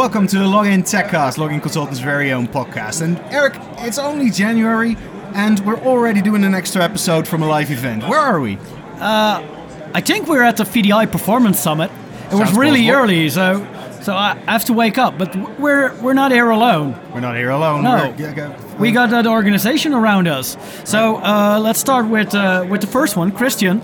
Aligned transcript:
Welcome 0.00 0.26
to 0.28 0.38
the 0.38 0.46
Login 0.46 0.80
Techcast, 0.80 1.36
Login 1.36 1.60
Consultants' 1.60 2.00
very 2.00 2.32
own 2.32 2.48
podcast. 2.48 3.02
And 3.02 3.18
Eric, 3.30 3.52
it's 3.80 3.98
only 3.98 4.30
January, 4.30 4.96
and 5.34 5.60
we're 5.66 5.76
already 5.76 6.22
doing 6.22 6.42
an 6.42 6.54
extra 6.54 6.82
episode 6.82 7.28
from 7.28 7.42
a 7.42 7.46
live 7.46 7.70
event. 7.70 8.04
Where 8.08 8.18
are 8.18 8.40
we? 8.40 8.56
I 8.98 10.00
think 10.02 10.26
we're 10.26 10.42
at 10.42 10.56
the 10.56 10.64
VDI 10.64 11.12
Performance 11.12 11.60
Summit. 11.60 11.90
It 12.32 12.34
was 12.34 12.50
really 12.56 12.84
plausible. 12.84 13.02
early, 13.04 13.28
so 13.28 13.66
so 14.00 14.14
I 14.14 14.36
have 14.46 14.64
to 14.64 14.72
wake 14.72 14.96
up. 14.96 15.18
But 15.18 15.36
we're 15.60 15.92
we're 16.00 16.14
not 16.14 16.32
here 16.32 16.48
alone. 16.48 16.98
We're 17.12 17.20
not 17.20 17.36
here 17.36 17.50
alone. 17.50 17.84
No. 17.84 17.96
We're- 17.96 18.14
yeah, 18.16 18.32
go- 18.32 18.56
We 18.78 18.92
got 18.92 19.10
that 19.10 19.26
organization 19.26 19.92
around 19.92 20.28
us. 20.28 20.56
So 20.84 21.16
uh, 21.16 21.60
let's 21.62 21.78
start 21.78 22.08
with 22.08 22.34
uh, 22.34 22.64
with 22.70 22.80
the 22.80 22.86
first 22.86 23.18
one, 23.18 23.32
Christian. 23.32 23.82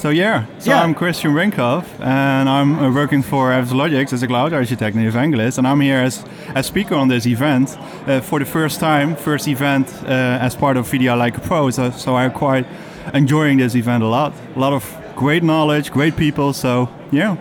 So 0.00 0.08
yeah, 0.08 0.46
so 0.58 0.70
Yeah. 0.70 0.82
I'm 0.82 0.94
Christian 0.94 1.34
Brinkhoff, 1.34 1.84
and 2.00 2.48
I'm 2.48 2.78
uh, 2.78 2.90
working 2.90 3.22
for 3.22 3.50
Avsologics 3.50 4.14
as 4.14 4.22
a 4.22 4.26
cloud 4.26 4.54
architect 4.54 4.96
and 4.96 5.06
evangelist, 5.06 5.58
and 5.58 5.66
I'm 5.66 5.80
here 5.80 5.98
as 5.98 6.24
a 6.54 6.62
speaker 6.62 6.94
on 6.94 7.08
this 7.08 7.26
event 7.26 7.76
uh, 8.06 8.22
for 8.22 8.38
the 8.38 8.46
first 8.46 8.80
time, 8.80 9.14
first 9.14 9.46
event 9.46 9.92
uh, 10.04 10.46
as 10.46 10.56
part 10.56 10.78
of 10.78 10.88
VDI 10.88 11.18
Like 11.18 11.36
a 11.36 11.40
Pro. 11.40 11.70
So, 11.70 11.90
so 11.90 12.16
I'm 12.16 12.32
quite 12.32 12.66
enjoying 13.12 13.58
this 13.58 13.74
event 13.74 14.02
a 14.02 14.06
lot. 14.06 14.32
A 14.56 14.58
lot 14.58 14.72
of 14.72 14.84
great 15.16 15.42
knowledge, 15.42 15.90
great 15.90 16.16
people. 16.16 16.54
So 16.54 16.88
yeah, 17.12 17.36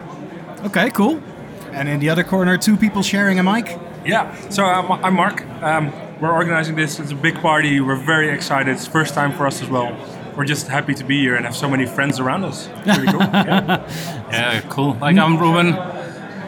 Okay, 0.65 0.89
cool. 0.89 1.21
And 1.71 1.87
in 1.87 2.01
the 2.01 2.09
other 2.09 2.25
corner, 2.25 2.57
two 2.57 2.75
people 2.75 3.03
sharing 3.03 3.39
a 3.39 3.43
mic. 3.43 3.79
Yeah, 4.05 4.35
so 4.49 4.65
I'm, 4.65 4.91
I'm 5.05 5.13
Mark. 5.13 5.45
Um, 5.63 5.93
we're 6.19 6.33
organizing 6.33 6.75
this. 6.75 6.99
It's 6.99 7.11
a 7.11 7.15
big 7.15 7.35
party. 7.35 7.79
We're 7.79 7.95
very 7.95 8.29
excited. 8.29 8.75
It's 8.75 8.85
first 8.85 9.13
time 9.13 9.31
for 9.31 9.47
us 9.47 9.61
as 9.61 9.69
well. 9.69 9.95
We're 10.35 10.45
just 10.45 10.67
happy 10.67 10.93
to 10.95 11.03
be 11.03 11.19
here 11.21 11.35
and 11.35 11.45
have 11.45 11.55
so 11.55 11.69
many 11.69 11.85
friends 11.85 12.19
around 12.19 12.43
us. 12.45 12.67
It's 12.85 12.97
Really 12.97 13.11
cool. 13.11 13.19
Yeah. 13.33 13.87
Yeah, 14.31 14.61
cool. 14.69 14.93
Like 15.01 15.17
I'm 15.17 15.37
Ruben, 15.37 15.73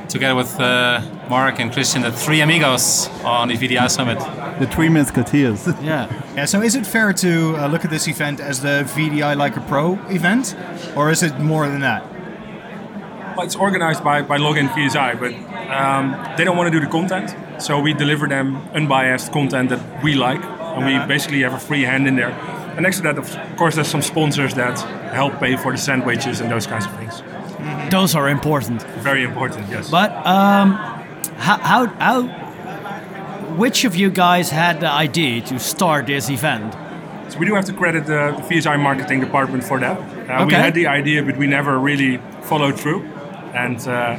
together 0.08 0.36
with 0.36 0.60
uh, 0.60 1.02
Mark 1.30 1.60
and 1.60 1.72
Christian, 1.72 2.02
the 2.04 2.12
three 2.12 2.42
amigos 2.42 3.08
on 3.24 3.48
the 3.50 3.56
VDI 3.56 3.90
Summit. 3.90 4.20
the 4.60 4.68
three 4.68 4.90
musketeers. 4.90 5.68
Yeah. 5.82 6.08
Yeah, 6.36 6.46
so 6.46 6.62
is 6.62 6.76
it 6.76 6.86
fair 6.86 7.12
to 7.14 7.56
uh, 7.58 7.68
look 7.68 7.84
at 7.86 7.92
this 7.92 8.08
event 8.08 8.40
as 8.40 8.62
the 8.62 8.84
VDI 8.96 9.36
Like 9.36 9.58
a 9.58 9.62
Pro 9.62 9.94
event? 10.10 10.56
Or 10.96 11.10
is 11.12 11.24
it 11.24 11.40
more 11.40 11.68
than 11.68 11.82
that? 11.82 12.04
Well, 13.36 13.46
it's 13.46 13.56
organized 13.56 14.04
by, 14.04 14.22
by 14.22 14.38
Login 14.38 14.68
VSI, 14.70 15.20
but 15.20 15.34
um, 15.72 16.16
they 16.38 16.44
don't 16.44 16.58
want 16.58 16.72
to 16.72 16.80
do 16.80 16.86
the 16.86 16.92
content. 16.92 17.36
So 17.62 17.80
we 17.80 17.94
deliver 17.94 18.28
them 18.28 18.58
unbiased 18.74 19.32
content 19.32 19.70
that 19.70 20.04
we 20.04 20.14
like. 20.16 20.44
And 20.44 20.86
we 20.86 20.98
basically 21.08 21.42
have 21.42 21.54
a 21.54 21.60
free 21.60 21.82
hand 21.84 22.08
in 22.08 22.16
there. 22.16 22.32
And 22.76 22.84
next 22.84 22.98
to 22.98 23.04
that, 23.04 23.18
of 23.18 23.58
course, 23.58 23.76
there's 23.76 23.88
some 23.88 24.02
sponsors 24.02 24.54
that 24.56 24.80
help 25.14 25.40
pay 25.40 25.58
for 25.58 25.72
the 25.72 25.78
sandwiches 25.78 26.40
and 26.42 26.50
those 26.50 26.68
kinds 26.68 26.86
of 26.86 26.94
things. 26.98 27.22
Those 27.92 28.16
are 28.16 28.30
important. 28.30 28.82
Very 29.04 29.24
important, 29.24 29.70
yes. 29.70 29.90
But 29.90 30.12
um, 30.26 30.74
how, 31.38 31.58
how 31.58 31.86
how 32.00 32.24
which 33.58 33.84
of 33.86 33.96
you 33.96 34.10
guys 34.10 34.50
had 34.50 34.80
the 34.80 34.90
idea 34.90 35.42
to 35.42 35.60
start 35.60 36.06
this 36.08 36.30
event? 36.30 36.74
So 37.32 37.38
we 37.40 37.46
do 37.46 37.54
have 37.56 37.66
to 37.66 37.74
credit 37.74 38.06
the, 38.06 38.34
the 38.38 38.56
VSI 38.56 38.80
marketing 38.82 39.20
department 39.20 39.64
for 39.64 39.80
that. 39.80 39.98
Uh, 40.30 40.46
We 40.46 40.54
had 40.54 40.74
the 40.74 40.88
idea, 40.88 41.24
but 41.24 41.38
we 41.38 41.48
never 41.48 41.78
really 41.80 42.20
followed 42.44 42.80
through. 42.80 43.04
And 43.54 43.78
uh, 43.88 44.18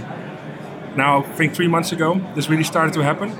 now, 0.97 1.19
I 1.19 1.23
think 1.37 1.55
three 1.55 1.69
months 1.69 1.93
ago, 1.93 2.21
this 2.35 2.49
really 2.51 2.65
started 2.65 2.95
to 2.95 3.01
happen. 3.03 3.31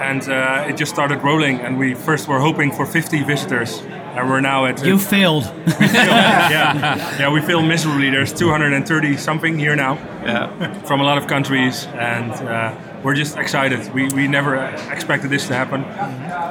And 0.00 0.22
uh, 0.28 0.66
it 0.68 0.76
just 0.76 0.92
started 0.92 1.22
rolling. 1.22 1.60
And 1.60 1.78
we 1.78 1.94
first 1.94 2.28
were 2.28 2.40
hoping 2.40 2.72
for 2.72 2.84
50 2.86 3.22
visitors. 3.24 3.82
And 4.16 4.30
we're 4.30 4.40
now 4.40 4.66
at. 4.66 4.84
You 4.84 4.98
failed. 5.14 5.44
yeah, 5.80 7.18
yeah, 7.18 7.32
we 7.32 7.40
feel 7.40 7.62
miserably. 7.62 8.10
There's 8.10 8.32
230 8.32 9.16
something 9.16 9.58
here 9.58 9.76
now 9.76 9.94
Yeah. 10.24 10.72
from 10.86 11.00
a 11.00 11.04
lot 11.04 11.18
of 11.18 11.26
countries. 11.26 11.86
And 11.94 12.30
uh, 12.32 12.74
we're 13.02 13.14
just 13.14 13.36
excited. 13.36 13.92
We, 13.92 14.08
we 14.14 14.28
never 14.28 14.56
expected 14.90 15.30
this 15.30 15.46
to 15.48 15.54
happen. 15.54 15.84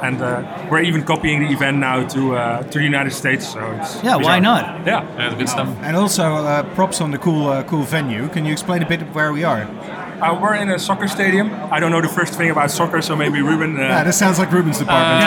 And 0.03 0.21
uh, 0.21 0.67
we're 0.69 0.81
even 0.81 1.03
copying 1.03 1.39
the 1.43 1.51
event 1.53 1.77
now 1.77 2.05
to, 2.07 2.35
uh, 2.35 2.63
to 2.63 2.77
the 2.79 2.83
United 2.83 3.11
States. 3.11 3.47
So 3.53 3.59
it's 3.79 4.03
Yeah, 4.03 4.17
why 4.17 4.39
not? 4.39 4.85
Yeah. 4.85 5.03
Yeah, 5.17 5.35
good 5.37 5.49
stuff. 5.49 5.67
And 5.81 5.95
also, 5.95 6.23
uh, 6.23 6.63
props 6.75 7.01
on 7.01 7.11
the 7.11 7.17
cool, 7.17 7.47
uh, 7.47 7.63
cool 7.63 7.83
venue. 7.83 8.27
Can 8.29 8.45
you 8.45 8.51
explain 8.51 8.83
a 8.83 8.87
bit 8.87 9.01
where 9.15 9.31
we 9.33 9.43
are? 9.43 9.65
Uh, 10.23 10.39
we're 10.41 10.55
in 10.55 10.69
a 10.69 10.79
soccer 10.79 11.07
stadium. 11.07 11.51
I 11.69 11.81
don't 11.81 11.91
know 11.91 12.01
the 12.01 12.07
first 12.07 12.33
thing 12.35 12.49
about 12.49 12.71
soccer, 12.71 13.01
so 13.01 13.13
maybe 13.13 13.41
Ruben. 13.41 13.75
Uh, 13.77 13.81
Yeah, 13.81 14.03
this 14.05 14.17
sounds 14.17 14.39
like 14.39 14.51
Ruben's 14.53 14.79
department. 14.79 15.23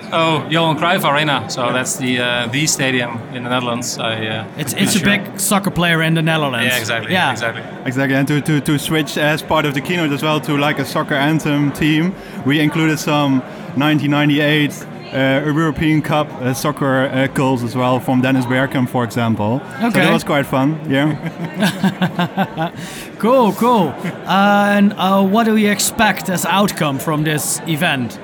Oh, 0.12 0.44
Johan 0.50 0.76
Cruyff 0.76 1.04
Arena. 1.04 1.48
So 1.48 1.72
that's 1.72 1.96
the 1.96 2.18
uh, 2.18 2.46
the 2.48 2.66
stadium 2.66 3.18
in 3.32 3.44
the 3.44 3.50
Netherlands. 3.50 3.96
I, 3.96 4.26
uh, 4.26 4.44
It's 4.58 4.72
pretty 4.74 4.86
it's 4.86 4.96
a 4.96 5.04
big 5.04 5.38
soccer 5.38 5.70
player 5.70 6.02
in 6.02 6.14
the 6.14 6.22
Netherlands. 6.22 6.66
Yeah, 6.66 6.78
exactly. 6.80 7.12
Yeah, 7.12 7.30
exactly. 7.30 7.62
Exactly, 7.86 8.16
and 8.16 8.26
to, 8.26 8.40
to, 8.40 8.60
to 8.60 8.76
switch 8.78 9.16
as 9.16 9.40
part 9.42 9.64
of 9.66 9.74
the 9.74 9.80
keynote 9.80 10.10
as 10.12 10.22
well 10.22 10.40
to 10.40 10.56
like 10.56 10.80
a 10.80 10.84
soccer 10.84 11.14
anthem 11.14 11.70
team, 11.72 12.12
we 12.44 12.58
included 12.60 12.98
some 12.98 13.40
1998 13.76 14.72
uh, 15.12 15.42
European 15.44 16.02
Cup 16.02 16.28
uh, 16.34 16.54
soccer 16.54 17.06
uh, 17.06 17.26
goals 17.28 17.62
as 17.62 17.74
well 17.74 18.00
from 18.00 18.20
Dennis 18.20 18.46
Bergkamp, 18.46 18.88
for 18.88 19.04
example. 19.04 19.60
Okay. 19.76 19.90
So 19.90 19.98
that 19.98 20.12
was 20.12 20.24
quite 20.24 20.46
fun. 20.46 20.78
Yeah. 20.88 22.72
Cool, 23.20 23.52
cool. 23.52 23.88
Uh, 24.24 24.72
and 24.78 24.94
uh, 24.94 25.22
what 25.22 25.44
do 25.44 25.56
you 25.56 25.70
expect 25.70 26.30
as 26.30 26.46
outcome 26.46 26.98
from 26.98 27.22
this 27.22 27.60
event? 27.66 28.18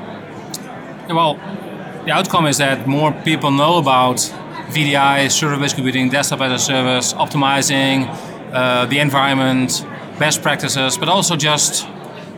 Well, 1.10 1.34
the 2.06 2.12
outcome 2.12 2.46
is 2.46 2.56
that 2.58 2.86
more 2.86 3.12
people 3.12 3.50
know 3.50 3.76
about 3.76 4.16
VDI, 4.70 5.30
server-based 5.30 5.74
computing, 5.74 6.08
desktop 6.08 6.40
as 6.40 6.52
a 6.52 6.58
service, 6.58 7.12
optimizing 7.12 8.08
uh, 8.54 8.86
the 8.86 8.98
environment, 9.00 9.84
best 10.18 10.40
practices, 10.40 10.96
but 10.96 11.10
also 11.10 11.36
just 11.36 11.82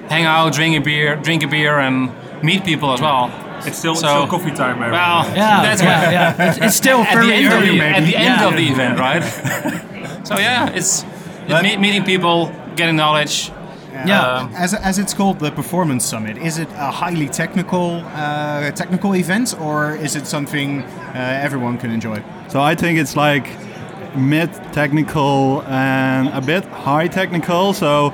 hang 0.09 0.25
out, 0.25 0.53
drink 0.53 0.77
a 0.77 0.81
beer, 0.81 1.15
drink 1.15 1.45
a 1.45 1.47
beer, 1.47 1.79
and 1.79 2.11
meet 2.43 2.65
people 2.65 2.93
as 2.93 3.01
well. 3.01 3.31
It's 3.67 3.79
still, 3.79 3.95
So- 3.95 4.07
still 4.09 4.27
coffee 4.27 4.51
time. 4.53 4.77
every 4.83 4.93
Well, 4.93 5.23
day. 5.25 5.37
Yeah, 5.37 5.63
that's 5.63 5.83
yeah, 5.83 6.03
what- 6.05 6.13
yeah. 6.13 6.49
It's, 6.51 6.59
it's 6.59 6.77
still 6.85 7.01
at 7.01 7.15
very 7.15 7.27
the 7.27 7.35
end 7.35 7.53
early, 7.53 7.69
of 7.71 7.75
the, 7.77 7.85
at 7.85 8.05
the 8.05 8.17
end 8.17 8.41
Yeah. 8.41 8.49
of 8.49 8.57
the 8.57 8.69
event, 8.69 8.99
right? 8.99 9.23
so 10.27 10.39
yeah, 10.39 10.69
it's, 10.71 11.05
it's 11.47 11.63
me- 11.63 11.77
meeting 11.77 12.05
people, 12.05 12.53
getting 12.77 12.97
knowledge. 12.97 13.51
Yeah. 14.07 14.21
Um, 14.21 14.55
As, 14.55 14.75
as 14.75 14.99
it's 15.01 15.13
called 15.13 15.41
the 15.41 15.51
Performance 15.51 16.05
Summit, 16.05 16.37
is 16.39 16.59
it 16.59 16.69
a 16.77 16.91
highly 16.91 17.29
technical 17.29 18.03
uh, 18.15 18.71
technical 18.73 19.15
event 19.17 19.59
or 19.61 19.97
is 19.97 20.15
it 20.15 20.27
something 20.27 20.83
uh, 20.83 21.41
everyone 21.43 21.79
can 21.79 21.91
enjoy? 21.91 22.23
So 22.49 22.61
I 22.61 22.77
think 22.77 22.99
it's 22.99 23.17
like 23.17 23.49
mid 24.17 24.53
technical 24.73 25.63
and 25.67 26.29
a 26.29 26.41
bit 26.41 26.65
high 26.67 27.09
technical. 27.09 27.73
So 27.73 28.13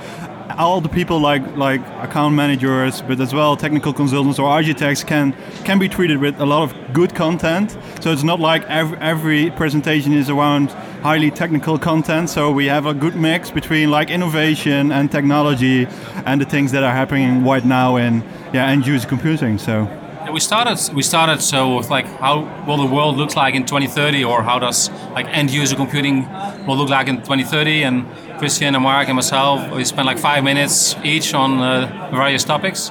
all 0.50 0.80
the 0.80 0.88
people 0.88 1.18
like 1.18 1.56
like 1.56 1.80
account 2.02 2.34
managers, 2.34 3.02
but 3.02 3.20
as 3.20 3.32
well 3.32 3.56
technical 3.56 3.92
consultants 3.92 4.38
or 4.38 4.48
architects 4.48 5.04
can 5.04 5.34
can 5.64 5.78
be 5.78 5.88
treated 5.88 6.18
with 6.18 6.40
a 6.40 6.46
lot 6.46 6.62
of 6.62 6.92
good 6.92 7.14
content. 7.14 7.76
So 8.00 8.12
it's 8.12 8.22
not 8.22 8.40
like 8.40 8.62
every, 8.64 8.98
every 8.98 9.50
presentation 9.50 10.12
is 10.12 10.30
around 10.30 10.70
highly 11.02 11.30
technical 11.30 11.78
content. 11.78 12.30
So 12.30 12.50
we 12.50 12.66
have 12.66 12.86
a 12.86 12.94
good 12.94 13.16
mix 13.16 13.50
between 13.50 13.90
like 13.90 14.10
innovation 14.10 14.92
and 14.92 15.10
technology 15.10 15.86
and 16.26 16.40
the 16.40 16.46
things 16.46 16.72
that 16.72 16.82
are 16.82 16.92
happening 16.92 17.44
right 17.44 17.64
now 17.64 17.96
in 17.96 18.22
yeah 18.52 18.66
end 18.66 18.86
user 18.86 19.08
computing. 19.08 19.58
So. 19.58 20.03
We 20.34 20.40
started 20.40 20.92
we 20.92 21.02
started 21.02 21.40
so 21.40 21.76
with 21.76 21.90
like 21.90 22.06
how 22.18 22.40
will 22.66 22.78
the 22.78 22.92
world 22.92 23.16
look 23.16 23.36
like 23.36 23.54
in 23.54 23.64
2030 23.64 24.24
or 24.24 24.42
how 24.42 24.58
does 24.58 24.90
like 25.12 25.26
end 25.28 25.48
user 25.52 25.76
computing 25.76 26.26
will 26.66 26.76
look 26.76 26.88
like 26.88 27.06
in 27.06 27.18
2030 27.18 27.84
and 27.84 28.04
Christian 28.40 28.74
and 28.74 28.82
Mark 28.82 29.06
and 29.06 29.14
myself 29.14 29.70
we 29.70 29.84
spent 29.84 30.06
like 30.06 30.18
five 30.18 30.42
minutes 30.42 30.96
each 31.04 31.34
on 31.34 31.60
uh, 31.60 32.10
various 32.10 32.42
topics. 32.42 32.90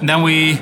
And 0.00 0.06
then 0.06 0.22
we 0.22 0.60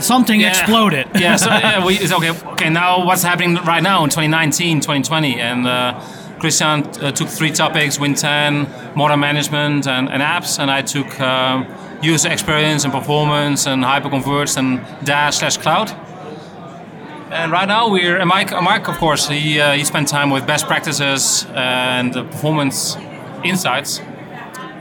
Something 0.00 0.40
yeah, 0.40 0.50
exploded. 0.50 1.06
yeah 1.14 1.36
so 1.36 1.48
yeah, 1.64 1.82
we 1.86 1.94
it's 1.94 2.12
okay. 2.12 2.32
Okay 2.52 2.68
now 2.68 3.06
what's 3.06 3.22
happening 3.22 3.54
right 3.64 3.82
now 3.82 4.04
in 4.04 4.10
2019 4.10 4.80
2020 4.80 5.40
and 5.40 5.66
uh, 5.66 5.98
Christian 6.40 6.68
uh, 7.00 7.10
took 7.10 7.28
three 7.28 7.52
topics 7.52 7.98
Win 7.98 8.14
10 8.14 8.94
modern 8.96 9.20
management 9.20 9.86
and, 9.86 10.10
and 10.10 10.22
apps 10.22 10.58
and 10.58 10.70
I 10.70 10.82
took 10.82 11.18
um, 11.20 11.66
user 12.02 12.30
experience 12.30 12.84
and 12.84 12.92
performance 12.92 13.66
and 13.66 13.84
hyperconverged 13.84 14.56
and 14.56 14.80
dash 15.04 15.38
slash 15.38 15.56
cloud 15.56 15.90
and 17.32 17.50
right 17.50 17.66
now 17.66 17.88
we're 17.88 18.18
and 18.18 18.28
Mike, 18.28 18.52
Mike 18.62 18.88
of 18.88 18.98
course, 18.98 19.28
he 19.28 19.58
uh, 19.58 19.72
he 19.72 19.84
spent 19.84 20.08
time 20.08 20.30
with 20.30 20.46
best 20.46 20.66
practices 20.66 21.46
and 21.54 22.12
the 22.12 22.24
performance 22.24 22.96
insights. 23.42 24.00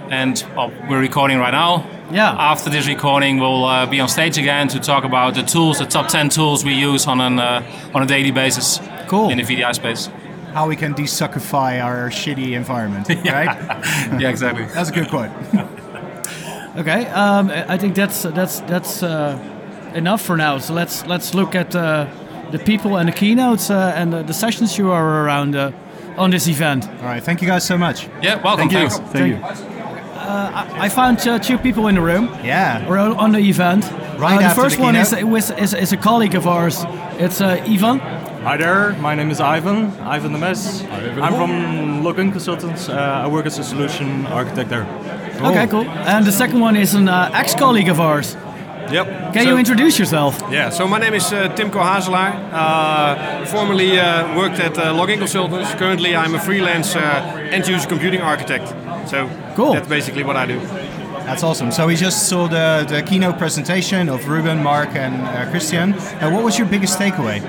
And 0.09 0.43
well, 0.55 0.71
we're 0.89 0.99
recording 0.99 1.37
right 1.39 1.51
now. 1.51 1.87
Yeah. 2.11 2.35
After 2.37 2.69
this 2.69 2.85
recording, 2.87 3.39
we'll 3.39 3.63
uh, 3.63 3.85
be 3.85 4.01
on 4.01 4.09
stage 4.09 4.37
again 4.37 4.67
to 4.67 4.79
talk 4.79 5.05
about 5.05 5.35
the 5.35 5.43
tools, 5.43 5.79
the 5.79 5.85
top 5.85 6.09
10 6.09 6.27
tools 6.27 6.65
we 6.65 6.73
use 6.73 7.07
on 7.07 7.21
an 7.21 7.39
uh, 7.39 7.63
on 7.93 8.03
a 8.03 8.05
daily 8.05 8.31
basis. 8.31 8.79
Cool. 9.07 9.29
In 9.29 9.37
the 9.37 9.43
VDI 9.43 9.73
space. 9.73 10.09
How 10.53 10.67
we 10.67 10.75
can 10.75 10.93
desuckify 10.93 11.81
our 11.81 12.09
shitty 12.09 12.51
environment, 12.51 13.07
right? 13.09 13.23
yeah, 14.19 14.29
exactly. 14.29 14.65
That's 14.65 14.89
a 14.89 14.93
good 14.93 15.07
quote. 15.07 15.31
Okay, 16.77 17.05
um, 17.07 17.49
I 17.49 17.73
I 17.73 17.77
think 17.77 17.95
that's 17.95 18.23
that's 18.23 18.61
that's 18.61 19.03
uh, 19.03 19.37
enough 19.93 20.21
for 20.21 20.37
now. 20.37 20.59
So 20.59 20.73
let's 20.73 21.05
let's 21.05 21.33
look 21.33 21.55
at 21.55 21.75
uh, 21.75 22.07
the 22.51 22.59
people 22.59 22.97
and 22.97 23.07
the 23.07 23.13
keynotes 23.13 23.69
uh, 23.69 23.93
and 23.95 24.11
the, 24.11 24.23
the 24.23 24.33
sessions 24.33 24.77
you 24.77 24.91
are 24.91 25.25
around. 25.25 25.55
Uh, 25.55 25.71
on 26.17 26.29
this 26.29 26.47
event. 26.47 26.87
All 26.87 27.05
right, 27.05 27.23
thank 27.23 27.41
you 27.41 27.47
guys 27.47 27.63
so 27.63 27.77
much. 27.77 28.07
Yeah, 28.21 28.41
welcome. 28.43 28.69
Thank 28.69 28.73
you. 28.73 28.89
Thanks. 28.89 29.11
Thank 29.11 29.39
you. 29.39 29.61
I 30.83 30.89
found 30.89 31.19
uh, 31.27 31.39
two 31.39 31.57
people 31.57 31.87
in 31.87 31.95
the 31.95 32.01
room. 32.01 32.27
Yeah. 32.43 32.87
Or 32.87 32.97
on 32.97 33.13
on 33.17 33.31
the 33.31 33.39
event. 33.39 33.83
Right 34.19 34.35
Uh, 34.35 34.39
the 34.39 34.45
after 34.45 34.61
first 34.61 34.77
the 34.77 34.83
one 34.83 34.95
is, 34.95 35.13
is, 35.13 35.51
is, 35.51 35.73
is 35.73 35.93
a 35.93 35.97
colleague 35.97 36.35
of 36.35 36.45
ours. 36.45 36.85
It's 37.17 37.41
uh, 37.41 37.63
Ivan. 37.65 37.99
Hi 38.43 38.57
there, 38.57 38.93
my 38.99 39.15
name 39.15 39.31
is 39.31 39.39
Ivan, 39.39 39.91
Ivan 40.01 40.31
de 40.33 40.37
Mes. 40.39 40.83
I'm 41.21 41.33
from 41.33 41.51
Login 42.03 42.31
Consultants. 42.31 42.89
Uh, 42.89 43.25
I 43.25 43.27
work 43.27 43.45
as 43.45 43.59
a 43.59 43.63
solution 43.63 44.25
architect 44.27 44.69
there. 44.69 44.85
Okay, 45.43 45.67
cool. 45.67 45.85
And 45.85 46.25
the 46.25 46.31
second 46.31 46.59
one 46.59 46.75
is 46.75 46.93
an 46.93 47.07
uh, 47.09 47.29
ex-colleague 47.33 47.89
of 47.89 47.99
ours. 47.99 48.35
Yep. 48.91 49.33
Can 49.33 49.43
So- 49.43 49.49
you 49.49 49.57
introduce 49.57 49.97
yourself? 49.99 50.41
Yeah, 50.51 50.69
so 50.69 50.87
my 50.87 50.99
name 50.99 51.13
is 51.13 51.31
uh, 51.31 51.47
Timko 51.55 51.81
Hazelaar. 51.81 52.31
Uh, 52.51 53.45
formerly 53.45 53.99
uh, 53.99 54.35
worked 54.37 54.59
at 54.59 54.77
uh, 54.77 54.93
Login 54.93 55.17
Consultants. 55.17 55.73
Currently, 55.75 56.15
I'm 56.15 56.35
a 56.35 56.39
freelance 56.39 56.95
uh, 56.95 57.01
end-user 57.51 57.87
computing 57.87 58.21
architect. 58.21 58.67
So 59.09 59.29
Cool. 59.55 59.73
that's 59.73 59.87
basically 59.87 60.23
what 60.23 60.35
I 60.35 60.45
do. 60.45 60.59
That's 61.25 61.43
awesome. 61.43 61.71
So 61.71 61.87
we 61.87 61.95
just 61.95 62.27
saw 62.27 62.47
the, 62.47 62.85
the 62.89 63.01
keynote 63.03 63.37
presentation 63.37 64.09
of 64.09 64.27
Ruben, 64.27 64.61
Mark, 64.61 64.89
and 64.95 65.21
uh, 65.21 65.49
Christian. 65.51 65.93
Uh, 65.93 66.29
what 66.31 66.43
was 66.43 66.57
your 66.57 66.67
biggest 66.67 66.99
takeaway? 66.99 67.39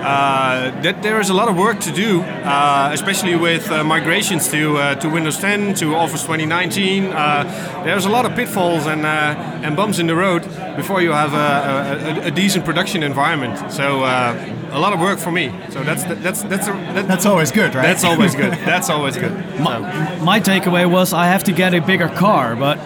Uh, 0.00 0.70
that 0.82 1.02
there 1.02 1.20
is 1.20 1.30
a 1.30 1.34
lot 1.34 1.48
of 1.48 1.56
work 1.56 1.80
to 1.80 1.92
do, 1.92 2.20
uh, 2.22 2.90
especially 2.92 3.36
with 3.36 3.70
uh, 3.70 3.82
migrations 3.84 4.48
to 4.48 4.76
uh, 4.76 4.94
to 4.96 5.08
Windows 5.08 5.38
10 5.38 5.74
to 5.74 5.94
Office 5.94 6.22
2019. 6.22 7.04
Uh, 7.04 7.82
there's 7.84 8.06
a 8.06 8.10
lot 8.10 8.24
of 8.26 8.34
pitfalls 8.34 8.86
and 8.86 9.04
uh, 9.04 9.34
and 9.64 9.76
bumps 9.76 9.98
in 9.98 10.06
the 10.06 10.14
road 10.14 10.42
before 10.76 11.00
you 11.02 11.12
have 11.12 11.32
a, 11.34 12.22
a, 12.22 12.26
a 12.26 12.30
decent 12.30 12.64
production 12.64 13.02
environment. 13.02 13.72
So 13.72 14.04
uh, 14.04 14.34
a 14.70 14.78
lot 14.78 14.92
of 14.92 15.00
work 15.00 15.18
for 15.18 15.32
me. 15.32 15.50
So 15.70 15.82
that's 15.82 16.04
that's 16.04 16.42
that's 16.42 16.68
a, 16.68 16.72
that, 16.94 17.08
That's 17.08 17.26
always 17.26 17.50
good, 17.50 17.74
right? 17.74 17.82
that's 17.82 18.04
always 18.04 18.34
good. 18.34 18.52
That's 18.66 18.90
always 18.90 19.16
good. 19.16 19.32
My, 19.60 19.78
my 20.20 20.40
takeaway 20.40 20.90
was 20.90 21.12
I 21.12 21.26
have 21.26 21.44
to 21.44 21.52
get 21.52 21.72
a 21.74 21.80
bigger 21.80 22.08
car, 22.08 22.56
but 22.56 22.78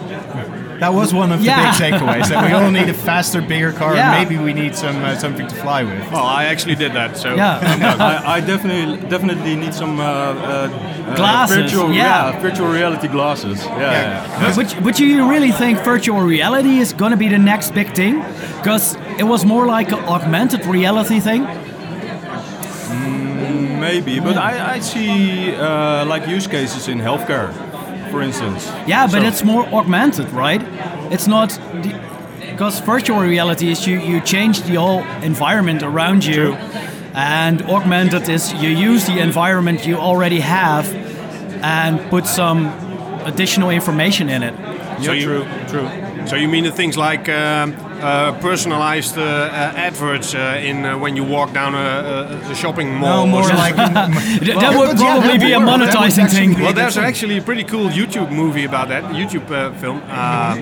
That 0.81 0.95
was 0.95 1.13
one 1.13 1.31
of 1.31 1.41
the 1.41 1.45
big 1.45 1.73
takeaways. 1.83 2.27
That 2.29 2.43
we 2.43 2.53
all 2.53 2.71
need 2.71 2.89
a 2.89 2.93
faster, 2.93 3.39
bigger 3.39 3.71
car. 3.71 3.93
Yeah. 3.93 4.01
And 4.01 4.11
maybe 4.19 4.43
we 4.43 4.51
need 4.51 4.75
some 4.75 4.97
uh, 5.05 5.15
something 5.15 5.47
to 5.47 5.55
fly 5.55 5.83
with. 5.83 6.03
Oh, 6.11 6.25
I 6.39 6.45
actually 6.45 6.73
did 6.73 6.93
that. 6.93 7.17
So 7.17 7.35
yeah. 7.35 7.59
I, 7.99 8.37
I 8.37 8.39
definitely 8.41 8.97
definitely 9.07 9.55
need 9.55 9.75
some 9.75 9.99
uh, 9.99 10.03
uh, 10.03 10.07
uh, 10.07 11.15
Glasses, 11.15 11.57
virtual, 11.57 11.93
yeah. 11.93 12.39
virtual 12.41 12.67
reality 12.67 13.07
glasses. 13.07 13.63
Yeah, 13.63 13.79
yeah. 13.79 14.55
But, 14.55 14.75
but 14.83 14.95
do 14.95 15.05
you 15.05 15.29
really 15.29 15.51
think 15.51 15.77
virtual 15.85 16.21
reality 16.21 16.79
is 16.79 16.93
going 16.93 17.11
to 17.11 17.17
be 17.25 17.29
the 17.29 17.37
next 17.51 17.75
big 17.75 17.93
thing? 17.93 18.23
Because 18.57 18.95
it 19.19 19.27
was 19.33 19.45
more 19.45 19.67
like 19.67 19.91
an 19.91 19.99
augmented 20.15 20.65
reality 20.65 21.19
thing. 21.19 21.45
maybe. 23.81 24.19
But 24.19 24.37
I, 24.37 24.75
I 24.75 24.79
see 24.79 25.53
uh, 25.55 26.05
like 26.05 26.27
use 26.27 26.47
cases 26.47 26.87
in 26.87 26.99
healthcare, 26.99 27.49
for 28.11 28.21
instance. 28.21 28.69
Yeah, 28.87 29.05
but 29.07 29.21
So- 29.21 29.27
it's 29.27 29.43
more 29.43 29.65
augmented, 29.73 30.31
right? 30.33 30.61
It's 31.11 31.27
not 31.27 31.59
because 32.51 32.79
virtual 32.85 33.19
reality 33.21 33.71
is 33.71 33.87
you 33.87 33.99
you 33.99 34.19
change 34.21 34.61
the 34.61 34.75
whole 34.75 35.03
environment 35.23 35.81
around 35.83 36.23
you, 36.25 36.55
and 37.13 37.61
augmented 37.61 38.29
is 38.29 38.53
you 38.53 38.69
use 38.93 39.05
the 39.05 39.19
environment 39.19 39.85
you 39.87 39.97
already 39.97 40.39
have 40.41 40.85
and 41.63 41.99
put 42.09 42.25
some 42.27 42.69
additional 43.25 43.69
information 43.71 44.29
in 44.29 44.43
it. 44.43 44.53
So 45.01 45.11
you, 45.13 45.23
true, 45.25 45.45
true. 45.67 45.87
So 46.25 46.35
you 46.35 46.47
mean 46.47 46.63
the 46.63 46.71
things 46.71 46.95
like 46.97 47.29
um, 47.29 47.73
uh, 48.01 48.39
personalized 48.39 49.17
uh, 49.17 49.21
uh, 49.21 49.73
adverts 49.75 50.33
uh, 50.33 50.59
in 50.61 50.85
uh, 50.85 50.97
when 50.97 51.15
you 51.15 51.23
walk 51.23 51.53
down 51.53 51.75
a, 51.75 51.77
a, 51.77 52.51
a 52.51 52.55
shopping 52.55 52.93
mall? 52.95 53.25
No, 53.25 53.31
more 53.31 53.49
like. 53.49 53.75
Th- 54.45 54.57
that 54.57 54.75
would 54.77 54.97
but 54.97 54.99
yeah, 54.99 55.19
probably 55.19 55.37
that 55.37 55.39
be 55.39 55.53
a 55.53 55.59
work. 55.59 55.67
That 55.67 55.95
monetizing 55.95 56.29
thing. 56.31 56.59
Well, 56.59 56.73
there's 56.73 56.97
actually 56.97 57.37
a 57.37 57.41
pretty 57.41 57.63
cool 57.63 57.87
YouTube 57.87 58.31
movie 58.31 58.65
about 58.65 58.89
that, 58.89 59.03
YouTube 59.05 59.49
uh, 59.51 59.71
film, 59.79 60.01
uh, 60.07 60.55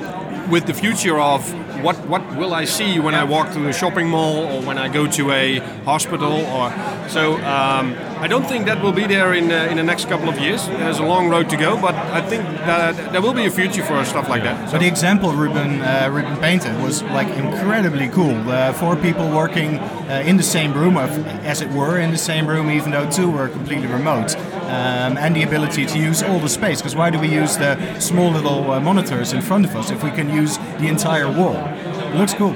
with 0.50 0.66
the 0.66 0.74
future 0.74 1.20
of 1.20 1.42
what 1.84 1.96
what 2.08 2.24
will 2.36 2.54
I 2.54 2.66
see 2.66 3.00
when 3.00 3.16
I 3.16 3.24
walk 3.24 3.54
to 3.54 3.68
a 3.68 3.74
shopping 3.74 4.08
mall 4.10 4.46
or 4.46 4.62
when 4.62 4.78
I 4.78 4.88
go 4.90 5.08
to 5.08 5.32
a 5.32 5.60
hospital 5.86 6.34
or 6.58 6.72
so. 7.08 7.36
Um, 7.46 7.96
I 8.20 8.28
don't 8.28 8.46
think 8.46 8.66
that 8.66 8.84
will 8.84 8.92
be 8.92 9.08
there 9.08 9.34
in 9.34 9.52
uh, 9.52 9.72
in 9.72 9.78
the 9.78 9.84
next 9.84 10.10
couple 10.10 10.30
of 10.30 10.38
years. 10.40 10.68
There's 10.68 11.00
a 11.00 11.06
long 11.06 11.30
road 11.30 11.50
to 11.50 11.58
go, 11.58 11.80
but 11.80 11.96
I 11.96 12.22
think 12.22 12.44
that 12.66 13.12
there 13.12 13.22
will 13.22 13.34
be 13.34 13.46
a 13.46 13.52
future 13.52 13.84
for 13.84 14.04
stuff 14.06 14.28
like 14.30 14.44
that. 14.44 14.68
So 14.68 14.74
But 14.74 14.82
the 14.82 14.88
example 14.88 15.32
Ruben 15.32 15.82
uh, 15.82 16.10
Ruben 16.12 16.38
painted 16.38 16.76
was 16.82 17.04
like 17.04 17.30
incredibly 17.30 18.10
cool. 18.10 18.36
The 18.44 18.76
four 18.80 18.96
people 18.96 19.30
working 19.30 19.80
uh, 20.10 20.24
in 20.26 20.38
the 20.38 20.44
same 20.44 20.74
room, 20.74 20.98
of, 20.98 21.10
as 21.46 21.62
it 21.62 21.70
were, 21.70 22.00
in 22.00 22.12
the 22.12 22.18
same 22.18 22.46
room, 22.48 22.70
even 22.70 22.92
though 22.92 23.10
two 23.10 23.30
were 23.32 23.48
completely 23.48 23.88
remote, 23.88 24.36
um, 24.70 25.18
and 25.18 25.36
the 25.36 25.44
ability 25.44 25.86
to 25.86 25.98
use 25.98 26.22
all 26.24 26.40
the 26.40 26.50
space. 26.50 26.80
Because 26.82 26.96
why 26.96 27.10
do 27.10 27.20
we 27.20 27.28
use 27.28 27.58
the 27.58 28.00
small 28.00 28.32
little 28.32 28.72
uh, 28.72 28.80
monitors 28.80 29.34
in 29.34 29.42
front 29.42 29.66
of 29.66 29.76
us 29.76 29.90
if 29.92 30.04
we 30.04 30.12
can 30.12 30.30
use 30.30 30.58
the 30.80 30.88
entire 30.88 31.28
wall? 31.28 31.56
It 31.56 32.16
looks 32.16 32.34
cool. 32.34 32.54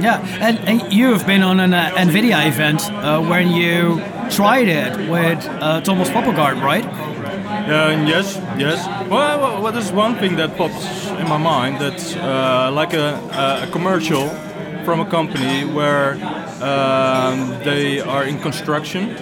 Yeah, 0.00 0.24
and, 0.40 0.58
and 0.60 0.92
you 0.92 1.12
have 1.12 1.26
been 1.26 1.42
on 1.42 1.60
an 1.60 1.74
uh, 1.74 1.90
NVIDIA 1.94 2.48
event 2.48 2.90
uh, 2.90 3.20
when 3.20 3.50
you 3.50 4.02
tried 4.30 4.68
it 4.68 4.96
with 5.10 5.46
uh, 5.46 5.80
Thomas 5.82 6.08
Poppelgaard, 6.08 6.60
right? 6.62 6.84
Uh, 6.84 8.04
yes, 8.06 8.36
yes. 8.58 8.86
Well, 9.08 9.38
well, 9.38 9.62
well, 9.62 9.72
there's 9.72 9.92
one 9.92 10.16
thing 10.16 10.36
that 10.36 10.56
pops 10.56 11.06
in 11.06 11.28
my 11.28 11.36
mind. 11.36 11.80
That's 11.80 12.16
uh, 12.16 12.70
like 12.72 12.94
a, 12.94 13.20
a 13.64 13.70
commercial 13.70 14.28
from 14.84 15.00
a 15.00 15.06
company 15.06 15.64
where 15.64 16.14
um, 16.62 17.50
they 17.62 18.00
are 18.00 18.24
in 18.24 18.38
construction 18.40 19.14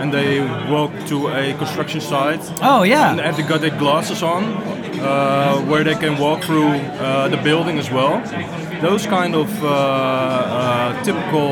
and 0.00 0.12
they 0.12 0.40
walk 0.70 0.90
to 1.06 1.28
a 1.28 1.54
construction 1.54 2.00
site 2.00 2.40
Oh 2.62 2.82
yeah. 2.82 3.16
and, 3.18 3.36
they 3.36 3.42
got 3.42 3.60
their 3.60 3.76
glasses 3.78 4.22
on 4.22 4.44
uh, 5.00 5.60
where 5.70 5.84
they 5.84 5.94
can 5.94 6.18
walk 6.18 6.42
through 6.42 6.68
uh, 6.68 7.28
the 7.28 7.36
building 7.38 7.78
as 7.78 7.90
well. 7.90 8.20
Those 8.80 9.06
kind 9.06 9.34
of 9.34 9.48
uh, 9.62 9.68
uh, 9.68 11.02
typical 11.02 11.50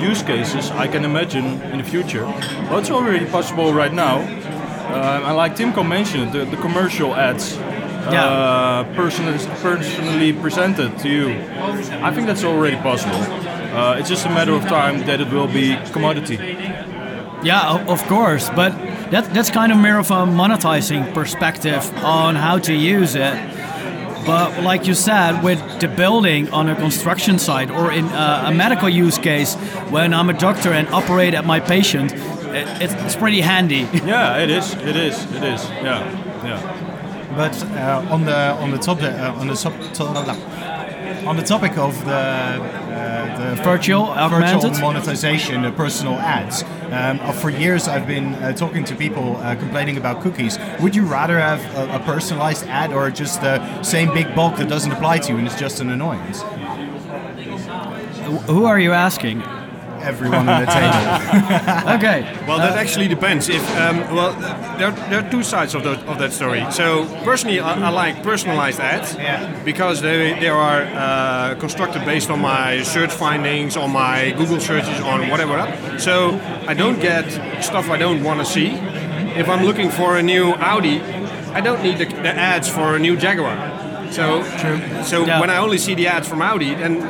use 0.00 0.22
cases 0.22 0.70
I 0.70 0.86
can 0.88 1.04
imagine 1.04 1.60
in 1.72 1.78
the 1.78 1.84
future. 1.84 2.24
Well, 2.24 2.78
it's 2.78 2.90
already 2.90 3.26
possible 3.26 3.72
right 3.72 3.92
now. 3.92 4.18
Uh, 4.18 5.22
and 5.26 5.36
like 5.36 5.54
Timco 5.56 5.86
mentioned, 5.86 6.32
the, 6.32 6.44
the 6.46 6.56
commercial 6.56 7.14
ads 7.14 7.56
uh, 7.58 8.84
personally, 8.96 9.38
personally 9.60 10.32
presented 10.32 10.98
to 10.98 11.08
you, 11.08 11.28
I 12.02 12.10
think 12.14 12.26
that's 12.26 12.44
already 12.44 12.76
possible. 12.76 13.20
Uh, 13.76 13.96
it's 13.98 14.08
just 14.08 14.26
a 14.26 14.30
matter 14.30 14.52
of 14.52 14.64
time 14.64 15.00
that 15.06 15.20
it 15.20 15.30
will 15.30 15.46
be 15.46 15.76
commodity. 15.92 16.36
Yeah, 17.42 17.84
of 17.88 18.02
course, 18.04 18.50
but 18.50 18.72
that, 19.10 19.32
that's 19.32 19.50
kind 19.50 19.72
of 19.72 19.78
more 19.78 19.98
of 19.98 20.10
a 20.10 20.26
monetizing 20.26 21.12
perspective 21.14 21.82
on 22.04 22.34
how 22.36 22.58
to 22.58 22.74
use 22.74 23.14
it. 23.14 23.34
But 24.26 24.62
like 24.62 24.86
you 24.86 24.94
said, 24.94 25.42
with 25.42 25.58
the 25.80 25.88
building 25.88 26.50
on 26.50 26.68
a 26.68 26.76
construction 26.76 27.38
site 27.38 27.70
or 27.70 27.90
in 27.90 28.04
uh, 28.04 28.44
a 28.46 28.54
medical 28.54 28.88
use 28.88 29.16
case, 29.18 29.54
when 29.88 30.12
I'm 30.12 30.28
a 30.28 30.34
doctor 30.34 30.72
and 30.72 30.86
operate 30.88 31.32
at 31.32 31.46
my 31.46 31.58
patient, 31.60 32.12
it, 32.12 32.66
it's, 32.82 32.92
it's 32.94 33.16
pretty 33.16 33.40
handy. 33.40 33.88
Yeah, 34.04 34.38
it 34.38 34.50
is. 34.50 34.74
It 34.74 34.96
is. 34.96 35.24
It 35.32 35.42
is. 35.42 35.64
Yeah. 35.82 36.44
Yeah. 36.44 37.34
But 37.34 37.62
uh, 37.62 38.06
on 38.10 38.24
the 38.24 38.36
on 38.60 38.70
the 38.70 38.78
topic 38.78 39.14
uh, 39.14 39.32
on 39.38 39.46
the 39.46 39.56
sub, 39.56 39.72
to, 39.94 40.04
on 41.26 41.36
the 41.36 41.42
topic 41.42 41.78
of 41.78 41.94
the 42.04 42.89
the 43.36 43.62
Virtual, 43.62 44.06
virtual 44.28 44.70
monetization, 44.80 45.62
the 45.62 45.72
personal 45.72 46.14
ads. 46.14 46.62
Um, 46.62 47.20
uh, 47.20 47.32
for 47.32 47.50
years, 47.50 47.88
I've 47.88 48.06
been 48.06 48.34
uh, 48.34 48.52
talking 48.52 48.84
to 48.84 48.96
people 48.96 49.36
uh, 49.36 49.54
complaining 49.56 49.96
about 49.96 50.20
cookies. 50.22 50.58
Would 50.80 50.94
you 50.96 51.04
rather 51.04 51.38
have 51.38 51.60
a, 51.76 51.96
a 51.96 51.98
personalized 52.00 52.66
ad 52.66 52.92
or 52.92 53.10
just 53.10 53.40
the 53.40 53.82
same 53.82 54.12
big 54.12 54.34
bulk 54.34 54.56
that 54.56 54.68
doesn't 54.68 54.92
apply 54.92 55.18
to 55.18 55.32
you 55.32 55.38
and 55.38 55.46
it's 55.46 55.58
just 55.58 55.80
an 55.80 55.90
annoyance? 55.90 56.42
Who 58.46 58.64
are 58.64 58.78
you 58.78 58.92
asking? 58.92 59.42
Everyone 60.02 60.48
on 60.48 60.60
the 60.64 60.66
table. 60.66 61.90
Okay. 61.96 62.22
Well, 62.46 62.58
that 62.58 62.78
actually 62.78 63.08
depends. 63.08 63.48
If 63.48 63.62
um, 63.76 63.98
well, 64.14 64.32
there, 64.78 64.90
there 65.10 65.24
are 65.24 65.30
two 65.30 65.42
sides 65.42 65.74
of, 65.74 65.82
the, 65.82 65.92
of 66.10 66.18
that 66.18 66.32
story. 66.32 66.64
So 66.70 67.04
personally, 67.24 67.60
I, 67.60 67.88
I 67.88 67.90
like 67.90 68.22
personalized 68.22 68.80
ads 68.80 69.14
because 69.64 70.00
they 70.00 70.38
they 70.40 70.48
are 70.48 70.82
uh, 70.82 71.54
constructed 71.60 72.04
based 72.04 72.30
on 72.30 72.40
my 72.40 72.82
search 72.82 73.12
findings, 73.12 73.76
on 73.76 73.90
my 73.92 74.30
Google 74.36 74.60
searches, 74.60 75.00
on 75.00 75.28
whatever. 75.28 75.98
So 75.98 76.38
I 76.66 76.74
don't 76.74 77.00
get 77.00 77.24
stuff 77.62 77.90
I 77.90 77.98
don't 77.98 78.22
want 78.24 78.40
to 78.40 78.46
see. 78.46 78.68
If 79.38 79.48
I'm 79.48 79.64
looking 79.64 79.90
for 79.90 80.16
a 80.16 80.22
new 80.22 80.52
Audi, 80.54 81.00
I 81.52 81.60
don't 81.60 81.82
need 81.82 81.98
the, 81.98 82.06
the 82.06 82.32
ads 82.34 82.68
for 82.68 82.96
a 82.96 82.98
new 82.98 83.16
Jaguar. 83.16 83.56
So 84.12 84.42
so 85.04 85.24
Yeah. 85.24 85.40
when 85.40 85.50
I 85.50 85.58
only 85.58 85.78
see 85.78 85.94
the 85.94 86.06
ads 86.08 86.28
from 86.28 86.40
Audi, 86.42 86.74
then 86.74 87.00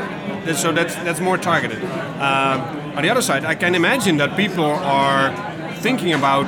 then- 0.44 0.56
so 0.56 0.72
that's 0.72 0.94
that's 1.04 1.20
more 1.20 1.38
targeted. 1.38 1.82
Um, 2.20 2.79
on 2.96 3.02
the 3.02 3.10
other 3.10 3.22
side, 3.22 3.44
I 3.44 3.54
can 3.54 3.74
imagine 3.74 4.16
that 4.18 4.36
people 4.36 4.64
are 4.64 5.32
thinking 5.76 6.12
about 6.12 6.46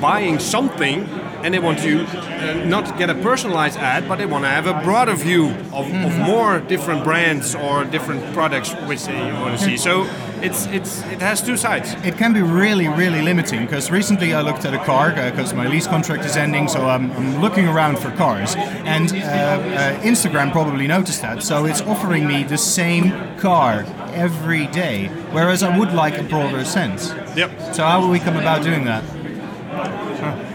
buying 0.00 0.38
something 0.38 1.08
and 1.42 1.52
they 1.52 1.58
want 1.58 1.78
to 1.80 2.04
uh, 2.04 2.64
not 2.66 2.96
get 2.98 3.10
a 3.10 3.14
personalized 3.14 3.78
ad, 3.78 4.08
but 4.08 4.16
they 4.16 4.26
want 4.26 4.44
to 4.44 4.48
have 4.48 4.66
a 4.66 4.74
broader 4.84 5.14
view 5.14 5.48
of, 5.72 5.92
of 5.92 6.18
more 6.18 6.60
different 6.60 7.02
brands 7.02 7.54
or 7.54 7.84
different 7.84 8.32
products 8.32 8.72
which 8.86 9.04
they 9.04 9.32
want 9.32 9.58
to 9.58 9.64
see. 9.64 9.76
So 9.76 10.08
it's 10.40 10.66
it's 10.66 11.02
it 11.04 11.20
has 11.20 11.42
two 11.42 11.56
sides. 11.56 11.94
It 12.04 12.16
can 12.16 12.32
be 12.32 12.42
really, 12.42 12.88
really 12.88 13.22
limiting 13.22 13.62
because 13.64 13.90
recently 13.90 14.34
I 14.34 14.42
looked 14.42 14.64
at 14.64 14.74
a 14.74 14.84
car 14.84 15.10
because 15.10 15.54
my 15.54 15.66
lease 15.66 15.86
contract 15.86 16.24
is 16.24 16.36
ending, 16.36 16.68
so 16.68 16.88
I'm, 16.88 17.10
I'm 17.12 17.40
looking 17.40 17.66
around 17.66 17.98
for 17.98 18.10
cars. 18.12 18.54
And 18.56 19.12
uh, 19.12 19.16
uh, 19.16 20.00
Instagram 20.02 20.52
probably 20.52 20.86
noticed 20.86 21.22
that, 21.22 21.42
so 21.42 21.64
it's 21.66 21.80
offering 21.82 22.26
me 22.26 22.44
the 22.44 22.58
same 22.58 23.12
car 23.38 23.84
every 24.12 24.66
day, 24.68 25.08
whereas 25.32 25.62
I 25.62 25.76
would 25.76 25.92
like 25.92 26.18
a 26.18 26.22
broader 26.22 26.64
sense. 26.64 27.12
Yep. 27.36 27.74
So 27.74 27.84
how 27.84 28.00
will 28.00 28.10
we 28.10 28.18
come 28.18 28.36
about 28.36 28.62
doing 28.62 28.84
that? 28.84 29.04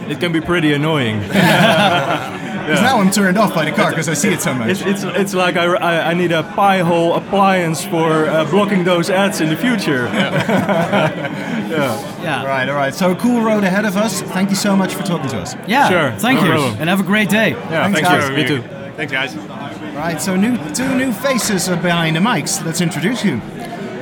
It 0.10 0.20
can 0.20 0.32
be 0.32 0.42
pretty 0.42 0.74
annoying. 0.74 1.22
Because 2.68 2.82
now 2.82 3.00
I'm 3.00 3.10
turned 3.12 3.38
off 3.38 3.56
by 3.56 3.64
the 3.64 3.72
car 3.72 3.92
because 3.92 4.10
I 4.10 4.14
see 4.14 4.28
it 4.34 4.42
so 4.42 4.54
much. 4.54 4.72
It's, 4.72 4.82
it's, 4.82 5.04
it's 5.04 5.34
like 5.34 5.56
I, 5.56 5.74
I, 5.76 6.10
I 6.10 6.14
need 6.14 6.34
a 6.34 6.44
Pi-hole 6.44 7.14
appliance 7.14 7.86
for 7.86 8.26
uh, 8.26 8.44
blocking 8.52 8.84
those 8.84 9.10
ads 9.10 9.40
in 9.40 9.48
the 9.48 9.56
future. 9.56 10.08
Yeah. 10.08 12.04
Right, 12.28 12.68
all 12.68 12.76
right. 12.76 12.94
So 12.94 13.12
a 13.12 13.16
cool 13.16 13.42
road 13.42 13.64
ahead 13.64 13.86
of 13.86 13.96
us. 13.96 14.22
Thank 14.22 14.50
you 14.50 14.58
so 14.58 14.76
much 14.76 14.94
for 14.96 15.04
talking 15.04 15.30
to 15.30 15.38
us. 15.38 15.56
Yeah. 15.66 15.88
Sure, 15.90 16.12
Thank 16.20 16.42
no 16.42 16.46
you. 16.46 16.52
problem. 16.52 16.76
And 16.82 16.90
have 16.90 17.00
a 17.00 17.04
great 17.04 17.30
day. 17.30 17.52
Yeah, 17.52 17.90
Thanks, 17.90 18.02
thanks, 18.02 18.26
guys. 18.26 18.30
you. 18.30 18.36
Me 18.36 18.48
too. 18.48 18.62
Thanks, 18.98 19.14
guys. 19.14 19.67
Right, 19.98 20.22
so 20.22 20.36
new 20.36 20.56
two 20.76 20.96
new 20.96 21.12
faces 21.12 21.68
are 21.68 21.76
behind 21.76 22.16
the 22.16 22.20
mics. 22.20 22.64
Let's 22.64 22.82
introduce 22.82 23.26
you. 23.26 23.42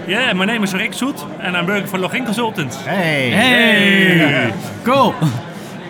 Yeah, 0.05 0.33
my 0.33 0.43
name 0.43 0.61
is 0.61 0.73
Rick 0.73 0.93
Soet 0.93 1.17
and 1.39 1.55
I'm 1.55 1.65
working 1.65 1.87
for 1.87 1.97
Login 1.97 2.25
Consultants. 2.25 2.75
Hey. 2.75 3.31
Hey. 3.31 4.81
Cool. 4.83 5.13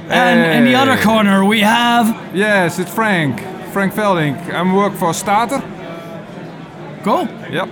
And 0.07 0.59
in 0.59 0.71
the 0.71 0.75
other 0.75 0.95
corner 1.01 1.43
we 1.43 1.61
have. 1.61 2.35
Yes, 2.35 2.77
it's 2.77 2.93
Frank. 2.93 3.39
Frank 3.73 3.93
Velding. 3.93 4.35
I'm 4.53 4.75
work 4.75 4.93
for 4.93 5.11
Starter. 5.11 5.59
Cool. 7.03 7.27
Yep. 7.49 7.69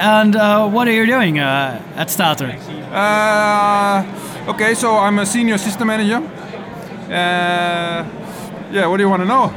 And 0.00 0.34
uh, 0.34 0.70
what 0.70 0.88
are 0.88 0.92
you 0.92 1.04
doing 1.04 1.40
uh, 1.40 1.82
at 1.94 2.08
Starter? 2.08 2.56
Uh, 2.90 4.48
okay, 4.48 4.72
so 4.72 4.96
I'm 4.96 5.18
a 5.18 5.26
senior 5.26 5.58
system 5.58 5.88
manager. 5.88 6.26
Uh, 7.06 8.02
yeah, 8.72 8.86
what 8.86 8.96
do 8.96 9.02
you 9.02 9.10
want 9.10 9.20
to 9.20 9.28
know? 9.28 9.52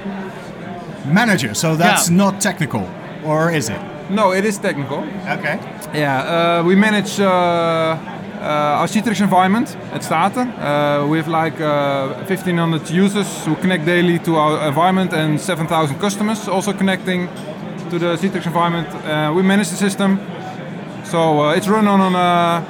Manager, 1.14 1.54
so 1.54 1.76
that's 1.76 2.10
Yeah. 2.10 2.18
not 2.18 2.40
technical, 2.42 2.84
or 3.26 3.52
is 3.52 3.70
it? 3.70 3.80
No, 4.10 4.32
it 4.34 4.46
is 4.46 4.58
technical. 4.58 5.04
Okay. 5.38 5.60
Yeah, 5.94 6.60
uh, 6.60 6.64
we 6.68 6.76
manage 6.76 7.20
uh, 7.20 7.26
uh, 7.28 8.80
our 8.80 8.88
Citrix 8.88 9.22
environment 9.22 9.78
at 9.94 10.04
Starter. 10.04 10.42
Uh, 10.42 11.06
we 11.08 11.18
have 11.18 11.28
like 11.28 11.60
uh, 11.62 12.26
1500 12.28 12.90
users 12.90 13.46
who 13.46 13.56
connect 13.56 13.86
daily 13.86 14.20
to 14.20 14.36
our 14.38 14.68
environment 14.68 15.14
and 15.14 15.40
7000 15.40 16.00
customers 16.00 16.48
also 16.48 16.74
connecting 16.74 17.28
to 17.90 18.00
the 18.00 18.16
Citrix 18.18 18.46
environment. 18.46 18.88
Uh, 18.88 19.32
we 19.36 19.42
manage 19.44 19.70
the 19.70 19.76
system. 19.78 20.20
So 21.04 21.42
uh, 21.42 21.54
it's 21.58 21.68
run 21.68 21.88
on 21.88 22.02
an, 22.02 22.16
uh, 22.16 22.64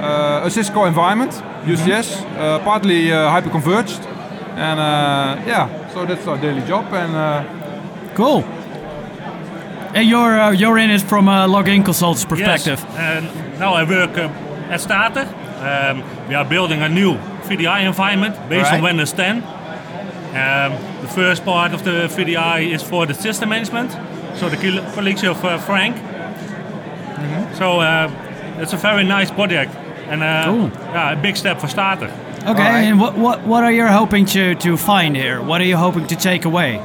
uh, 0.00 0.46
a 0.46 0.50
Cisco 0.50 0.84
environment, 0.84 1.32
UCS, 1.64 2.22
uh, 2.38 2.58
partly 2.64 3.12
uh, 3.12 3.30
hyper-converged. 3.30 4.00
And 4.56 4.78
uh, 4.80 5.42
yeah, 5.46 5.68
so 5.92 6.04
that's 6.06 6.26
our 6.26 6.38
daily 6.38 6.62
job. 6.66 6.84
And 6.92 7.14
uh, 7.14 7.44
Cool. 8.16 8.42
And 9.94 10.08
you're 10.08 10.40
uh, 10.40 10.50
you're 10.50 10.78
in 10.78 10.90
it 10.90 11.02
from 11.02 11.28
a 11.28 11.46
login 11.48 11.84
consultant's 11.84 12.24
perspective. 12.24 12.80
Yes, 12.88 12.96
and 12.98 13.58
now 13.58 13.74
I 13.74 13.84
work 13.84 14.16
uh, 14.18 14.28
at 14.72 14.80
Starter. 14.80 15.26
Um, 15.60 16.02
we 16.28 16.34
are 16.34 16.44
building 16.44 16.82
a 16.82 16.88
new 16.88 17.14
VDI 17.48 17.86
environment 17.86 18.34
based 18.48 18.70
Right. 18.70 18.78
on 18.78 18.82
Windows 18.84 19.12
10. 19.12 19.36
Um, 19.36 20.72
the 21.02 21.08
first 21.08 21.44
part 21.44 21.72
of 21.72 21.82
the 21.82 22.08
VDI 22.08 22.72
is 22.74 22.82
for 22.82 23.06
the 23.06 23.14
system 23.14 23.48
management, 23.48 23.92
so 24.38 24.48
the 24.50 24.56
col- 24.56 24.92
colleagues 24.94 25.22
of 25.24 25.42
uh, 25.44 25.58
Frank. 25.58 25.96
So 27.56 27.80
uh, 27.80 28.10
it's 28.60 28.72
a 28.74 28.76
very 28.76 29.04
nice 29.04 29.30
project 29.30 29.74
and 30.10 30.22
uh, 30.22 30.44
Cool. 30.44 30.70
yeah, 30.92 31.12
a 31.18 31.22
big 31.22 31.36
step 31.36 31.58
for 31.60 31.68
Starter. 31.68 32.10
Okay. 32.40 32.48
Alright. 32.48 32.84
And 32.84 33.00
what, 33.00 33.16
what 33.16 33.40
what 33.46 33.64
are 33.64 33.72
you 33.72 33.86
hoping 33.86 34.26
to 34.26 34.54
to 34.54 34.76
find 34.76 35.16
here? 35.16 35.40
What 35.42 35.60
are 35.60 35.66
you 35.66 35.76
hoping 35.78 36.06
to 36.08 36.16
take 36.16 36.44
away? 36.46 36.80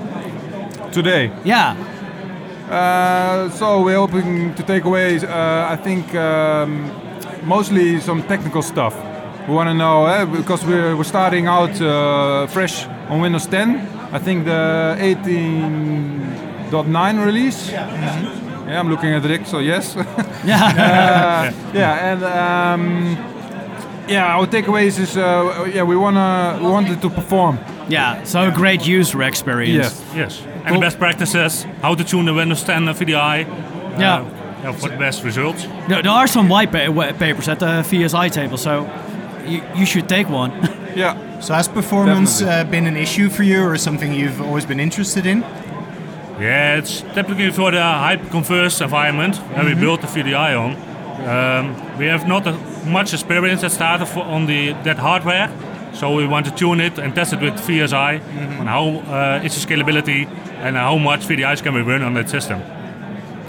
Today, 0.92 1.32
Yeah. 1.44 1.76
Uh, 2.70 3.50
so 3.50 3.82
we're 3.84 3.98
hoping 3.98 4.54
to 4.56 4.64
take 4.64 4.86
away, 4.86 5.18
uh, 5.20 5.74
I 5.74 5.76
think, 5.84 6.16
um, 6.16 6.90
mostly 7.44 8.00
some 8.00 8.24
technical 8.24 8.62
stuff. 8.62 8.96
We 9.48 9.54
want 9.54 9.68
to 9.68 9.74
know 9.74 10.06
eh, 10.06 10.24
because 10.26 10.64
we're, 10.66 10.96
we're 10.96 11.04
starting 11.04 11.48
out 11.48 11.82
uh, 11.82 12.48
fresh 12.48 12.86
on 13.10 13.20
Windows 13.20 13.46
10. 13.48 13.76
I 14.14 14.20
think 14.20 14.46
the 14.46 14.96
18.9 16.72 17.26
release. 17.26 17.70
Yeah, 17.72 17.90
yeah, 18.68 18.80
I'm 18.80 18.90
looking 18.90 19.14
at 19.14 19.24
Rick, 19.24 19.46
so 19.48 19.60
yes. 19.60 19.96
Yeah. 20.46 20.64
Uh, 20.66 21.52
yeah, 21.74 22.12
and 22.14 22.24
um, 22.24 23.18
yeah, 24.08 24.36
our 24.38 24.48
takeaways 24.48 24.98
is 25.00 25.16
uh, 25.18 25.70
yeah 25.74 25.84
we 25.84 25.96
wanna 25.96 26.58
we 26.62 26.68
wanted 26.70 27.02
to 27.02 27.10
perform. 27.10 27.60
yeah. 27.90 28.24
So 28.24 28.40
a 28.48 28.52
great 28.52 28.88
user 28.88 29.22
experience. 29.24 30.02
Yes. 30.16 30.16
Yes, 30.16 30.42
and 30.66 30.68
Cool. 30.74 30.82
best 30.82 30.98
practices, 31.00 31.66
how 31.82 31.96
to 31.96 32.04
tune 32.04 32.26
the 32.26 32.34
Windows 32.34 32.64
10 32.64 32.86
VDI. 32.86 33.46
Yeah. 34.00 34.22
uh, 34.22 34.24
yeah, 34.64 34.72
for 34.74 34.90
the 34.90 34.98
best 34.98 35.24
results. 35.24 35.64
There, 35.88 36.02
there 36.04 36.12
are 36.12 36.28
some 36.28 36.48
white 36.48 36.72
pa- 36.72 37.14
papers 37.18 37.48
at 37.48 37.60
the 37.60 37.84
VSI 37.84 38.30
table, 38.32 38.58
so 38.58 38.88
you, 39.46 39.62
you 39.76 39.86
should 39.86 40.08
take 40.08 40.30
one. 40.30 40.52
Yeah. 40.96 41.40
So 41.40 41.54
has 41.54 41.70
performance 41.70 42.42
uh, 42.42 42.66
been 42.66 42.86
an 42.86 42.98
issue 42.98 43.30
for 43.30 43.44
you, 43.44 43.64
or 43.64 43.78
something 43.78 44.14
you've 44.14 44.42
always 44.42 44.66
been 44.66 44.80
interested 44.80 45.26
in? 45.26 45.40
Yeah, 46.40 46.78
it's 46.80 47.02
typically 47.14 47.50
for 47.52 47.72
the 47.72 47.82
hyper-converged 47.82 48.82
environment 48.82 49.36
that 49.56 49.64
we 49.64 49.74
built 49.74 50.02
the 50.02 50.08
VDI 50.08 50.54
on. 50.60 50.76
Um, 51.28 51.98
we 51.98 52.08
have 52.08 52.28
not 52.28 52.46
a, 52.46 52.54
much 52.86 53.14
experience 53.14 53.64
at 53.64 53.72
Starter 53.72 54.20
on 54.20 54.48
the 54.48 54.74
that 54.84 54.98
hardware, 54.98 55.48
so 55.94 56.16
we 56.16 56.26
want 56.28 56.46
to 56.46 56.52
tune 56.52 56.80
it 56.80 56.98
and 57.00 57.14
test 57.14 57.34
it 57.34 57.42
with 57.42 57.54
VSI 57.68 58.20
on 58.60 58.68
how 58.68 58.86
uh, 59.12 59.42
its 59.44 59.66
scalability 59.66 60.26
and 60.64 60.76
how 60.76 60.98
much 60.98 61.22
VDIs 61.28 61.62
can 61.64 61.74
we 61.74 61.82
run 61.82 62.02
on 62.04 62.14
that 62.14 62.30
system. 62.30 62.62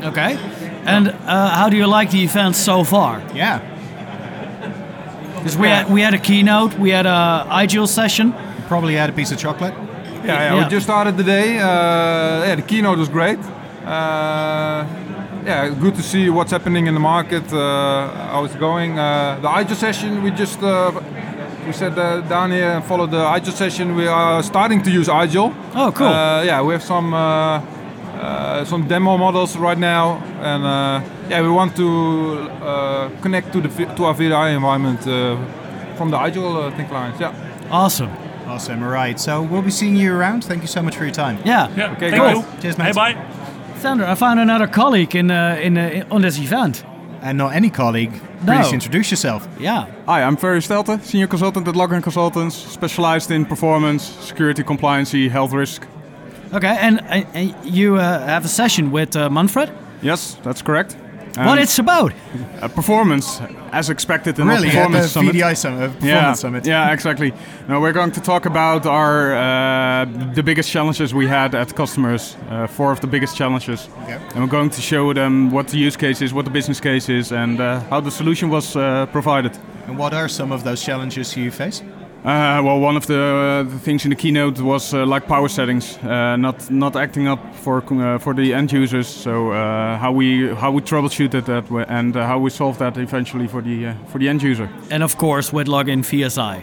okay. 0.05 0.37
And 0.85 1.09
uh, 1.09 1.49
how 1.51 1.69
do 1.69 1.77
you 1.77 1.87
like 1.87 2.11
the 2.11 2.23
event 2.25 2.57
so 2.57 2.83
far? 2.85 3.21
Yeah. 3.35 3.61
Because 5.37 5.57
we 5.57 5.69
had 5.69 5.89
we 5.91 6.01
had 6.03 6.15
a 6.15 6.19
keynote, 6.19 6.75
we 6.79 6.91
had 6.91 7.07
a 7.07 7.47
IGEL 7.51 7.87
session. 7.89 8.33
Probably 8.69 8.95
had 8.95 9.11
a 9.11 9.13
piece 9.13 9.33
of 9.33 9.39
chocolate. 9.39 9.75
Yeah, 9.75 10.25
yeah, 10.25 10.55
Yeah. 10.55 10.65
we 10.65 10.71
just 10.71 10.85
started 10.87 11.17
the 11.17 11.25
day. 11.25 11.59
Uh, 11.59 11.65
yeah, 12.47 12.55
the 12.57 12.63
keynote 12.63 12.99
was 12.99 13.09
great. 13.09 13.39
Uh, 13.85 14.85
yeah, 15.45 15.69
good 15.81 15.95
to 15.97 16.03
see 16.03 16.31
what's 16.31 16.53
happening 16.53 16.87
in 16.87 16.95
the 16.95 17.01
market, 17.01 17.53
uh, 17.53 17.59
how 18.33 18.45
it's 18.45 18.55
going. 18.57 18.99
Uh, 18.99 19.39
the 19.43 19.49
IGEL 19.49 19.75
session, 19.77 20.23
we 20.23 20.31
just 20.31 20.63
uh, 20.63 20.93
we 21.67 21.73
said 21.73 21.99
uh, 21.99 22.21
down 22.29 22.51
here 22.51 22.71
and 22.71 22.85
follow 22.85 23.07
the 23.07 23.19
IGEL 23.25 23.53
session. 23.53 23.95
We 23.95 24.07
are 24.09 24.43
starting 24.43 24.83
to 24.83 24.91
use 24.91 25.09
IGEL. 25.09 25.55
Oh, 25.75 25.93
cool. 25.93 26.07
Uh, 26.09 26.43
yeah, 26.43 26.63
we 26.63 26.73
have 26.73 26.83
some 26.83 27.15
uh, 27.15 27.61
uh, 28.21 28.65
some 28.65 28.87
demo 28.89 29.17
models 29.19 29.57
right 29.57 29.79
now, 29.79 30.17
and 30.43 30.65
uh, 30.65 31.01
yeah, 31.29 31.41
we 31.43 31.49
want 31.49 31.75
to 31.77 31.89
uh, 32.63 33.11
connect 33.21 33.53
to 33.53 33.61
the 33.61 33.69
V- 33.69 33.95
to 33.97 34.05
our 34.05 34.15
VDI 34.15 34.55
environment 34.55 35.01
uh, 35.07 35.37
from 35.97 36.11
the 36.11 36.17
IGEL 36.17 36.69
uh, 36.73 36.77
thin 36.77 36.87
clients. 36.89 37.21
Yeah. 37.21 37.33
Awesome. 37.71 38.11
Awesome. 38.47 38.83
All 38.83 38.91
right. 38.91 39.19
So 39.21 39.43
we'll 39.43 39.63
be 39.63 39.71
seeing 39.71 39.97
you 39.97 40.13
around. 40.15 40.45
Thank 40.45 40.63
you 40.63 40.69
so 40.69 40.83
much 40.83 40.97
for 40.97 41.05
your 41.05 41.15
time. 41.15 41.39
Yeah. 41.45 41.69
Yeah, 41.77 41.93
Okay, 41.93 42.11
thank 42.11 42.23
cool. 42.23 42.43
you. 42.43 42.61
Cheers, 42.61 42.77
Hey, 42.77 42.85
mate. 42.85 42.95
bye. 42.95 43.17
Sandra, 43.79 44.11
I 44.11 44.15
found 44.15 44.39
another 44.41 44.67
colleague 44.69 45.15
in 45.17 45.31
uh, 45.31 45.59
in, 45.63 45.79
uh, 45.79 46.05
on 46.11 46.23
this 46.23 46.39
event. 46.39 46.85
And 47.23 47.39
not 47.39 47.55
any 47.55 47.71
colleague. 47.71 48.21
No. 48.45 48.61
Please 48.61 48.73
introduce 48.73 49.11
yourself. 49.13 49.47
Yeah. 49.59 49.87
Hi, 50.07 50.25
I'm 50.25 50.37
Ferry 50.37 50.59
Stelte, 50.59 51.01
Senior 51.03 51.29
Consultant 51.29 51.69
at 51.69 51.75
Login 51.75 52.03
Consultants, 52.03 52.57
specialized 52.57 53.31
in 53.31 53.47
performance, 53.47 54.03
security, 54.03 54.65
compliancy, 54.65 55.31
health 55.31 55.53
risk. 55.53 55.87
Okay. 56.53 56.77
And, 56.81 57.01
and, 57.05 57.27
and 57.33 57.55
you 57.65 57.97
uh, 57.97 58.27
have 58.27 58.45
a 58.45 58.49
session 58.49 58.91
with 58.91 59.15
uh, 59.15 59.31
Manfred. 59.31 59.71
Yes, 60.03 60.37
that's 60.43 60.63
correct. 60.63 60.97
What 61.37 61.59
it's 61.59 61.79
about? 61.79 62.13
uh, 62.61 62.69
performance, 62.69 63.41
as 63.73 63.89
expected 63.91 64.39
in 64.39 64.47
Really? 64.49 64.69
At 64.69 64.73
the 64.73 64.79
performance 64.79 65.13
summit. 65.13 65.35
VDI 65.35 65.55
summit, 65.57 65.83
uh, 65.83 65.87
performance 65.89 66.05
yeah, 66.05 66.33
summit. 66.35 66.67
yeah, 66.67 66.93
exactly. 66.93 67.33
Now 67.69 67.81
we're 67.81 67.93
going 67.93 68.13
to 68.13 68.21
talk 68.21 68.47
about 68.47 68.87
our 68.87 69.33
uh, 69.35 70.05
the 70.35 70.43
biggest 70.43 70.71
challenges 70.71 71.13
we 71.15 71.27
had 71.29 71.55
at 71.55 71.75
customers. 71.75 72.37
Uh, 72.51 72.67
four 72.67 72.93
of 72.93 73.01
the 73.01 73.07
biggest 73.07 73.37
challenges, 73.37 73.89
Okay. 74.03 74.19
and 74.35 74.41
we're 74.41 74.51
going 74.59 74.71
to 74.71 74.81
show 74.81 75.13
them 75.15 75.51
what 75.51 75.69
the 75.69 75.79
use 75.79 75.97
case 75.97 76.21
is, 76.25 76.33
what 76.33 76.45
the 76.45 76.51
business 76.53 76.81
case 76.81 77.09
is, 77.09 77.33
and 77.33 77.61
uh, 77.61 77.81
how 77.91 78.01
the 78.01 78.11
solution 78.11 78.51
was 78.51 78.77
uh, 78.77 79.07
provided. 79.13 79.53
And 79.87 79.99
what 79.99 80.13
are 80.15 80.29
some 80.29 80.53
of 80.55 80.63
those 80.65 80.83
challenges 80.85 81.37
you 81.37 81.51
face? 81.51 81.83
Uh, 82.25 82.63
well, 82.63 82.79
one 82.79 82.97
of 82.97 83.07
the, 83.09 83.19
uh, 83.19 83.63
the 83.65 83.79
things 83.81 84.05
in 84.05 84.11
the 84.11 84.17
keynote 84.17 84.61
was 84.61 84.95
uh, 84.95 85.05
like 85.05 85.27
power 85.27 85.49
settings, 85.49 85.99
uh, 86.05 86.37
not 86.37 86.71
not 86.71 86.95
acting 86.95 87.27
up 87.27 87.41
for 87.57 87.83
uh, 87.91 88.19
for 88.19 88.33
the 88.35 88.55
end 88.55 88.71
users. 88.71 89.09
So 89.09 89.51
uh, 89.51 89.99
how 89.99 90.13
we 90.13 90.55
how 90.55 90.71
we 90.71 90.83
troubleshooted 90.83 91.45
that 91.47 91.69
wa- 91.69 91.85
and 91.89 92.17
uh, 92.17 92.25
how 92.25 92.39
we 92.39 92.51
solved 92.51 92.79
that 92.79 92.97
eventually 92.97 93.49
for 93.49 93.61
the 93.61 93.87
uh, 93.87 93.95
for 94.07 94.19
the 94.21 94.29
end 94.29 94.41
user. 94.43 94.69
And 94.91 95.03
of 95.03 95.17
course 95.17 95.53
with 95.53 95.67
login 95.67 96.03
VSI. 96.05 96.63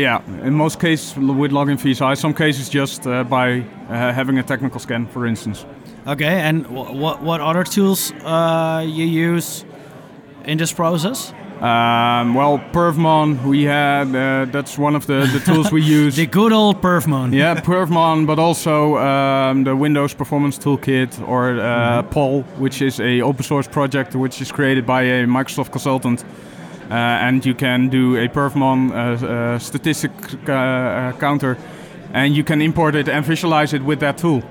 Yeah, 0.00 0.20
in 0.46 0.52
most 0.54 0.78
cases 0.80 1.16
with 1.16 1.50
login 1.52 1.78
VSI, 1.78 2.16
some 2.16 2.34
cases 2.34 2.68
just 2.68 3.06
uh, 3.06 3.24
by 3.24 3.60
uh, 3.88 4.12
having 4.12 4.38
a 4.38 4.42
technical 4.42 4.80
scan, 4.80 5.06
for 5.06 5.26
instance. 5.26 5.64
Okay, 6.06 6.40
and 6.48 6.66
what 6.66 7.22
what 7.22 7.40
other 7.40 7.64
tools 7.64 8.12
uh, 8.24 8.84
you 8.86 9.06
use 9.34 9.64
in 10.44 10.58
this 10.58 10.72
process? 10.74 11.32
Um, 11.60 12.34
well, 12.34 12.60
Perfmon, 12.72 13.44
we 13.44 13.64
had 13.64 14.14
uh, 14.14 14.44
that's 14.52 14.78
one 14.78 14.94
of 14.94 15.06
the, 15.06 15.28
the 15.32 15.40
tools 15.40 15.72
we 15.72 15.82
use. 15.98 16.14
The 16.14 16.26
good 16.26 16.52
old 16.52 16.80
Perfmon. 16.80 17.34
yeah, 17.34 17.56
Perfmon, 17.56 18.26
but 18.26 18.38
also 18.38 18.96
um, 18.98 19.64
the 19.64 19.74
Windows 19.74 20.14
Performance 20.14 20.56
Toolkit 20.56 21.20
or 21.28 21.58
uh, 21.58 22.02
PAL, 22.04 22.42
which 22.58 22.80
is 22.80 23.00
a 23.00 23.22
open 23.22 23.42
source 23.42 23.66
project 23.66 24.14
which 24.14 24.40
is 24.40 24.52
created 24.52 24.86
by 24.86 25.02
a 25.02 25.26
Microsoft 25.26 25.72
consultant. 25.72 26.24
Uh, 26.90 26.94
and 26.94 27.44
you 27.44 27.54
can 27.54 27.88
do 27.88 28.16
a 28.16 28.28
Perfmon 28.28 28.92
uh, 28.92 29.26
uh, 29.26 29.58
statistic 29.58 30.12
uh, 30.48 31.12
counter, 31.18 31.58
and 32.14 32.36
you 32.36 32.44
can 32.44 32.62
import 32.62 32.94
it 32.94 33.08
and 33.08 33.24
visualize 33.26 33.74
it 33.74 33.82
with 33.82 33.98
that 33.98 34.16
tool. 34.16 34.42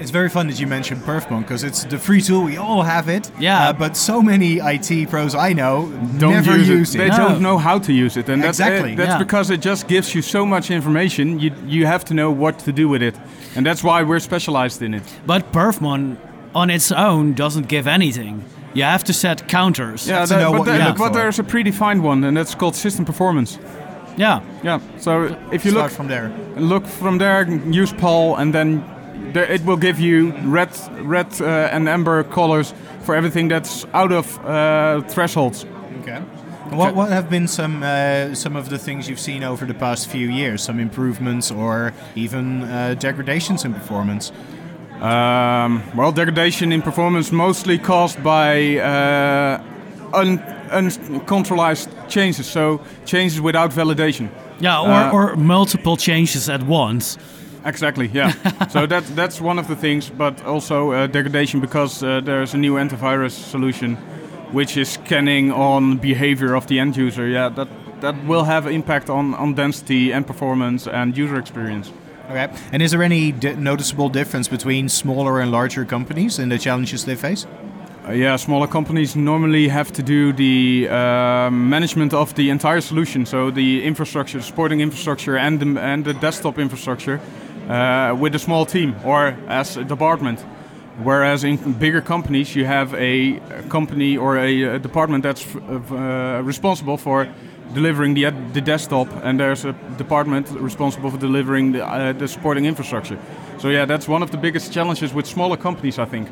It's 0.00 0.10
very 0.10 0.28
fun 0.30 0.46
that 0.48 0.58
you 0.58 0.66
mentioned 0.66 1.02
Perfmon 1.02 1.40
because 1.40 1.62
it's 1.62 1.84
the 1.84 1.98
free 1.98 2.22
tool. 2.22 2.42
We 2.44 2.56
all 2.56 2.82
have 2.82 3.08
it. 3.08 3.30
Yeah. 3.38 3.68
Uh, 3.68 3.72
but 3.74 3.96
so 3.96 4.22
many 4.22 4.58
IT 4.58 5.10
pros 5.10 5.34
I 5.34 5.52
know 5.52 5.86
don't 6.18 6.32
never 6.32 6.56
use, 6.56 6.68
use 6.68 6.94
it. 6.94 7.00
it. 7.00 7.02
They 7.02 7.08
No. 7.16 7.28
don't 7.28 7.40
know 7.42 7.58
how 7.58 7.78
to 7.80 7.92
use 7.92 8.16
it, 8.16 8.28
and 8.28 8.42
that's, 8.42 8.58
Exactly, 8.60 8.92
uh, 8.94 8.96
that's 8.96 9.10
yeah. 9.10 9.18
because 9.18 9.50
it 9.50 9.60
just 9.60 9.88
gives 9.88 10.14
you 10.14 10.22
so 10.22 10.46
much 10.46 10.70
information. 10.70 11.38
You 11.38 11.50
you 11.66 11.86
have 11.86 12.04
to 12.06 12.14
know 12.14 12.30
what 12.30 12.58
to 12.64 12.72
do 12.72 12.88
with 12.88 13.02
it, 13.02 13.14
and 13.56 13.66
that's 13.66 13.82
why 13.84 14.02
we're 14.02 14.20
specialized 14.20 14.80
in 14.82 14.94
it. 14.94 15.02
But 15.26 15.52
Perfmon 15.52 16.16
on 16.54 16.70
its 16.70 16.90
own 16.92 17.34
doesn't 17.34 17.68
give 17.68 17.86
anything. 17.86 18.42
You 18.74 18.84
have 18.84 19.04
to 19.04 19.12
set 19.12 19.48
counters. 19.48 20.06
Yeah, 20.06 20.24
to 20.24 20.28
that- 20.28 20.40
know 20.40 20.52
but, 20.52 20.58
what 20.60 20.66
you 20.68 20.78
there- 20.78 20.88
look 20.88 20.98
but 20.98 21.12
there's 21.12 21.38
a 21.38 21.42
predefined 21.44 22.00
one, 22.02 22.24
and 22.26 22.36
that's 22.36 22.54
called 22.54 22.74
system 22.74 23.04
performance. 23.04 23.58
Yeah. 24.16 24.40
Yeah. 24.64 24.80
So 24.98 25.36
if 25.52 25.64
you 25.64 25.70
Start 25.72 25.84
look 25.84 25.92
from 25.96 26.08
there. 26.08 26.30
look 26.56 26.86
from 26.86 27.18
there, 27.18 27.42
use 27.82 27.92
PAL, 27.92 28.36
and 28.36 28.52
then 28.54 28.82
there, 29.32 29.44
it 29.52 29.64
will 29.64 29.76
give 29.76 29.98
you 30.00 30.32
red 30.44 30.70
red 31.02 31.40
uh, 31.40 31.74
and 31.74 31.88
amber 31.88 32.24
colors 32.24 32.74
for 33.02 33.14
everything 33.14 33.48
that's 33.48 33.86
out 33.92 34.12
of 34.12 34.38
uh, 34.44 35.00
thresholds. 35.08 35.64
Okay. 36.02 36.20
What, 36.70 36.94
what 36.94 37.08
have 37.08 37.28
been 37.28 37.48
some 37.48 37.82
uh, 37.82 38.34
some 38.34 38.54
of 38.58 38.68
the 38.68 38.78
things 38.78 39.08
you've 39.08 39.18
seen 39.20 39.42
over 39.42 39.66
the 39.66 39.74
past 39.74 40.08
few 40.08 40.28
years? 40.28 40.62
Some 40.62 40.78
improvements 40.82 41.50
or 41.50 41.92
even 42.14 42.62
uh, 42.62 42.94
degradations 42.94 43.64
in 43.64 43.74
performance? 43.74 44.32
Um, 45.00 45.82
well, 45.96 46.12
degradation 46.12 46.72
in 46.72 46.82
performance 46.82 47.32
mostly 47.32 47.78
caused 47.78 48.22
by 48.22 48.76
uh, 48.76 49.62
un- 50.12 50.38
uncontrolled 50.70 51.88
changes, 52.08 52.46
so 52.46 52.80
changes 53.04 53.40
without 53.40 53.70
validation. 53.72 54.28
Yeah, 54.60 54.80
or, 54.80 54.90
Uh, 54.90 55.12
or 55.12 55.36
multiple 55.36 55.96
changes 55.96 56.48
at 56.48 56.62
once. 56.62 57.18
Exactly, 57.64 58.10
yeah. 58.12 58.32
so 58.68 58.86
that 58.86 59.04
that's 59.14 59.40
one 59.40 59.58
of 59.58 59.68
the 59.68 59.76
things, 59.76 60.10
but 60.10 60.44
also 60.44 60.92
uh, 60.92 61.06
degradation 61.06 61.60
because 61.60 62.02
uh, 62.02 62.20
there's 62.20 62.54
a 62.54 62.58
new 62.58 62.74
antivirus 62.74 63.32
solution, 63.32 63.96
which 64.52 64.76
is 64.76 64.90
scanning 64.90 65.52
on 65.52 65.98
behavior 65.98 66.54
of 66.54 66.66
the 66.66 66.78
end 66.78 66.96
user. 66.96 67.28
Yeah, 67.28 67.48
that 67.50 67.68
that 68.00 68.14
will 68.26 68.44
have 68.44 68.66
impact 68.66 69.10
on 69.10 69.34
on 69.34 69.54
density 69.54 70.12
and 70.12 70.26
performance 70.26 70.86
and 70.86 71.16
user 71.16 71.36
experience. 71.38 71.92
Okay. 72.30 72.48
And 72.72 72.82
is 72.82 72.92
there 72.92 73.02
any 73.02 73.32
di- 73.32 73.56
noticeable 73.56 74.08
difference 74.08 74.46
between 74.48 74.88
smaller 74.88 75.40
and 75.40 75.50
larger 75.50 75.84
companies 75.84 76.38
in 76.38 76.48
the 76.48 76.58
challenges 76.58 77.04
they 77.04 77.16
face? 77.16 77.44
Uh, 78.06 78.12
yeah, 78.12 78.36
smaller 78.36 78.68
companies 78.68 79.16
normally 79.16 79.68
have 79.68 79.92
to 79.92 80.02
do 80.02 80.32
the 80.32 80.88
uh, 80.88 81.50
management 81.50 82.14
of 82.14 82.32
the 82.36 82.48
entire 82.48 82.80
solution, 82.80 83.26
so 83.26 83.50
the 83.50 83.84
infrastructure, 83.84 84.40
supporting 84.40 84.80
infrastructure, 84.80 85.36
and 85.36 85.60
the, 85.60 85.80
and 85.80 86.04
the 86.04 86.14
desktop 86.14 86.58
infrastructure 86.58 87.20
with 88.20 88.34
a 88.34 88.38
small 88.38 88.66
team 88.66 88.94
or 89.04 89.36
as 89.48 89.76
a 89.76 89.84
department. 89.84 90.44
Whereas 91.02 91.44
in 91.44 91.56
bigger 91.78 92.02
companies, 92.02 92.54
you 92.54 92.66
have 92.66 92.94
a 92.94 93.40
company 93.68 94.18
or 94.18 94.36
a, 94.36 94.78
department 94.78 95.22
that's 95.22 95.56
uh, 95.56 96.42
responsible 96.44 96.98
for 96.98 97.26
delivering 97.72 98.14
the, 98.14 98.30
the 98.52 98.60
desktop, 98.60 99.08
and 99.22 99.38
there's 99.38 99.64
a 99.64 99.72
department 99.96 100.50
responsible 100.50 101.10
for 101.10 101.18
delivering 101.18 101.72
the, 101.72 101.86
uh, 101.86 102.12
the 102.12 102.28
supporting 102.28 102.66
infrastructure. 102.66 103.18
So 103.58 103.68
yeah, 103.68 103.84
that's 103.84 104.08
one 104.08 104.22
of 104.22 104.30
the 104.30 104.36
biggest 104.36 104.72
challenges 104.72 105.14
with 105.14 105.26
smaller 105.26 105.56
companies, 105.56 105.98
I 105.98 106.04
think. 106.04 106.28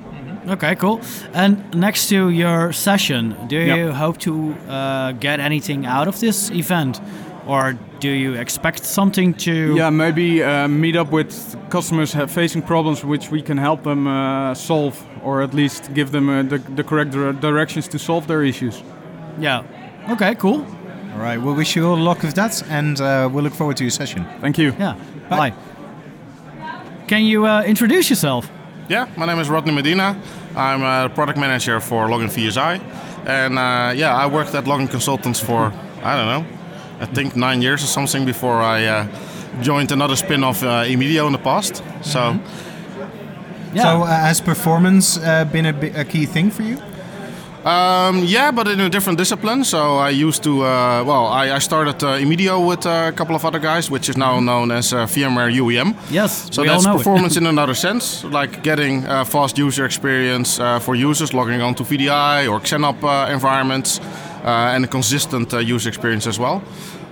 Okay, 0.49 0.75
cool. 0.77 1.01
And 1.35 1.75
next 1.75 2.09
to 2.09 2.31
your 2.31 2.73
session, 2.73 3.37
do 3.49 3.59
you 3.59 3.93
hope 3.93 4.19
to 4.19 4.55
uh, 4.69 5.13
get 5.13 5.41
anything 5.41 5.85
out 5.85 6.09
of 6.09 6.21
this 6.21 6.51
event? 6.51 7.01
Or 7.49 7.79
do 8.01 8.11
you 8.11 8.35
expect 8.35 8.85
something 8.85 9.35
to. 9.35 9.75
Yeah, 9.75 9.91
maybe 9.91 10.43
uh, 10.43 10.69
meet 10.69 10.97
up 10.97 11.11
with 11.11 11.57
customers 11.71 12.13
have 12.13 12.31
facing 12.31 12.63
problems 12.63 13.05
which 13.05 13.31
we 13.31 13.43
can 13.43 13.57
help 13.57 13.83
them 13.83 14.07
uh, 14.07 14.55
solve, 14.55 15.03
or 15.23 15.43
at 15.43 15.55
least 15.55 15.95
give 15.95 16.13
them 16.13 16.29
uh, 16.29 16.43
the, 16.43 16.59
the 16.59 16.85
correct 16.85 17.13
directions 17.41 17.89
to 17.89 17.99
solve 17.99 18.27
their 18.27 18.45
issues. 18.45 18.83
Yeah. 19.41 19.65
Okay, 20.11 20.35
cool. 20.35 20.67
All 21.15 21.21
right. 21.21 21.39
We'll 21.39 21.55
wish 21.55 21.75
you 21.75 21.87
all 21.89 21.97
luck 21.97 22.23
with 22.23 22.35
that, 22.35 22.63
and 22.69 23.01
uh, 23.01 23.29
we'll 23.33 23.45
look 23.45 23.55
forward 23.55 23.79
to 23.79 23.85
your 23.85 23.91
session. 23.91 24.27
Thank 24.41 24.59
you. 24.59 24.75
Yeah. 24.79 24.95
Bye. 25.31 25.55
Can 27.07 27.25
you 27.25 27.47
uh, 27.47 27.63
introduce 27.63 28.11
yourself? 28.11 28.51
Yeah, 28.91 29.07
my 29.17 29.25
name 29.25 29.39
is 29.39 29.49
Rodney 29.49 29.73
Medina. 29.73 30.21
I'm 30.55 30.83
a 30.83 31.09
product 31.15 31.39
manager 31.39 31.81
for 31.81 32.09
Login 32.09 32.29
VSI. 32.29 32.81
And 33.27 33.59
uh, 33.59 33.93
yeah, 33.97 34.15
I 34.15 34.27
worked 34.27 34.55
at 34.55 34.65
Login 34.65 34.91
Consultants 34.91 35.41
for, 35.41 35.73
I 36.03 36.17
don't 36.17 36.27
know, 36.27 36.58
I 37.01 37.07
think 37.07 37.37
nine 37.37 37.63
years 37.63 37.83
or 37.83 37.87
something 37.87 38.25
before 38.27 38.61
I 38.61 38.85
uh, 38.87 39.07
joined 39.63 39.93
another 39.93 40.17
spin 40.17 40.45
off 40.45 40.63
uh, 40.63 40.85
Immidio 40.85 41.27
in 41.27 41.33
the 41.33 41.39
past. 41.39 41.83
So, 42.03 42.39
Yeah. 43.75 43.83
So, 43.83 44.03
uh, 44.03 44.07
has 44.07 44.41
performance 44.41 45.19
uh, 45.19 45.45
been 45.45 45.67
a, 45.67 46.05
key 46.05 46.27
thing 46.27 46.51
for 46.51 46.63
you? 46.63 46.79
um, 47.65 48.25
yeah, 48.25 48.51
but 48.51 48.67
in 48.69 48.81
a 48.81 48.89
different 48.89 49.19
discipline. 49.19 49.65
So 49.65 49.99
I 49.99 50.11
used 50.11 50.43
to, 50.45 50.65
uh, 50.65 51.05
well, 51.05 51.27
I, 51.27 51.57
I 51.57 51.59
started 51.59 52.03
uh, 52.03 52.19
with 52.61 52.87
uh, 52.87 53.09
a 53.09 53.13
couple 53.13 53.35
of 53.35 53.45
other 53.45 53.59
guys, 53.59 53.91
which 53.91 54.09
is 54.09 54.17
now 54.17 54.41
known 54.41 54.71
as 54.71 54.93
uh, 54.93 55.07
VMware 55.07 55.53
UEM. 55.53 55.95
yes, 56.11 56.49
So 56.51 56.65
that's 56.65 56.87
performance 56.87 57.37
in 57.41 57.47
another 57.47 57.75
sense, 57.75 58.25
like 58.25 58.63
getting 58.63 59.07
uh, 59.07 59.25
fast 59.25 59.59
user 59.59 59.85
experience 59.85 60.59
uh, 60.61 60.79
for 60.79 60.95
users 60.95 61.35
logging 61.35 61.61
onto 61.61 61.85
VDI 61.85 62.49
or 62.51 62.61
XenApp 62.61 63.03
uh, 63.03 63.33
environments, 63.33 64.01
and 64.45 64.85
a 64.85 64.89
consistent 64.89 65.53
uh, 65.53 65.59
user 65.59 65.89
experience 65.89 66.27
as 66.27 66.39
well. 66.39 66.63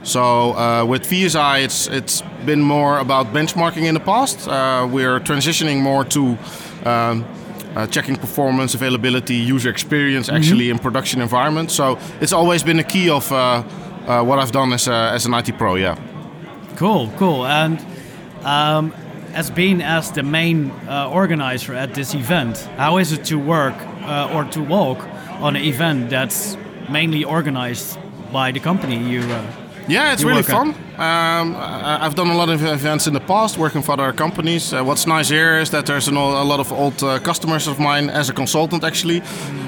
So 0.03 0.53
uh, 0.53 0.85
with 0.85 1.03
VSI, 1.03 1.65
it's 1.65 1.89
it's 1.89 2.23
been 2.45 2.63
more 2.63 2.99
about 2.99 3.33
benchmarking 3.33 3.87
in 3.87 3.95
the 3.95 4.01
past. 4.01 4.49
Uh, 4.49 4.89
we're 4.91 5.21
transitioning 5.21 5.83
more 5.83 6.05
to 6.05 6.39
um, 6.85 7.25
uh, 7.77 7.87
checking 7.89 8.17
performance, 8.17 8.75
availability, 8.75 9.35
user 9.35 9.69
experience 9.69 10.29
actually 10.29 10.71
in 10.71 10.79
production 10.79 11.21
environments. 11.21 11.75
So 11.75 11.99
it's 12.21 12.33
always 12.33 12.63
been 12.63 12.79
a 12.79 12.85
key 12.85 13.11
of 13.11 13.31
uh, 13.31 13.37
uh, 14.07 14.23
what 14.23 14.39
I've 14.39 14.53
done 14.53 14.73
as, 14.73 14.89
a, 14.89 15.11
as 15.13 15.27
an 15.27 15.35
IT 15.35 15.59
pro. 15.59 15.75
Yeah. 15.75 15.99
Cool, 16.77 17.13
cool. 17.17 17.45
And 17.45 17.85
um, 18.45 18.95
as 19.35 19.51
being 19.51 19.83
as 19.83 20.11
the 20.13 20.23
main 20.23 20.71
uh, 20.89 21.11
organizer 21.11 21.75
at 21.75 21.95
this 21.95 22.15
event, 22.15 22.59
how 22.77 22.97
is 22.97 23.13
it 23.13 23.25
to 23.27 23.39
work 23.39 23.75
uh, 24.03 24.31
or 24.33 24.45
to 24.53 24.63
walk 24.63 25.01
on 25.41 25.57
an 25.57 25.63
event 25.63 26.09
that's 26.09 26.57
mainly 26.91 27.25
organized 27.25 27.99
by 28.33 28.53
the 28.53 28.61
company 28.61 28.97
you? 28.97 29.21
Uh, 29.21 29.43
Yeah, 29.89 30.13
it's 30.13 30.25
really 30.25 30.43
fun. 30.43 30.75
Um, 30.99 31.55
I- 31.55 31.99
I've 32.07 32.15
done 32.17 32.31
a 32.33 32.37
lot 32.37 32.49
of 32.49 32.61
events 32.65 33.07
in 33.07 33.13
the 33.15 33.21
past, 33.21 33.57
working 33.59 33.83
for 33.85 33.93
other 33.93 34.13
companies. 34.13 34.73
Uh, 34.73 34.83
what's 34.83 35.07
nice 35.07 35.29
here 35.35 35.61
is 35.63 35.71
that 35.71 35.85
there's 35.87 36.09
an, 36.09 36.17
a 36.17 36.43
lot 36.45 36.59
of 36.61 36.73
old 36.73 37.03
uh, 37.03 37.19
customers 37.21 37.69
of 37.69 37.79
mine 37.79 38.11
as 38.11 38.29
a 38.29 38.33
consultant, 38.33 38.83
actually, 38.85 39.23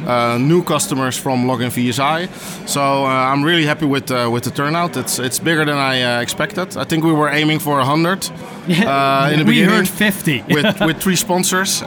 uh, 0.08 0.36
new 0.38 0.62
customers 0.62 1.16
from 1.16 1.46
Login 1.46 1.70
VSI. 1.70 2.28
So 2.66 2.80
uh, 2.80 3.32
I'm 3.32 3.44
really 3.44 3.64
happy 3.66 3.86
with 3.86 4.10
uh, 4.10 4.28
with 4.32 4.42
the 4.42 4.50
turnout. 4.50 4.96
It's 4.96 5.18
it's 5.18 5.38
bigger 5.40 5.64
than 5.64 5.76
I 5.76 6.02
uh, 6.02 6.22
expected. 6.22 6.76
I 6.76 6.84
think 6.84 7.04
we 7.04 7.12
were 7.12 7.30
aiming 7.40 7.60
for 7.60 7.78
100 7.78 7.86
uh, 8.68 9.30
in 9.32 9.38
the 9.38 9.44
we 9.44 9.50
beginning 9.52 9.70
heard 9.70 9.88
50. 9.88 10.42
with 10.48 10.80
with 10.86 11.00
three 11.00 11.16
sponsors. 11.16 11.82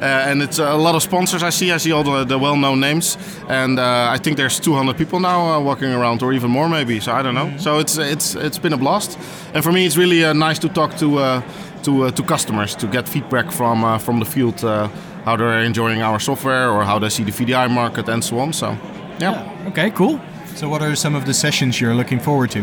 Uh, 0.00 0.04
uh, 0.14 0.30
and 0.30 0.42
it's 0.42 0.58
a 0.58 0.74
lot 0.74 0.94
of 0.94 1.02
sponsors 1.02 1.42
I 1.42 1.50
see. 1.50 1.72
I 1.72 1.78
see 1.78 1.92
all 1.92 2.04
the, 2.04 2.24
the 2.24 2.38
well-known 2.38 2.80
names, 2.80 3.18
and 3.48 3.78
uh, 3.78 4.14
I 4.14 4.18
think 4.18 4.36
there's 4.36 4.60
200 4.60 4.96
people 4.96 5.20
now 5.20 5.54
uh, 5.54 5.60
walking 5.60 5.92
around, 5.92 6.22
or 6.22 6.32
even 6.32 6.50
more 6.50 6.68
maybe. 6.68 7.00
So 7.00 7.12
I 7.12 7.22
don't 7.22 7.34
know. 7.34 7.56
So 7.58 7.78
it's 7.78 7.98
it's 7.98 8.34
it's 8.34 8.58
been 8.58 8.72
a 8.72 8.76
blast, 8.76 9.18
and 9.54 9.64
for 9.64 9.72
me 9.72 9.86
it's 9.86 9.96
really 9.96 10.24
uh, 10.24 10.32
nice 10.32 10.58
to 10.60 10.68
talk 10.68 10.96
to 10.98 11.18
uh, 11.18 11.42
to 11.82 12.04
uh, 12.04 12.10
to 12.10 12.22
customers 12.22 12.76
to 12.76 12.86
get 12.86 13.08
feedback 13.08 13.52
from 13.52 13.84
uh, 13.84 13.98
from 13.98 14.18
the 14.18 14.26
field, 14.26 14.64
uh, 14.64 14.88
how 15.24 15.36
they're 15.36 15.64
enjoying 15.64 16.02
our 16.02 16.20
software 16.20 16.70
or 16.70 16.84
how 16.84 16.98
they 16.98 17.10
see 17.10 17.24
the 17.24 17.32
VDI 17.32 17.68
market 17.68 18.08
and 18.08 18.22
so 18.22 18.38
on. 18.38 18.52
So 18.52 18.76
yeah. 19.18 19.66
okay, 19.68 19.90
cool. 19.90 20.20
So, 20.54 20.68
what 20.68 20.82
are 20.82 20.94
some 20.96 21.16
of 21.16 21.24
the 21.24 21.34
sessions 21.34 21.80
you're 21.80 21.96
looking 21.96 22.20
forward 22.20 22.50
to? 22.52 22.60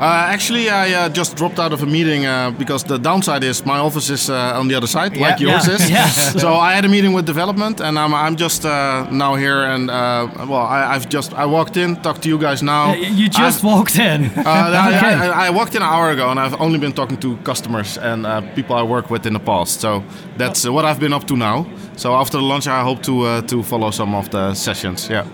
Uh, 0.00 0.04
actually, 0.34 0.68
I 0.68 0.92
uh, 0.92 1.08
just 1.08 1.36
dropped 1.36 1.58
out 1.58 1.72
of 1.72 1.82
a 1.82 1.86
meeting 1.86 2.26
uh, 2.26 2.50
because 2.50 2.82
the 2.84 2.98
downside 2.98 3.44
is 3.44 3.64
my 3.64 3.78
office 3.78 4.10
is 4.10 4.28
uh, 4.28 4.58
on 4.60 4.68
the 4.68 4.74
other 4.74 4.86
side, 4.88 5.16
like 5.16 5.38
yours 5.40 5.66
Yeah. 5.66 5.74
is. 5.74 5.90
Yeah. 5.94 6.06
so 6.42 6.54
I 6.54 6.74
had 6.74 6.84
a 6.84 6.88
meeting 6.88 7.12
with 7.14 7.26
development, 7.26 7.80
and 7.80 7.96
I'm, 7.98 8.12
I'm 8.12 8.36
just 8.36 8.64
uh, 8.66 9.06
now 9.10 9.36
here. 9.36 9.62
And 9.64 9.90
uh, 9.90 10.26
well, 10.48 10.66
I, 10.66 10.94
I've 10.94 11.08
just 11.08 11.32
I 11.34 11.46
walked 11.46 11.76
in, 11.76 11.96
talked 12.02 12.22
to 12.22 12.28
you 12.28 12.38
guys 12.38 12.62
now. 12.62 12.92
You 12.94 13.28
just 13.28 13.58
I've- 13.58 13.66
walked 13.66 13.98
in. 13.98 14.30
Uh, 14.44 14.50
I, 14.50 14.96
Okay. 14.96 15.14
I, 15.14 15.46
I 15.46 15.50
walked 15.50 15.74
in 15.74 15.82
an 15.82 15.88
hour 15.88 16.10
ago, 16.10 16.28
and 16.30 16.38
I've 16.40 16.60
only 16.60 16.78
been 16.78 16.92
talking 16.92 17.16
to 17.20 17.36
customers 17.44 17.98
and 17.98 18.26
uh, 18.26 18.40
people 18.54 18.76
I 18.76 18.82
work 18.82 19.10
with 19.10 19.26
in 19.26 19.32
the 19.32 19.40
past. 19.40 19.80
So 19.80 20.02
that's 20.36 20.66
uh, 20.66 20.72
what 20.72 20.84
I've 20.84 20.98
been 21.00 21.12
up 21.12 21.24
to 21.28 21.36
now. 21.36 21.66
So 21.96 22.14
after 22.14 22.36
the 22.38 22.44
lunch, 22.44 22.66
I 22.66 22.82
hope 22.82 23.02
to 23.02 23.22
uh, 23.22 23.40
to 23.42 23.62
follow 23.62 23.90
some 23.92 24.14
of 24.18 24.28
the 24.30 24.54
sessions. 24.54 25.08
Yeah. 25.08 25.24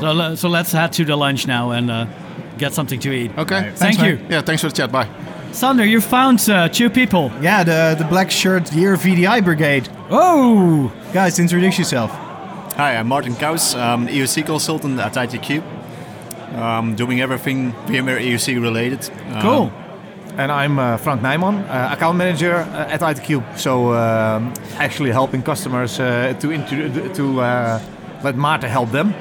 So, 0.00 0.34
so 0.34 0.48
let's 0.48 0.72
head 0.72 0.92
to 0.92 1.04
the 1.04 1.16
lunch 1.16 1.46
now 1.46 1.70
and 1.72 1.90
uh, 1.90 2.06
get 2.58 2.72
something 2.74 3.00
to 3.00 3.10
eat. 3.12 3.30
Okay. 3.38 3.72
Thank 3.76 4.00
you. 4.02 4.18
Yeah. 4.28 4.42
Thanks 4.42 4.62
for 4.62 4.68
the 4.68 4.74
chat. 4.76 4.90
Bye. 4.92 5.08
Sander, 5.52 5.84
you 5.84 6.00
found 6.00 6.48
uh, 6.50 6.68
two 6.68 6.90
people. 6.90 7.30
Yeah, 7.40 7.64
the 7.64 7.94
the 7.98 8.04
black 8.08 8.30
shirt 8.30 8.72
year 8.72 8.96
VDI 8.96 9.42
brigade. 9.42 9.88
Oh, 10.10 10.92
guys, 11.12 11.38
introduce 11.38 11.78
yourself. 11.78 12.10
Hi, 12.76 12.96
I'm 12.96 13.08
Maarten 13.08 13.34
Caus. 13.38 13.74
I'm 13.74 14.02
an 14.06 14.14
EUC 14.14 14.44
consultant 14.44 15.00
at 15.00 15.14
ITQ. 15.14 15.62
Um, 16.54 16.94
doing 16.96 17.20
everything 17.20 17.72
VMware 17.86 18.20
EUC 18.20 18.60
related. 18.60 19.10
Um, 19.34 19.42
Cool. 19.42 19.72
And 20.36 20.52
I'm 20.52 20.78
uh, 20.78 20.96
Frank 20.98 21.20
Nijman, 21.22 21.64
uh, 21.68 21.92
account 21.94 22.16
manager 22.16 22.54
uh, 22.54 22.94
at 22.94 23.00
ITQ. 23.00 23.42
So 23.58 23.92
um, 23.94 24.52
actually 24.76 25.10
helping 25.12 25.42
customers 25.42 25.98
uh, 25.98 26.34
to 26.40 26.48
to 27.14 27.40
uh, 27.40 27.80
let 28.22 28.36
Maarten 28.36 28.68
help 28.68 28.90
them. 28.92 29.12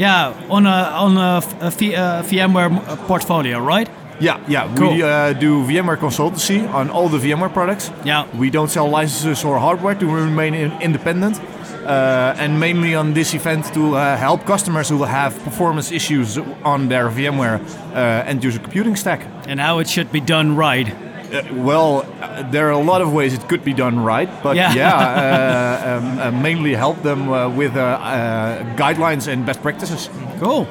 Yeah, 0.00 0.32
on 0.48 0.66
a 0.66 0.78
on 1.04 1.16
a, 1.18 1.42
a 1.60 1.70
V- 1.70 1.94
uh, 1.94 2.22
VMware 2.22 2.70
uh, 2.88 2.96
portfolio, 3.06 3.58
right? 3.58 3.86
Yeah, 4.18 4.38
yeah. 4.48 4.74
Cool. 4.76 4.94
We 4.94 5.02
uh, 5.02 5.34
do 5.34 5.62
VMware 5.64 5.98
consultancy 5.98 6.66
on 6.72 6.88
all 6.90 7.08
the 7.10 7.18
VMware 7.18 7.52
products. 7.52 7.90
Yeah. 8.04 8.26
We 8.36 8.48
don't 8.50 8.70
sell 8.70 8.88
licenses 8.88 9.44
or 9.44 9.58
hardware 9.58 9.94
to 9.94 10.06
remain 10.06 10.54
independent. 10.80 11.38
Uh, 11.86 12.34
and 12.38 12.60
mainly 12.60 12.94
on 12.94 13.14
this 13.14 13.34
event 13.34 13.64
to 13.74 13.96
uh, 13.96 14.16
help 14.16 14.44
customers 14.44 14.88
who 14.90 15.02
have 15.04 15.32
performance 15.44 15.90
issues 15.90 16.38
on 16.64 16.88
their 16.88 17.08
VMware 17.10 17.58
uh, 17.94 18.28
end 18.30 18.44
user 18.44 18.60
computing 18.60 18.96
stack. 18.96 19.20
And 19.48 19.60
how 19.60 19.80
it 19.80 19.88
should 19.88 20.10
be 20.12 20.20
done 20.20 20.56
right. 20.56 20.94
Uh, 21.32 21.42
well, 21.54 22.04
uh, 22.20 22.42
there 22.50 22.66
are 22.68 22.72
a 22.72 22.84
lot 22.84 23.00
of 23.00 23.12
ways 23.12 23.34
it 23.34 23.48
could 23.48 23.62
be 23.64 23.72
done 23.72 23.98
right, 24.04 24.28
but 24.42 24.56
Yeah. 24.56 24.74
yeah, 24.74 24.96
uh, 24.96 25.98
um, 25.98 26.18
uh, 26.18 26.42
mainly 26.42 26.74
help 26.74 27.02
them 27.02 27.28
uh, 27.32 27.48
with 27.48 27.76
uh, 27.76 27.80
uh, 27.80 28.76
guidelines 28.76 29.28
and 29.28 29.44
best 29.46 29.62
practices. 29.62 30.10
Cool. 30.40 30.66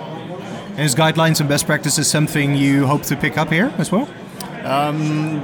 And 0.75 0.79
is 0.85 0.95
guidelines 0.95 1.39
and 1.39 1.49
best 1.49 1.65
practices 1.65 2.07
something 2.09 2.55
you 2.55 2.85
hope 2.87 3.03
to 3.03 3.15
pick 3.15 3.37
up 3.37 3.49
here 3.51 3.71
as 3.77 3.91
well? 3.91 4.07
Um, 4.65 5.41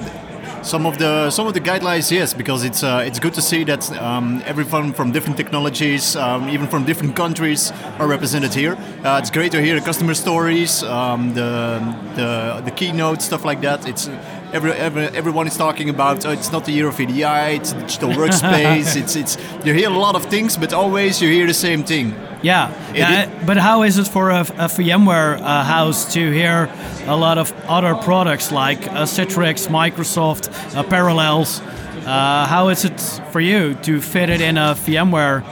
some 0.62 0.88
of 0.88 0.98
the 0.98 1.30
some 1.30 1.46
of 1.48 1.54
the 1.54 1.60
guidelines, 1.62 2.10
yes, 2.12 2.34
because 2.34 2.64
it's 2.66 2.84
uh, 2.84 3.04
it's 3.06 3.20
good 3.20 3.34
to 3.36 3.42
see 3.42 3.64
that 3.66 3.92
um, 4.02 4.42
everyone 4.46 4.94
from 4.94 5.12
different 5.12 5.38
technologies, 5.38 6.16
um, 6.16 6.50
even 6.50 6.68
from 6.68 6.86
different 6.86 7.16
countries, 7.16 7.72
are 8.00 8.08
represented 8.08 8.54
here. 8.54 8.76
Uh, 9.04 9.20
it's 9.22 9.30
great 9.32 9.52
to 9.52 9.62
hear 9.62 9.76
the 9.80 9.86
customer 9.86 10.16
stories, 10.16 10.82
um, 10.84 11.34
the, 11.36 11.80
the 12.16 12.62
the 12.66 12.72
keynote 12.72 13.22
stuff 13.22 13.46
like 13.46 13.62
that. 13.62 13.88
It's 13.88 14.10
every, 14.56 14.72
every 14.72 15.04
everyone 15.08 15.48
is 15.48 15.58
talking 15.58 15.90
about. 15.90 16.26
Oh, 16.26 16.32
it's 16.32 16.52
not 16.52 16.66
the 16.66 16.72
year 16.72 16.88
of 16.88 16.96
VDI, 16.96 17.58
it's 17.58 17.74
digital 17.74 18.10
workspace. 18.12 18.96
it's 19.02 19.16
it's 19.16 19.38
you 19.66 19.74
hear 19.74 19.90
a 19.90 20.00
lot 20.00 20.16
of 20.16 20.26
things, 20.26 20.58
but 20.58 20.74
always 20.74 21.22
you 21.22 21.30
hear 21.30 21.46
the 21.46 21.54
same 21.54 21.84
thing. 21.84 22.16
Yeah, 22.42 22.72
yeah. 22.94 23.46
but 23.46 23.58
how 23.58 23.84
is 23.84 23.98
it 23.98 24.08
for 24.08 24.30
a, 24.30 24.42
a 24.42 24.68
VMware 24.78 25.42
uh, 25.42 25.64
house 25.64 26.14
to 26.14 26.32
hear 26.32 26.70
a 27.08 27.18
lot 27.18 27.38
of 27.38 27.52
other 27.68 27.96
products 27.96 28.52
like 28.52 28.88
uh, 28.88 29.06
Citrix, 29.06 29.68
Microsoft, 29.68 30.50
uh, 30.76 30.84
Parallels? 30.84 31.62
Uh, 32.06 32.46
how 32.46 32.70
is 32.70 32.86
it 32.86 33.00
for 33.32 33.42
you 33.42 33.74
to 33.82 34.00
fit 34.00 34.30
it 34.30 34.42
in 34.42 34.58
a 34.58 34.76
VMware 34.76 35.44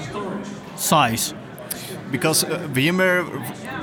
size? 0.78 1.34
because 2.14 2.44
uh, 2.44 2.60
VMware, 2.72 3.26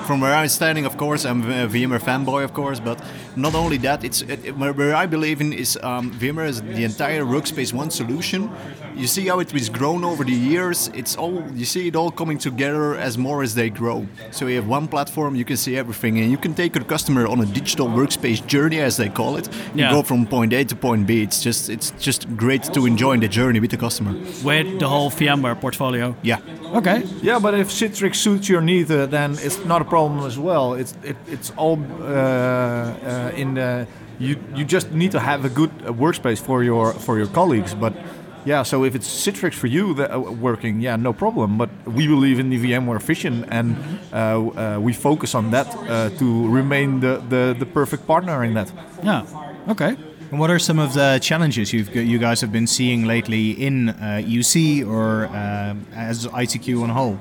from 0.07 0.21
where 0.21 0.33
I'm 0.33 0.49
standing, 0.49 0.87
of 0.87 0.97
course, 0.97 1.25
I'm 1.27 1.43
a 1.43 1.67
VMware 1.67 2.01
fanboy, 2.01 2.45
of 2.45 2.55
course. 2.55 2.79
But 2.79 3.03
not 3.37 3.55
only 3.55 3.79
that, 3.79 4.05
it's 4.05 4.23
it, 4.23 4.45
it- 4.45 4.57
where 4.57 4.73
where 4.73 4.95
I 4.95 5.07
believe 5.07 5.41
in 5.41 5.53
is 5.53 5.79
um, 5.83 6.11
VMware 6.21 6.49
is 6.49 6.61
the 6.63 6.85
entire 6.85 7.25
workspace 7.25 7.73
one 7.73 7.91
solution. 7.91 8.51
You 8.97 9.07
see 9.07 9.29
how 9.29 9.41
it 9.41 9.51
has 9.53 9.69
grown 9.71 10.05
over 10.05 10.25
the 10.25 10.35
years. 10.53 10.91
It's 10.95 11.17
all 11.17 11.43
you 11.55 11.65
see 11.65 11.87
it 11.89 11.97
all 11.97 12.11
coming 12.11 12.39
together 12.39 12.97
as 12.97 13.17
more 13.17 13.43
as 13.43 13.55
they 13.55 13.71
grow. 13.71 14.07
So 14.31 14.47
you 14.47 14.57
have 14.57 14.67
one 14.69 14.89
platform, 14.89 15.35
you 15.37 15.45
can 15.45 15.57
see 15.57 15.77
everything, 15.79 16.19
and 16.21 16.31
you 16.31 16.37
can 16.39 16.55
take 16.55 16.75
your 16.75 16.85
customer 16.85 17.27
on 17.27 17.41
a 17.41 17.47
digital 17.47 17.87
workspace 17.89 18.41
journey, 18.47 18.81
as 18.81 18.97
they 18.97 19.09
call 19.09 19.37
it. 19.39 19.49
You 19.75 19.85
Yeah. 19.85 19.93
go 19.93 20.03
from 20.03 20.27
point 20.27 20.53
A 20.53 20.65
to 20.65 20.77
point 20.77 21.07
B. 21.07 21.13
It's 21.23 21.45
just 21.47 21.69
it's 21.71 21.93
just 22.07 22.27
great 22.37 22.63
to 22.73 22.87
enjoy 22.87 23.19
the 23.21 23.29
journey 23.29 23.61
with 23.61 23.71
the 23.71 23.77
customer. 23.79 24.13
With 24.45 24.79
the 24.79 24.87
whole 24.89 25.11
VMware 25.11 25.55
portfolio? 25.61 26.15
Yeah. 26.23 26.39
Okay. 26.79 27.03
Yeah, 27.23 27.41
but 27.43 27.55
if 27.55 27.69
Citrix 27.71 28.17
suits 28.17 28.49
your 28.49 28.61
need, 28.63 28.91
uh, 28.91 29.07
then 29.11 29.31
it's 29.47 29.59
not 29.65 29.81
a 29.81 29.85
problem 29.85 30.27
as 30.27 30.37
well. 30.39 30.75
It's 30.81 30.95
it, 31.05 31.17
it's 31.33 31.53
all 31.57 31.79
uh, 32.03 32.07
uh, 32.07 33.20
in 33.35 33.55
the 33.55 33.87
you 34.21 34.37
you 34.55 34.65
just 34.65 34.93
need 34.93 35.13
to 35.13 35.21
have 35.21 35.45
a 35.45 35.49
good 35.49 35.71
uh, 35.85 35.93
workspace 35.93 36.41
for 36.41 36.63
your 36.63 36.93
for 36.93 37.19
your 37.19 37.27
colleagues. 37.29 37.75
But 37.75 37.95
yeah, 38.45 38.63
so 38.63 38.85
if 38.85 38.95
it's 38.95 39.09
Citrix 39.09 39.55
for 39.55 39.67
you 39.67 39.95
that, 39.95 40.15
uh, 40.15 40.21
working, 40.21 40.81
yeah, 40.81 40.97
no 40.97 41.13
problem. 41.13 41.59
But 41.59 41.71
we 41.87 42.07
believe 42.07 42.39
in 42.39 42.51
the 42.51 42.59
VMware 42.59 43.03
vision, 43.03 43.45
and 43.49 43.77
uh, 44.13 44.17
uh, 44.17 44.79
we 44.81 44.93
focus 44.93 45.35
on 45.35 45.51
that 45.51 45.67
uh, 45.67 46.11
to 46.19 46.49
remain 46.49 47.01
the, 47.01 47.23
the 47.29 47.57
the 47.59 47.67
perfect 47.67 48.07
partner 48.07 48.45
in 48.45 48.55
that. 48.55 48.73
Yeah. 49.03 49.25
Okay. 49.69 49.97
And 50.31 50.39
what 50.39 50.51
are 50.51 50.61
some 50.61 50.79
of 50.79 50.95
the 50.95 51.19
challenges 51.21 51.73
you've 51.73 51.95
you 51.95 52.19
guys 52.19 52.41
have 52.41 52.53
been 52.53 52.67
seeing 52.69 53.05
lately 53.05 53.51
in 53.51 53.89
uh, 53.89 54.23
UC 54.25 54.87
or 54.87 55.29
as 55.95 56.27
ITQ 56.27 56.83
on 56.83 56.91
whole? 56.91 57.19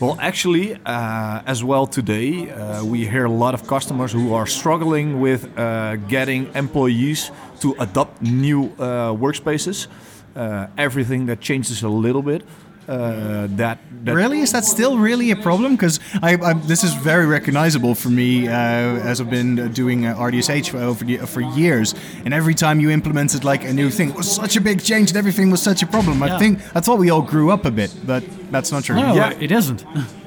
Well, 0.00 0.16
actually, 0.20 0.74
uh, 0.84 1.42
as 1.46 1.62
well 1.62 1.86
today, 1.86 2.50
uh, 2.50 2.84
we 2.84 3.06
hear 3.06 3.26
a 3.26 3.30
lot 3.30 3.54
of 3.54 3.68
customers 3.68 4.10
who 4.10 4.34
are 4.34 4.44
struggling 4.44 5.20
with 5.20 5.46
uh, 5.56 5.94
getting 6.08 6.52
employees 6.56 7.30
to 7.60 7.76
adopt 7.78 8.20
new 8.20 8.64
uh, 8.64 9.14
workspaces. 9.14 9.86
Uh, 10.34 10.66
everything 10.76 11.26
that 11.26 11.40
changes 11.40 11.84
a 11.84 11.88
little 11.88 12.22
bit. 12.22 12.42
Uh, 12.88 13.46
that, 13.56 13.78
that 14.04 14.14
Really, 14.14 14.40
is 14.40 14.52
that 14.52 14.64
still 14.64 14.98
really 14.98 15.30
a 15.30 15.36
problem? 15.36 15.74
Because 15.74 16.00
I, 16.22 16.36
I, 16.36 16.52
this 16.52 16.84
is 16.84 16.92
very 16.94 17.26
recognizable 17.26 17.94
for 17.94 18.10
me 18.10 18.46
uh, 18.48 18.52
as 18.52 19.20
I've 19.20 19.30
been 19.30 19.58
uh, 19.58 19.68
doing 19.68 20.04
uh, 20.06 20.14
RDSH 20.16 20.68
for, 20.68 20.78
over 20.78 21.04
the, 21.04 21.18
for 21.18 21.40
years, 21.40 21.94
and 22.24 22.34
every 22.34 22.54
time 22.54 22.80
you 22.80 22.90
implemented 22.90 23.44
like 23.44 23.64
a 23.64 23.72
new 23.72 23.90
thing, 23.90 24.10
it 24.10 24.16
was 24.16 24.30
such 24.30 24.56
a 24.56 24.60
big 24.60 24.82
change, 24.82 25.10
and 25.10 25.16
everything 25.16 25.50
was 25.50 25.62
such 25.62 25.82
a 25.82 25.86
problem. 25.86 26.22
I 26.22 26.26
Yeah. 26.26 26.38
think 26.38 26.58
I 26.76 26.80
thought 26.80 26.98
we 26.98 27.10
all 27.10 27.22
grew 27.22 27.50
up 27.50 27.64
a 27.64 27.70
bit, 27.70 27.90
but 28.06 28.22
that's 28.50 28.70
not 28.70 28.84
true. 28.84 28.96
No, 28.96 29.14
Yeah. 29.14 29.32
it 29.40 29.50
isn't. 29.50 29.84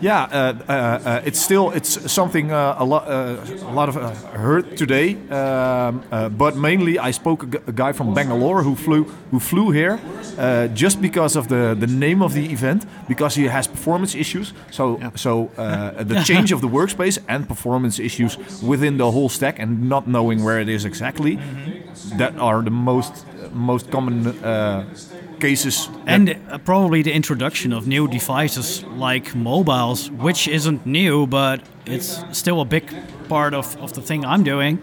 Yeah, 0.00 0.22
uh, 0.22 0.54
uh, 0.68 0.72
uh, 0.72 1.22
it's 1.24 1.38
still 1.40 1.70
it's 1.70 2.10
something 2.10 2.52
uh, 2.52 2.76
a 2.78 2.84
lot 2.84 3.06
uh, 3.06 3.36
a 3.66 3.72
lot 3.72 3.88
of 3.88 3.96
uh, 3.96 4.14
heard 4.38 4.76
today. 4.76 5.16
Um, 5.30 6.02
uh, 6.10 6.28
but 6.30 6.56
mainly, 6.56 6.98
I 6.98 7.12
spoke 7.12 7.42
a, 7.68 7.72
guy 7.72 7.92
from 7.92 8.14
Bangalore 8.14 8.62
who 8.62 8.74
flew 8.74 9.04
who 9.30 9.38
flew 9.40 9.70
here 9.72 10.00
uh, 10.38 10.68
just 10.68 11.00
because 11.00 11.36
of 11.36 11.48
the, 11.48 11.76
the 11.78 11.86
name 11.86 12.22
of 12.22 12.32
the 12.32 12.50
event 12.50 12.86
because 13.08 13.34
he 13.34 13.44
has 13.48 13.66
performance 13.66 14.14
issues. 14.14 14.54
So 14.70 14.98
so 15.16 15.50
uh, 15.58 16.02
the 16.02 16.22
change 16.24 16.50
of 16.52 16.60
the 16.60 16.68
workspace 16.68 17.18
and 17.28 17.46
performance 17.46 17.98
issues 17.98 18.38
within 18.62 18.96
the 18.96 19.10
whole 19.10 19.28
stack 19.28 19.58
and 19.58 19.88
not 19.88 20.06
knowing 20.06 20.42
where 20.42 20.60
it 20.60 20.68
is 20.68 20.84
exactly. 20.84 21.38
That 22.16 22.38
are 22.38 22.62
the 22.62 22.70
most 22.70 23.26
most 23.52 23.90
common 23.90 24.26
uh, 24.26 24.84
cases. 25.40 25.88
And 26.06 26.28
uh, 26.28 26.58
probably 26.58 27.02
the 27.02 27.12
introduction 27.12 27.72
of 27.72 27.86
new 27.86 28.08
devices 28.08 28.84
like 28.98 29.34
mobiles, 29.34 30.10
which 30.10 30.48
isn't 30.48 30.84
new, 30.86 31.26
but 31.26 31.60
it's 31.86 32.24
still 32.32 32.60
a 32.60 32.64
big 32.64 32.84
part 33.28 33.54
of, 33.54 33.76
of 33.80 33.92
the 33.92 34.02
thing 34.02 34.24
I'm 34.24 34.42
doing, 34.44 34.78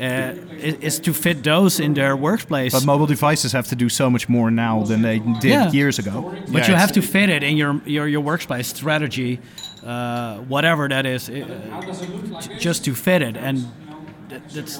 uh, 0.00 0.32
is 0.60 0.98
to 1.00 1.12
fit 1.12 1.42
those 1.42 1.78
in 1.80 1.94
their 1.94 2.16
workplace. 2.16 2.72
But 2.72 2.84
mobile 2.84 3.06
devices 3.06 3.52
have 3.52 3.68
to 3.68 3.76
do 3.76 3.88
so 3.88 4.10
much 4.10 4.28
more 4.28 4.50
now 4.50 4.82
than 4.82 5.02
they 5.02 5.18
did 5.40 5.44
Yeah. 5.50 5.70
years 5.72 5.98
ago. 5.98 6.22
But 6.48 6.62
Yeah, 6.62 6.68
you 6.70 6.76
have 6.76 6.92
to 6.92 7.02
fit 7.02 7.28
it 7.28 7.42
in 7.42 7.56
your 7.56 7.80
your, 7.86 8.08
your 8.08 8.22
workspace 8.24 8.64
strategy, 8.76 9.38
uh, 9.86 10.38
whatever 10.48 10.88
that 10.88 11.06
is, 11.06 11.28
uh, 11.28 11.34
just 12.58 12.84
to 12.84 12.94
fit 12.94 13.22
it, 13.22 13.36
and 13.36 13.64
that's 14.52 14.78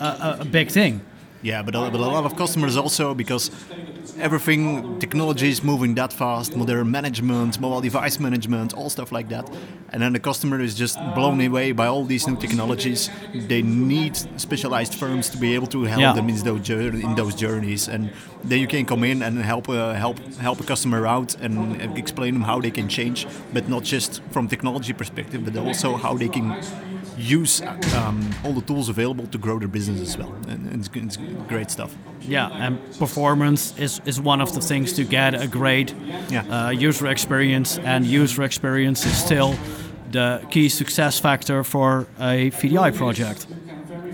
a, 0.00 0.04
a, 0.04 0.36
a 0.40 0.44
big 0.44 0.70
thing. 0.70 1.00
Yeah, 1.42 1.62
but 1.64 1.74
a, 1.74 1.90
but 1.90 2.00
a 2.00 2.06
lot 2.06 2.24
of 2.24 2.34
customers 2.36 2.76
also 2.76 3.14
because 3.14 3.50
everything 4.18 4.98
technology 4.98 5.48
is 5.48 5.62
moving 5.62 5.94
that 5.96 6.12
fast, 6.12 6.56
modern 6.56 6.90
management, 6.90 7.60
mobile 7.60 7.80
device 7.80 8.18
management, 8.20 8.74
all 8.74 8.90
stuff 8.90 9.12
like 9.12 9.28
that. 9.28 9.48
And 9.92 10.02
then 10.02 10.12
the 10.12 10.20
customer 10.20 10.60
is 10.60 10.74
just 10.74 10.98
blown 11.14 11.40
away 11.40 11.72
by 11.72 11.86
all 11.86 12.04
these 12.04 12.26
new 12.26 12.36
technologies. 12.36 13.10
They 13.34 13.62
need 13.62 14.16
specialized 14.40 14.94
firms 14.94 15.28
to 15.30 15.38
be 15.38 15.54
able 15.54 15.66
to 15.68 15.84
help 15.84 16.00
Yeah. 16.00 16.12
them 16.14 16.28
in 16.28 16.36
those 16.44 16.70
in 16.70 17.14
those 17.14 17.34
journeys, 17.34 17.88
and 17.88 18.10
then 18.44 18.58
you 18.60 18.66
can 18.66 18.84
come 18.84 19.04
in 19.04 19.22
and 19.22 19.38
help 19.38 19.68
uh, 19.68 19.94
help 19.94 20.18
help 20.40 20.60
a 20.60 20.64
customer 20.64 21.06
out 21.06 21.34
and 21.40 21.80
explain 21.98 22.34
them 22.34 22.42
how 22.42 22.60
they 22.60 22.70
can 22.70 22.88
change, 22.88 23.26
but 23.52 23.68
not 23.68 23.82
just 23.84 24.22
from 24.30 24.48
technology 24.48 24.92
perspective, 24.92 25.44
but 25.44 25.56
also 25.56 25.96
how 25.96 26.16
they 26.18 26.28
can 26.28 26.54
use 27.16 27.62
um, 27.96 28.30
all 28.44 28.52
the 28.52 28.60
tools 28.62 28.88
available 28.88 29.26
to 29.26 29.38
grow 29.38 29.58
their 29.58 29.68
business 29.68 30.00
as 30.00 30.16
well. 30.16 30.32
And 30.48 30.72
it's, 30.72 30.88
it's 30.94 31.18
great 31.48 31.70
stuff. 31.70 31.92
Yeah, 32.20 32.48
and 32.66 32.78
performance 32.98 33.74
is, 33.78 33.97
is 34.06 34.20
one 34.20 34.40
of 34.42 34.52
the 34.52 34.60
things 34.60 34.92
to 34.94 35.04
get 35.04 35.34
a 35.34 35.46
great 35.46 35.94
Yeah. 36.30 36.66
uh, 36.66 36.70
user 36.70 37.06
experience, 37.08 37.78
and 37.84 38.04
user 38.06 38.42
experience 38.44 39.04
is 39.06 39.16
still 39.16 39.54
the 40.12 40.40
key 40.50 40.68
success 40.68 41.18
factor 41.20 41.64
for 41.64 42.06
a 42.18 42.50
VDI 42.50 42.90
project. 42.90 43.46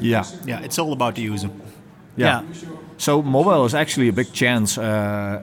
Yeah. 0.01 0.25
Yeah, 0.47 0.61
it's 0.65 0.79
all 0.79 0.93
about 0.93 1.15
the 1.15 1.23
user. 1.23 1.51
Yeah. 2.17 2.43
So 2.97 3.23
mobile 3.23 3.65
is 3.65 3.75
actually 3.75 4.09
a 4.09 4.13
big 4.13 4.33
chance 4.33 4.79
uh, 4.79 4.83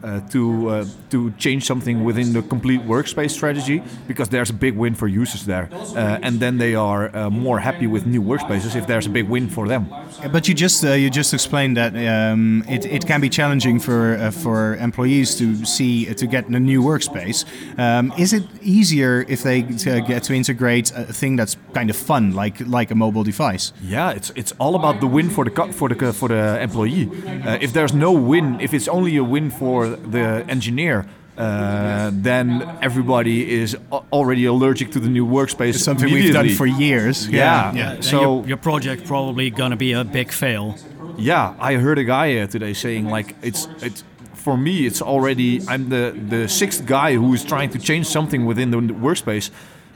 uh, 0.03 0.29
to 0.29 0.69
uh, 0.69 0.85
to 1.09 1.31
change 1.31 1.65
something 1.65 2.03
within 2.03 2.33
the 2.33 2.41
complete 2.41 2.81
workspace 2.81 3.31
strategy 3.31 3.83
because 4.07 4.29
there's 4.29 4.49
a 4.49 4.53
big 4.53 4.77
win 4.77 4.95
for 4.95 5.07
users 5.07 5.45
there, 5.45 5.69
uh, 5.73 6.19
and 6.21 6.39
then 6.39 6.57
they 6.57 6.75
are 6.75 7.15
uh, 7.15 7.29
more 7.29 7.59
happy 7.59 7.87
with 7.87 8.05
new 8.05 8.21
workspaces 8.21 8.75
if 8.75 8.87
there's 8.87 9.05
a 9.05 9.09
big 9.09 9.27
win 9.29 9.49
for 9.49 9.67
them. 9.67 9.87
But 10.31 10.47
you 10.47 10.53
just 10.53 10.83
uh, 10.85 10.93
you 10.93 11.09
just 11.09 11.33
explained 11.33 11.75
that 11.77 11.93
um, 11.95 12.63
it, 12.69 12.85
it 12.85 13.05
can 13.05 13.21
be 13.21 13.29
challenging 13.29 13.79
for 13.79 14.15
uh, 14.15 14.31
for 14.31 14.75
employees 14.75 15.35
to 15.35 15.65
see 15.65 16.09
uh, 16.09 16.13
to 16.13 16.27
get 16.27 16.47
a 16.47 16.59
new 16.59 16.81
workspace. 16.81 17.45
Um, 17.77 18.13
is 18.17 18.33
it 18.33 18.43
easier 18.61 19.25
if 19.27 19.43
they 19.43 19.61
get 19.61 20.23
to 20.23 20.33
integrate 20.33 20.91
a 20.95 21.13
thing 21.13 21.35
that's 21.35 21.57
kind 21.73 21.89
of 21.89 21.95
fun, 21.95 22.31
like 22.31 22.59
like 22.65 22.91
a 22.91 22.95
mobile 22.95 23.23
device? 23.23 23.73
Yeah, 23.83 24.11
it's 24.11 24.31
it's 24.35 24.53
all 24.57 24.75
about 24.75 24.99
the 25.01 25.07
win 25.07 25.29
for 25.29 25.43
the 25.45 25.73
for 25.73 25.89
the 25.89 26.13
for 26.13 26.29
the 26.29 26.61
employee. 26.61 27.09
Uh, 27.45 27.57
if 27.61 27.73
there's 27.73 27.93
no 27.93 28.11
win, 28.11 28.59
if 28.59 28.73
it's 28.73 28.87
only 28.87 29.17
a 29.17 29.23
win 29.23 29.49
for 29.51 29.87
the 29.87 30.45
engineer. 30.47 31.05
Uh, 31.37 32.11
then 32.13 32.61
everybody 32.81 33.49
is 33.49 33.75
already 34.11 34.45
allergic 34.45 34.91
to 34.91 34.99
the 34.99 35.09
new 35.09 35.25
workspace. 35.25 35.69
It's 35.75 35.83
something 35.83 36.11
we've 36.13 36.33
done 36.33 36.49
for 36.49 36.67
years. 36.67 37.27
Yeah. 37.27 37.73
Yeah, 37.73 37.93
then 37.93 38.03
So 38.03 38.21
your, 38.21 38.47
your 38.49 38.57
project 38.57 39.05
probably 39.07 39.49
gonna 39.49 39.77
be 39.77 39.93
a 39.93 40.03
big 40.03 40.31
fail. 40.31 40.75
Yeah, 41.17 41.55
I 41.59 41.75
heard 41.75 41.97
a 41.97 42.03
guy 42.03 42.37
uh, 42.37 42.47
today 42.47 42.73
saying 42.73 43.07
like 43.07 43.35
it's 43.41 43.67
it's 43.81 44.03
for 44.35 44.57
me 44.57 44.85
it's 44.85 45.01
already 45.01 45.61
I'm 45.67 45.89
the 45.89 46.13
the 46.29 46.47
sixth 46.47 46.85
guy 46.85 47.15
who 47.15 47.33
is 47.33 47.43
trying 47.43 47.69
to 47.71 47.79
change 47.79 48.05
something 48.07 48.45
within 48.45 48.69
the 48.71 48.77
workspace. 48.77 49.51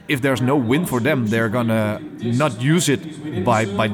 If 0.08 0.20
there's 0.22 0.40
no 0.40 0.56
win 0.56 0.86
for 0.86 1.00
them, 1.00 1.26
they're 1.26 1.48
gonna 1.48 2.00
not 2.22 2.60
use 2.60 2.88
it 2.88 3.44
by 3.44 3.66
by 3.66 3.88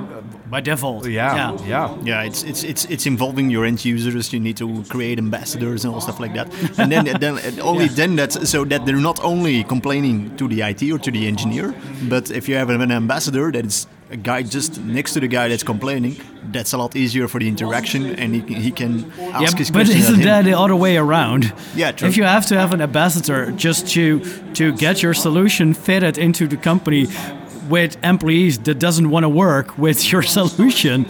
by 0.53 0.61
default. 0.61 1.07
Yeah, 1.09 1.35
yeah, 1.35 1.67
yeah. 1.67 1.97
Yeah, 2.05 2.23
it's 2.29 2.43
it's 2.43 2.63
it's 2.63 2.85
it's 2.85 3.07
involving 3.07 3.51
your 3.51 3.65
end 3.65 3.83
users. 3.85 4.33
You 4.33 4.41
need 4.41 4.59
to 4.59 4.85
create 4.91 5.19
ambassadors 5.19 5.85
and 5.85 5.95
all 5.95 6.01
stuff 6.01 6.21
like 6.21 6.35
that. 6.35 6.53
And 6.79 6.93
then 6.93 7.05
then 7.21 7.39
and 7.39 7.59
only 7.61 7.89
then 7.89 8.17
that's 8.17 8.37
so 8.51 8.65
that 8.67 8.85
they're 8.85 9.01
not 9.11 9.19
only 9.25 9.65
complaining 9.65 10.37
to 10.37 10.47
the 10.49 10.61
IT 10.61 10.83
or 10.93 10.99
to 10.99 11.11
the 11.11 11.27
engineer, 11.27 11.75
but 12.09 12.31
if 12.31 12.49
you 12.49 12.57
have 12.57 12.69
an 12.69 12.93
ambassador 12.93 13.51
that 13.53 13.65
is 13.65 13.87
a 14.13 14.17
guy 14.17 14.43
just 14.43 14.79
next 14.81 15.15
to 15.15 15.21
the 15.21 15.29
guy 15.29 15.49
that's 15.49 15.63
complaining, 15.63 16.17
that's 16.53 16.73
a 16.75 16.79
lot 16.79 16.95
easier 16.95 17.29
for 17.29 17.41
the 17.41 17.49
interaction, 17.49 18.07
and 18.17 18.35
he 18.35 18.43
can, 18.43 18.57
he 18.57 18.71
can 18.71 19.13
ask 19.33 19.53
Yeah, 19.55 19.59
his 19.59 19.71
but 19.71 19.89
isn't 19.89 20.21
that 20.23 20.45
the 20.45 20.53
other 20.59 20.77
way 20.77 20.97
around? 20.99 21.53
Yeah, 21.75 21.93
true. 21.93 22.09
If 22.09 22.17
you 22.17 22.25
have 22.25 22.47
to 22.47 22.59
have 22.59 22.75
an 22.75 22.81
ambassador 22.83 23.51
just 23.53 23.89
to 23.95 24.21
to 24.55 24.73
get 24.77 25.03
your 25.03 25.15
solution 25.15 25.75
fitted 25.75 26.19
into 26.19 26.47
the 26.47 26.57
company 26.59 27.07
with 27.71 27.97
employees 28.05 28.59
that 28.59 28.79
doesn't 28.79 29.09
want 29.09 29.25
to 29.25 29.29
work 29.31 29.79
with 29.79 30.13
your 30.13 30.23
solution, 30.39 31.07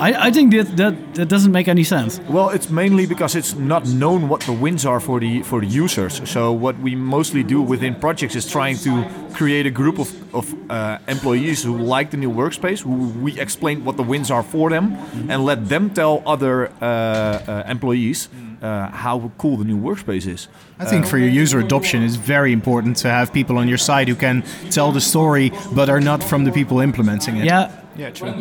I, 0.00 0.28
I 0.28 0.30
think 0.32 0.52
that, 0.54 0.76
that 0.76 0.94
that 1.14 1.28
doesn't 1.28 1.52
make 1.52 1.68
any 1.70 1.84
sense. 1.84 2.20
Well, 2.28 2.50
it's 2.50 2.70
mainly 2.70 3.06
because 3.06 3.38
it's 3.38 3.54
not 3.54 3.86
known 3.86 4.28
what 4.28 4.40
the 4.40 4.52
wins 4.52 4.84
are 4.84 5.00
for 5.00 5.20
the 5.20 5.42
for 5.42 5.60
the 5.60 5.66
users. 5.66 6.20
So 6.30 6.52
what 6.52 6.74
we 6.78 6.94
mostly 6.94 7.42
do 7.42 7.60
within 7.62 7.94
projects 7.94 8.34
is 8.36 8.50
trying 8.50 8.76
to 8.78 8.90
create 9.32 9.66
a 9.66 9.70
group 9.70 9.98
of, 9.98 10.08
of 10.34 10.54
uh, 10.70 10.98
employees 11.08 11.64
who 11.64 11.76
like 11.76 12.10
the 12.10 12.16
new 12.16 12.32
workspace, 12.32 12.80
who 12.82 13.08
we 13.24 13.40
explain 13.40 13.84
what 13.84 13.96
the 13.96 14.02
wins 14.02 14.30
are 14.30 14.42
for 14.42 14.70
them, 14.70 14.96
and 15.30 15.44
let 15.44 15.68
them 15.68 15.90
tell 15.90 16.22
other 16.26 16.68
uh, 16.80 16.84
uh, 16.84 17.62
employees 17.70 18.28
uh, 18.62 18.88
how 18.90 19.30
cool 19.38 19.56
the 19.56 19.64
new 19.64 19.78
workspace 19.78 20.26
is. 20.26 20.48
I 20.80 20.84
think 20.84 21.04
Uh, 21.04 21.08
for 21.08 21.18
your 21.18 21.42
user 21.42 21.58
adoption, 21.58 22.02
it's 22.02 22.16
very 22.16 22.52
important 22.52 22.96
to 23.02 23.08
have 23.08 23.30
people 23.32 23.56
on 23.58 23.68
your 23.68 23.78
side 23.78 24.08
who 24.08 24.16
can 24.16 24.42
tell 24.70 24.92
the 24.92 25.00
story, 25.00 25.52
but 25.74 25.88
are 25.88 26.00
not 26.00 26.22
from 26.24 26.44
the 26.44 26.52
people 26.52 26.82
implementing 26.82 27.36
it. 27.36 27.44
Yeah. 27.44 27.70
Yeah, 27.98 28.10
true. 28.10 28.32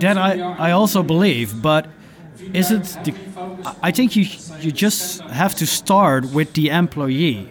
That 0.00 0.16
I, 0.18 0.40
I 0.68 0.70
also 0.72 1.02
believe, 1.02 1.62
but 1.62 1.86
is 2.52 2.70
it 2.70 2.82
the? 3.04 3.14
I 3.82 3.90
think 3.92 4.16
you 4.16 4.24
you 4.60 4.72
just 4.72 5.20
have 5.22 5.54
to 5.56 5.66
start 5.66 6.24
with 6.32 6.52
the 6.54 6.68
employee, 6.70 7.50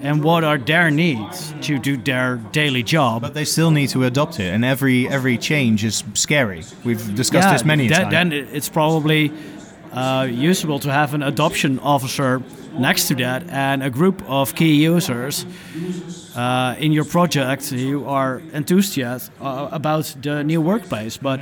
and 0.00 0.22
what 0.22 0.44
are 0.44 0.58
their 0.58 0.90
needs 0.90 1.54
to 1.62 1.78
do 1.78 1.96
their 1.96 2.36
daily 2.52 2.82
job. 2.82 3.22
But 3.22 3.34
they 3.34 3.44
still 3.44 3.70
need 3.70 3.90
to 3.90 4.04
adopt 4.04 4.40
it, 4.40 4.52
and 4.54 4.64
every 4.64 5.08
every 5.08 5.38
change 5.38 5.84
is 5.84 6.04
scary. 6.14 6.62
We've 6.84 7.14
discussed 7.14 7.46
Yeah, 7.48 7.52
this 7.52 7.64
many 7.64 7.88
then, 7.88 8.00
times. 8.10 8.12
then 8.12 8.32
it's 8.32 8.68
probably 8.68 9.30
uh, 9.92 10.26
useful 10.30 10.78
to 10.80 10.90
have 10.90 11.14
an 11.14 11.22
adoption 11.22 11.78
officer 11.80 12.40
next 12.78 13.08
to 13.08 13.14
that 13.16 13.42
and 13.50 13.82
a 13.82 13.90
group 13.90 14.22
of 14.26 14.54
key 14.54 14.82
users 14.84 15.44
uh, 16.36 16.74
in 16.78 16.92
your 16.92 17.04
project 17.04 17.72
you 17.72 18.06
are 18.08 18.40
enthusiastic 18.52 19.32
uh, 19.40 19.68
about 19.72 20.14
the 20.22 20.42
new 20.44 20.60
workplace. 20.60 21.18
But 21.18 21.40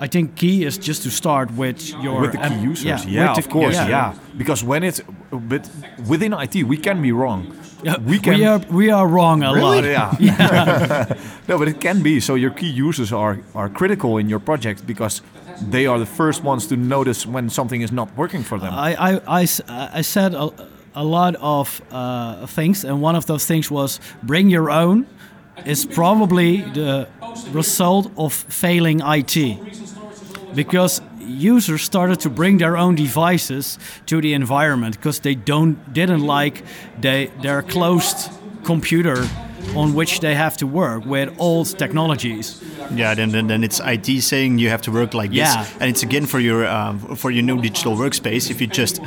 I 0.00 0.06
think 0.08 0.36
key 0.36 0.64
is 0.64 0.78
just 0.78 1.02
to 1.02 1.10
start 1.10 1.50
with 1.56 1.88
your 2.02 2.20
with 2.20 2.32
the 2.32 2.38
key 2.48 2.58
users. 2.70 2.84
yeah, 3.04 3.24
Yeah, 3.24 3.38
of 3.38 3.48
course. 3.48 3.74
yeah. 3.76 3.88
Yeah. 3.88 4.14
because 4.36 4.64
when 4.66 4.82
it's 4.82 5.00
but 5.30 5.68
within 6.08 6.32
IT, 6.32 6.54
we 6.64 6.76
can 6.76 7.02
be 7.02 7.12
wrong. 7.12 7.52
Yeah, 7.84 7.96
we 8.06 8.18
can. 8.18 8.34
we 8.38 8.44
are 8.46 8.60
we 8.70 8.90
are 8.92 9.06
wrong 9.06 9.42
a 9.42 9.52
lot. 9.52 9.84
Yeah. 9.84 10.14
no, 11.48 11.58
but 11.58 11.68
it 11.68 11.80
can 11.80 12.02
be. 12.02 12.20
So 12.20 12.34
your 12.36 12.50
key 12.54 12.70
users 12.88 13.12
are 13.12 13.38
are 13.54 13.68
critical 13.70 14.18
in 14.20 14.28
your 14.28 14.40
project 14.40 14.86
because 14.86 15.22
they 15.70 15.86
are 15.86 15.98
the 15.98 16.06
first 16.06 16.44
ones 16.44 16.66
to 16.66 16.76
notice 16.76 17.26
when 17.26 17.50
something 17.50 17.82
is 17.82 17.90
not 17.92 18.08
working 18.16 18.44
for 18.44 18.58
them. 18.58 18.72
I 18.72 18.94
I 18.94 19.20
I, 19.40 19.46
I 19.98 20.02
said 20.02 20.34
a 20.94 21.04
lot 21.04 21.34
of 21.40 21.80
uh, 21.90 22.46
things, 22.46 22.84
and 22.84 23.00
one 23.02 23.16
of 23.16 23.26
those 23.26 23.46
things 23.46 23.70
was 23.70 24.00
bring 24.22 24.50
your 24.50 24.70
own 24.70 25.06
is 25.66 25.84
probably 25.86 26.62
the 26.62 27.08
result 27.52 28.10
of 28.16 28.32
failing 28.32 29.00
IT. 29.04 29.58
Because 30.54 31.02
users 31.20 31.82
started 31.82 32.20
to 32.20 32.30
bring 32.30 32.58
their 32.58 32.76
own 32.76 32.94
devices 32.94 33.78
to 34.06 34.20
the 34.20 34.32
environment 34.32 34.96
because 34.96 35.20
they 35.20 35.34
don't 35.34 35.76
didn't 35.92 36.20
like 36.26 36.64
they, 37.00 37.30
their 37.42 37.62
closed 37.62 38.30
computer 38.64 39.26
on 39.76 39.92
which 39.94 40.20
they 40.20 40.34
have 40.34 40.56
to 40.56 40.66
work 40.66 41.04
with 41.04 41.28
old 41.38 41.66
technologies. 41.78 42.62
Yeah, 42.94 43.14
then, 43.14 43.30
then 43.30 43.46
then 43.48 43.62
it's 43.64 43.80
IT 43.84 44.22
saying 44.22 44.58
you 44.58 44.70
have 44.70 44.80
to 44.82 44.90
work 44.90 45.12
like 45.12 45.30
Yeah. 45.32 45.62
this, 45.64 45.72
and 45.80 45.90
it's 45.90 46.02
again 46.02 46.26
for 46.26 46.40
your 46.40 46.66
um, 46.66 46.98
for 47.16 47.30
your 47.30 47.42
new 47.42 47.60
digital 47.60 47.94
workspace. 47.96 48.50
If 48.50 48.60
you 48.60 48.66
just 48.66 49.00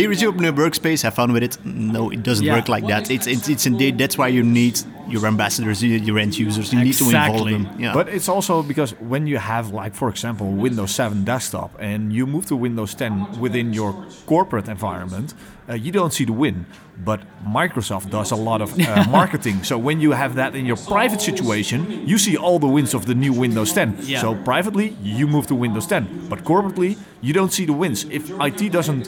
here 0.00 0.10
is 0.14 0.20
your 0.22 0.32
new 0.44 0.52
workspace, 0.52 1.02
have 1.02 1.14
fun 1.14 1.30
with 1.32 1.42
it. 1.48 1.54
No, 1.64 2.10
it 2.10 2.22
doesn't 2.28 2.44
Yeah. 2.46 2.56
work 2.56 2.68
like 2.68 2.86
that. 2.92 3.10
It's, 3.10 3.26
it's 3.34 3.48
it's 3.48 3.66
indeed 3.72 3.92
that's 3.98 4.16
why 4.20 4.28
you 4.36 4.42
need 4.60 4.74
your 5.14 5.24
ambassadors, 5.32 5.78
your 5.82 5.98
your 6.08 6.18
end 6.24 6.32
users. 6.46 6.66
You 6.72 6.80
need 6.86 6.96
to 7.02 7.04
involve 7.04 7.48
them. 7.54 7.64
Yeah. 7.84 7.94
But 7.98 8.06
it's 8.16 8.28
also 8.34 8.62
because 8.62 8.90
when 9.12 9.26
you 9.26 9.38
have, 9.38 9.66
like, 9.82 9.94
for 10.00 10.08
example, 10.14 10.46
Windows 10.66 10.92
7 10.94 11.24
desktop 11.24 11.70
and 11.90 12.12
you 12.16 12.26
move 12.26 12.44
to 12.46 12.56
Windows 12.56 12.94
10 12.94 13.40
within 13.44 13.72
your 13.74 13.92
corporate 14.26 14.68
environment, 14.68 15.28
uh, 15.68 15.74
you 15.84 15.90
don't 15.98 16.12
see 16.12 16.24
the 16.26 16.32
win. 16.44 16.66
But 17.04 17.20
Microsoft 17.58 18.06
does 18.10 18.30
a 18.32 18.36
lot 18.36 18.60
of 18.60 18.68
uh, 18.78 19.04
marketing. 19.18 19.64
So 19.64 19.78
when 19.78 20.00
you 20.00 20.12
have 20.12 20.34
that 20.34 20.54
in 20.54 20.64
your 20.66 20.76
private 20.94 21.20
situation, 21.30 21.78
you 22.10 22.18
see 22.18 22.36
all 22.36 22.58
the 22.58 22.66
wins 22.76 22.92
of 22.94 23.02
the 23.06 23.14
new 23.14 23.32
Windows 23.32 23.72
10. 23.72 23.96
Yeah. 24.02 24.20
So 24.20 24.34
privately, 24.50 24.96
you 25.02 25.26
move 25.26 25.46
to 25.46 25.54
Windows 25.54 25.86
10. 25.86 26.26
But 26.28 26.38
corporately, 26.44 26.96
you 27.26 27.32
don't 27.38 27.52
see 27.52 27.66
the 27.66 27.72
wins. 27.82 28.04
If 28.10 28.22
IT 28.48 28.72
doesn't 28.72 29.04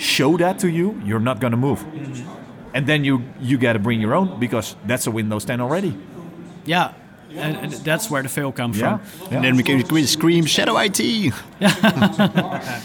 show 0.00 0.36
that 0.38 0.58
to 0.60 0.68
you, 0.68 1.00
you're 1.04 1.20
not 1.20 1.40
going 1.40 1.52
to 1.52 1.56
move. 1.56 1.84
And 2.74 2.86
then 2.86 3.04
you 3.04 3.22
you 3.40 3.58
got 3.58 3.72
to 3.74 3.78
bring 3.78 4.00
your 4.00 4.14
own 4.14 4.38
because 4.40 4.76
that's 4.86 5.06
a 5.06 5.10
Windows 5.10 5.44
10 5.44 5.60
already. 5.60 5.92
Yeah, 6.66 6.92
and, 7.34 7.56
and 7.56 7.72
that's 7.84 8.10
where 8.10 8.22
the 8.22 8.28
fail 8.28 8.52
comes 8.52 8.78
Yeah. 8.78 8.98
from. 8.98 9.34
and 9.34 9.44
then 9.44 9.56
we 9.56 9.62
can 9.62 9.82
we 9.90 10.04
scream 10.06 10.44
shadow 10.46 10.76
IT. 10.78 10.98
yeah. 11.60 12.80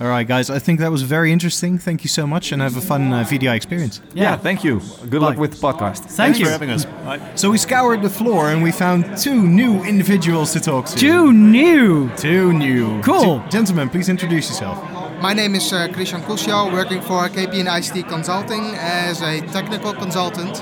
All 0.00 0.08
right, 0.08 0.26
guys. 0.28 0.50
I 0.50 0.58
think 0.58 0.80
that 0.80 0.90
was 0.90 1.02
very 1.02 1.32
interesting. 1.32 1.78
Thank 1.78 2.02
you 2.04 2.08
so 2.08 2.26
much, 2.26 2.52
and 2.52 2.60
have 2.62 2.76
a 2.76 2.80
fun 2.80 3.12
uh, 3.12 3.24
VDI 3.24 3.54
experience. 3.56 4.00
Yeah, 4.14 4.36
thank 4.36 4.64
you. 4.64 4.80
Good 5.08 5.22
luck 5.22 5.38
with 5.38 5.52
the 5.52 5.58
podcast. 5.66 6.00
Thank 6.00 6.10
Thanks 6.16 6.38
you. 6.38 6.44
for 6.46 6.50
having 6.52 6.70
us. 6.70 6.84
Bye. 6.84 7.20
So 7.36 7.50
we 7.50 7.58
scoured 7.58 8.02
the 8.02 8.10
floor, 8.10 8.50
and 8.50 8.62
we 8.62 8.70
found 8.72 9.16
two 9.16 9.40
new 9.46 9.82
individuals 9.84 10.52
to 10.52 10.60
talk 10.60 10.86
to. 10.86 10.96
Two 10.98 11.32
new. 11.32 12.10
Two 12.16 12.52
new. 12.52 13.00
Cool. 13.02 13.40
Two- 13.40 13.48
gentlemen, 13.50 13.88
please 13.88 14.08
introduce 14.10 14.48
yourself. 14.50 14.78
My 15.22 15.34
name 15.34 15.54
is 15.54 15.72
uh, 15.72 15.86
Christian 15.92 16.20
Kusjal, 16.22 16.72
working 16.72 17.00
for 17.00 17.28
KPN 17.28 17.68
ICT 17.68 18.08
Consulting 18.08 18.74
as 18.74 19.22
a 19.22 19.40
technical 19.52 19.92
consultant 19.92 20.60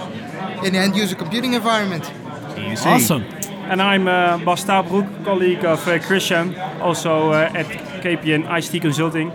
in 0.62 0.74
the 0.74 0.78
end 0.78 0.94
user 0.94 1.16
computing 1.16 1.54
environment. 1.54 2.04
Easy. 2.58 2.86
Awesome. 2.86 3.22
And 3.70 3.80
I'm 3.80 4.06
uh, 4.06 4.36
Bas 4.44 4.62
Stapelbroek, 4.62 5.24
colleague 5.24 5.64
of 5.64 5.88
uh, 5.88 5.98
Christian, 6.00 6.54
also 6.82 7.32
uh, 7.32 7.50
at 7.54 7.64
KPN 8.02 8.46
ICT 8.48 8.82
Consulting, 8.82 9.30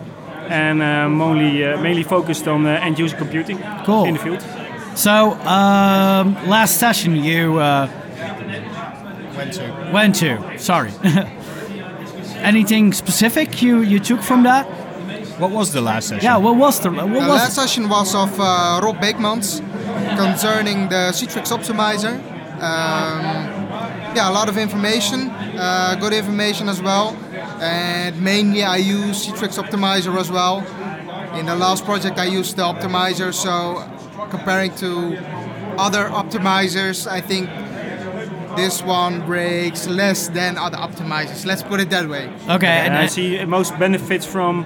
and 0.47 0.83
uh, 0.83 1.09
mainly, 1.09 1.65
uh, 1.65 1.81
mainly 1.81 2.03
focused 2.03 2.47
on 2.47 2.67
uh, 2.67 2.79
end 2.83 2.99
user 2.99 3.17
computing 3.17 3.57
Cool. 3.83 4.05
in 4.05 4.13
the 4.13 4.19
field. 4.19 4.43
So 4.95 5.31
um, 5.41 6.35
last 6.47 6.77
session 6.77 7.15
you 7.15 7.59
uh, 7.59 7.89
Went 9.35 9.53
to. 9.53 9.89
Went 9.91 10.15
to. 10.17 10.59
Sorry. 10.59 10.91
Anything 12.45 12.93
specific 12.93 13.63
you, 13.63 13.81
you 13.81 13.99
took 13.99 14.21
from 14.21 14.43
that? 14.43 14.84
What 15.37 15.51
was 15.51 15.73
the 15.73 15.81
last 15.81 16.07
session? 16.07 16.23
Yeah, 16.23 16.37
what 16.37 16.55
was 16.55 16.79
the 16.79 16.89
what 16.91 17.07
the 17.07 17.11
was 17.13 17.27
last 17.27 17.55
session 17.55 17.89
was 17.89 18.15
of 18.15 18.31
uh, 18.39 18.79
Rob 18.83 18.97
Beekmans 18.97 19.59
concerning 20.17 20.87
the 20.89 21.11
Citrix 21.11 21.51
Optimizer. 21.51 22.15
Um, 22.55 23.21
yeah, 24.15 24.29
a 24.29 24.33
lot 24.39 24.47
of 24.47 24.57
information, 24.57 25.29
uh, 25.29 25.97
good 25.99 26.13
information 26.13 26.69
as 26.69 26.81
well. 26.81 27.15
And 27.61 28.19
mainly 28.21 28.63
I 28.63 28.77
use 28.77 29.27
Citrix 29.27 29.57
Optimizer 29.61 30.15
as 30.17 30.31
well. 30.31 30.59
In 31.37 31.45
the 31.47 31.55
last 31.55 31.83
project 31.83 32.17
I 32.17 32.25
used 32.25 32.55
the 32.55 32.63
optimizer, 32.63 33.33
so 33.33 33.83
comparing 34.29 34.73
to 34.75 35.17
other 35.77 36.05
optimizers, 36.09 37.07
I 37.07 37.19
think 37.19 37.49
this 38.55 38.81
one 38.81 39.25
breaks 39.25 39.85
less 39.87 40.29
than 40.29 40.57
other 40.57 40.77
optimizers. 40.77 41.45
Let's 41.45 41.61
put 41.61 41.81
it 41.81 41.89
that 41.89 42.07
way. 42.07 42.31
Okay, 42.49 42.67
and 42.67 42.93
and 42.93 42.95
I 42.95 43.03
I- 43.03 43.07
see 43.07 43.43
most 43.43 43.77
benefits 43.77 44.25
from 44.25 44.65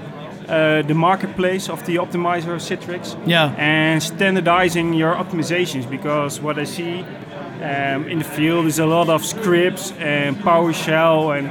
uh, 0.50 0.82
the 0.88 0.94
marketplace 0.94 1.70
of 1.70 1.86
the 1.86 1.96
optimizer 1.98 2.58
Citrix. 2.60 3.16
Yeah. 3.28 3.54
And 3.58 4.02
standardizing 4.02 4.94
your 4.94 5.14
optimizations 5.16 5.86
because 5.90 6.42
what 6.42 6.58
I 6.58 6.66
see 6.66 7.06
um, 7.62 8.08
in 8.08 8.20
the 8.20 8.26
field 8.26 8.66
is 8.66 8.80
a 8.80 8.86
lot 8.86 9.10
of 9.10 9.24
scripts 9.26 9.92
and 10.00 10.36
PowerShell 10.38 11.38
and 11.38 11.48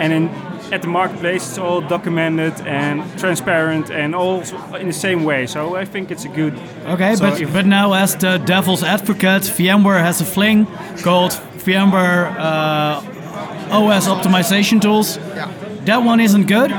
and 0.00 0.12
in, 0.12 0.28
at 0.72 0.82
the 0.82 0.88
marketplace 0.88 1.48
it's 1.48 1.58
all 1.58 1.80
documented 1.80 2.54
and 2.66 3.02
transparent 3.18 3.90
and 3.90 4.14
all 4.14 4.40
in 4.76 4.86
the 4.86 4.92
same 4.92 5.24
way. 5.24 5.46
So 5.46 5.74
I 5.74 5.84
think 5.84 6.10
it's 6.10 6.24
a 6.24 6.28
good. 6.28 6.54
Okay, 6.86 7.16
So 7.16 7.24
but 7.30 7.40
if- 7.40 7.52
but 7.52 7.66
now 7.66 7.92
as 7.94 8.14
the 8.16 8.38
devil's 8.38 8.82
advocate, 8.84 9.42
VMware 9.56 10.00
has 10.00 10.20
a 10.20 10.24
fling 10.24 10.66
called 11.02 11.32
VMware 11.64 12.30
uh, 12.38 13.76
OS 13.76 14.06
optimization 14.08 14.80
tools. 14.80 15.16
Yeah. 15.16 15.48
That 15.86 16.04
one 16.04 16.20
isn't 16.22 16.46
good. 16.46 16.70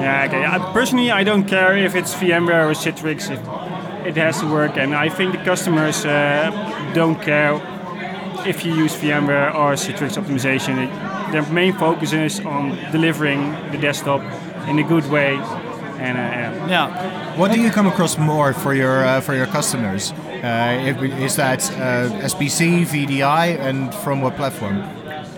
Yeah, 0.00 0.26
okay. 0.26 0.44
I, 0.44 0.72
personally, 0.72 1.10
I 1.10 1.24
don't 1.24 1.44
care 1.44 1.76
if 1.76 1.94
it's 1.94 2.14
VMware 2.14 2.68
or 2.68 2.74
Citrix. 2.74 3.30
It, 3.30 3.40
it 4.06 4.16
has 4.16 4.40
to 4.40 4.46
work, 4.46 4.76
and 4.76 4.94
I 4.94 5.08
think 5.08 5.32
the 5.32 5.44
customers 5.44 6.04
uh, 6.04 6.50
don't 6.94 7.20
care 7.20 7.54
if 8.46 8.64
you 8.64 8.74
use 8.74 8.94
VMware 8.94 9.54
or 9.54 9.72
Citrix 9.74 10.16
optimization. 10.16 10.78
It, 10.84 11.32
their 11.32 11.42
main 11.52 11.72
focus 11.72 12.12
is 12.12 12.40
on 12.40 12.76
delivering 12.92 13.52
the 13.72 13.78
desktop 13.78 14.20
in 14.68 14.78
a 14.78 14.84
good 14.84 15.06
way. 15.10 15.34
And 15.98 16.18
uh, 16.18 16.66
yeah. 16.68 17.36
What 17.36 17.52
do 17.52 17.60
you 17.60 17.70
come 17.70 17.86
across 17.86 18.18
more 18.18 18.52
for 18.52 18.74
your 18.74 19.04
uh, 19.04 19.20
for 19.20 19.34
your 19.34 19.46
customers? 19.46 20.12
Uh, 20.12 20.94
is 21.24 21.36
that 21.36 21.62
uh, 21.72 22.10
SBC, 22.22 22.84
VDI, 22.86 23.58
and 23.58 23.92
from 23.94 24.20
what 24.20 24.36
platform? 24.36 24.84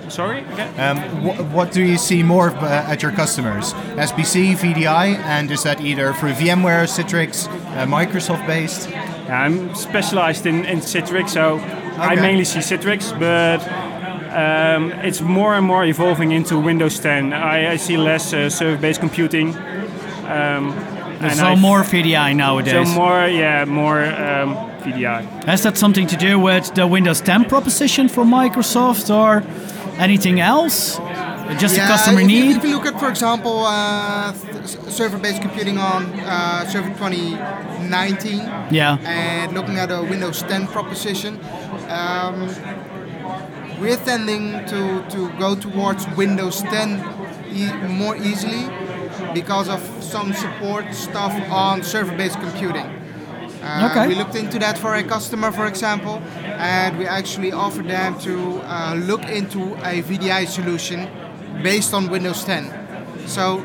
Sorry. 0.09 0.41
Again? 0.41 0.81
Um, 0.81 0.99
wh- 1.23 1.55
what 1.55 1.73
do 1.73 1.83
you 1.83 1.99
see 1.99 2.23
more 2.23 2.51
uh, 2.51 2.91
at 2.93 3.03
your 3.03 3.13
customers? 3.13 3.73
SBC, 3.97 4.57
VDI, 4.57 5.17
and 5.25 5.51
is 5.51 5.63
that 5.63 5.81
either 5.81 6.13
through 6.15 6.33
VMware, 6.33 6.87
Citrix, 6.87 7.47
uh, 7.77 7.87
Microsoft 7.87 8.47
based? 8.47 8.89
I'm 9.29 9.75
specialized 9.75 10.47
in, 10.47 10.65
in 10.65 10.79
Citrix, 10.81 11.31
so 11.31 11.59
I 11.99 12.15
mainly 12.15 12.45
see 12.45 12.61
Citrix, 12.61 13.13
but 13.19 13.61
um, 14.33 14.93
it's 15.05 15.21
more 15.21 15.55
and 15.55 15.67
more 15.67 15.85
evolving 15.85 16.33
into 16.33 16.59
Windows 16.59 16.99
10. 17.01 17.33
I, 17.33 17.73
I 17.73 17.77
see 17.77 17.97
less 17.97 18.33
uh, 18.33 18.49
server-based 18.49 19.01
computing. 19.01 19.55
Um, 20.27 20.73
and 21.21 21.33
so 21.37 21.45
I- 21.47 21.55
more 21.57 21.83
VDI 21.83 22.35
nowadays. 22.37 22.89
So 22.89 22.95
more, 22.95 23.27
yeah, 23.27 23.65
more 23.65 24.05
um, 24.05 24.55
VDI. 24.83 25.45
Has 25.45 25.63
that 25.65 25.77
something 25.77 26.07
to 26.07 26.17
do 26.17 26.39
with 26.39 26.75
the 26.75 26.87
Windows 26.87 27.21
10 27.21 27.47
proposition 27.47 28.09
from 28.09 28.31
Microsoft 28.31 29.11
or 29.15 29.43
anything 29.99 30.41
else? 30.41 30.99
Just 31.59 31.77
a 31.77 31.81
customer 31.81 32.21
if 32.21 32.31
you- 32.31 32.45
need? 32.45 32.57
If 32.57 32.65
you 32.65 32.71
look 32.77 32.87
at, 32.87 32.99
for 33.01 33.09
example, 33.09 33.65
uh, 33.67 34.33
server-based 34.89 35.41
computing 35.41 35.79
on 35.79 36.05
uh, 36.21 36.67
Server 36.69 36.91
2019, 36.91 38.39
Yeah. 38.71 38.99
and 39.05 39.53
looking 39.55 39.79
at 39.79 39.91
a 39.91 40.03
Windows 40.03 40.43
10 40.43 40.67
proposition, 40.67 41.41
um, 41.89 42.49
we're 43.81 43.97
tending 43.97 44.65
to, 44.67 45.03
to 45.11 45.31
go 45.39 45.55
towards 45.55 46.07
Windows 46.17 46.63
10 46.63 47.03
e- 47.53 47.73
more 47.89 48.17
easily 48.17 48.69
because 49.33 49.69
of 49.69 49.81
some 50.01 50.33
support 50.35 50.93
stuff 50.95 51.33
on 51.51 51.83
server-based 51.83 52.39
computing. 52.41 52.87
Uh, 53.69 53.89
Okay. 53.91 54.09
We 54.09 54.15
looked 54.15 54.35
into 54.35 54.59
that 54.61 54.79
for 54.79 54.95
a 54.95 55.03
customer, 55.03 55.53
for 55.53 55.67
example, 55.67 56.23
and 56.45 56.99
we 56.99 57.07
actually 57.07 57.53
offered 57.53 57.87
them 57.89 58.19
to 58.21 58.33
uh, 58.65 58.95
look 58.95 59.25
into 59.25 59.75
a 59.85 60.03
VDI 60.03 60.47
solution 60.47 61.07
based 61.63 61.93
on 61.95 62.09
Windows 62.09 62.45
10. 62.45 62.65
So 63.27 63.63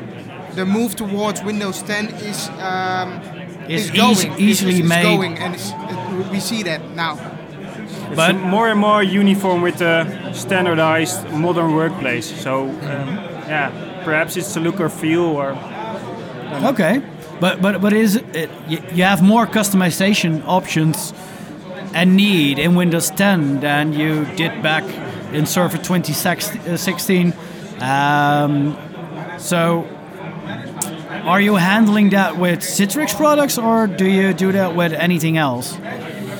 the 0.54 0.64
move 0.66 0.94
towards 0.94 1.42
Windows 1.42 1.82
10 1.82 2.08
is 2.30 2.48
um, 2.60 3.20
Is 3.68 3.84
is 3.84 3.90
going, 3.90 4.10
eas- 4.10 4.38
easily 4.38 4.72
is, 4.74 4.80
is 4.80 4.88
made. 4.88 5.02
going, 5.02 5.38
and 5.38 5.54
it's, 5.54 5.70
it, 5.70 6.30
we 6.32 6.40
see 6.40 6.62
that 6.64 6.80
now. 6.94 7.14
It's 7.14 8.16
But- 8.16 8.36
more 8.36 8.68
and 8.68 8.78
more 8.78 9.02
uniform 9.02 9.62
with 9.62 9.78
the 9.78 10.04
standardized 10.32 11.30
modern 11.30 11.74
workplace. 11.74 12.26
So, 12.42 12.64
um, 12.68 13.08
yeah, 13.48 13.70
perhaps 14.04 14.36
it's 14.36 14.56
a 14.56 14.60
look 14.60 14.80
or 14.80 14.88
feel 14.90 15.22
or. 15.24 15.56
Okay, 16.72 17.00
but 17.44 17.60
but 17.60 17.82
but 17.82 17.92
is 17.92 18.16
it, 18.16 18.48
you 18.68 19.04
have 19.04 19.20
more 19.20 19.46
customization 19.46 20.42
options 20.46 21.12
and 21.92 22.16
need 22.16 22.58
in 22.58 22.74
Windows 22.74 23.10
10 23.10 23.60
than 23.60 23.92
you 23.92 24.24
did 24.36 24.62
back 24.62 24.82
in 25.34 25.44
Server 25.44 25.76
2016. 25.76 27.34
Um, 27.80 28.78
so, 29.38 29.86
are 31.24 31.38
you 31.38 31.56
handling 31.56 32.08
that 32.10 32.38
with 32.38 32.60
Citrix 32.60 33.14
products, 33.14 33.58
or 33.58 33.88
do 33.88 34.06
you 34.06 34.32
do 34.32 34.50
that 34.52 34.74
with 34.74 34.94
anything 34.94 35.36
else, 35.36 35.76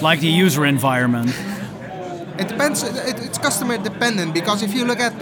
like 0.01 0.21
the 0.21 0.33
user 0.45 0.65
environment? 0.65 1.37
It 2.39 2.49
depends. 2.49 2.83
It, 2.83 3.19
it's 3.27 3.37
customer 3.37 3.77
dependent 3.77 4.33
because 4.33 4.63
if 4.63 4.73
you 4.73 4.87
look 4.87 5.01
at 5.01 5.13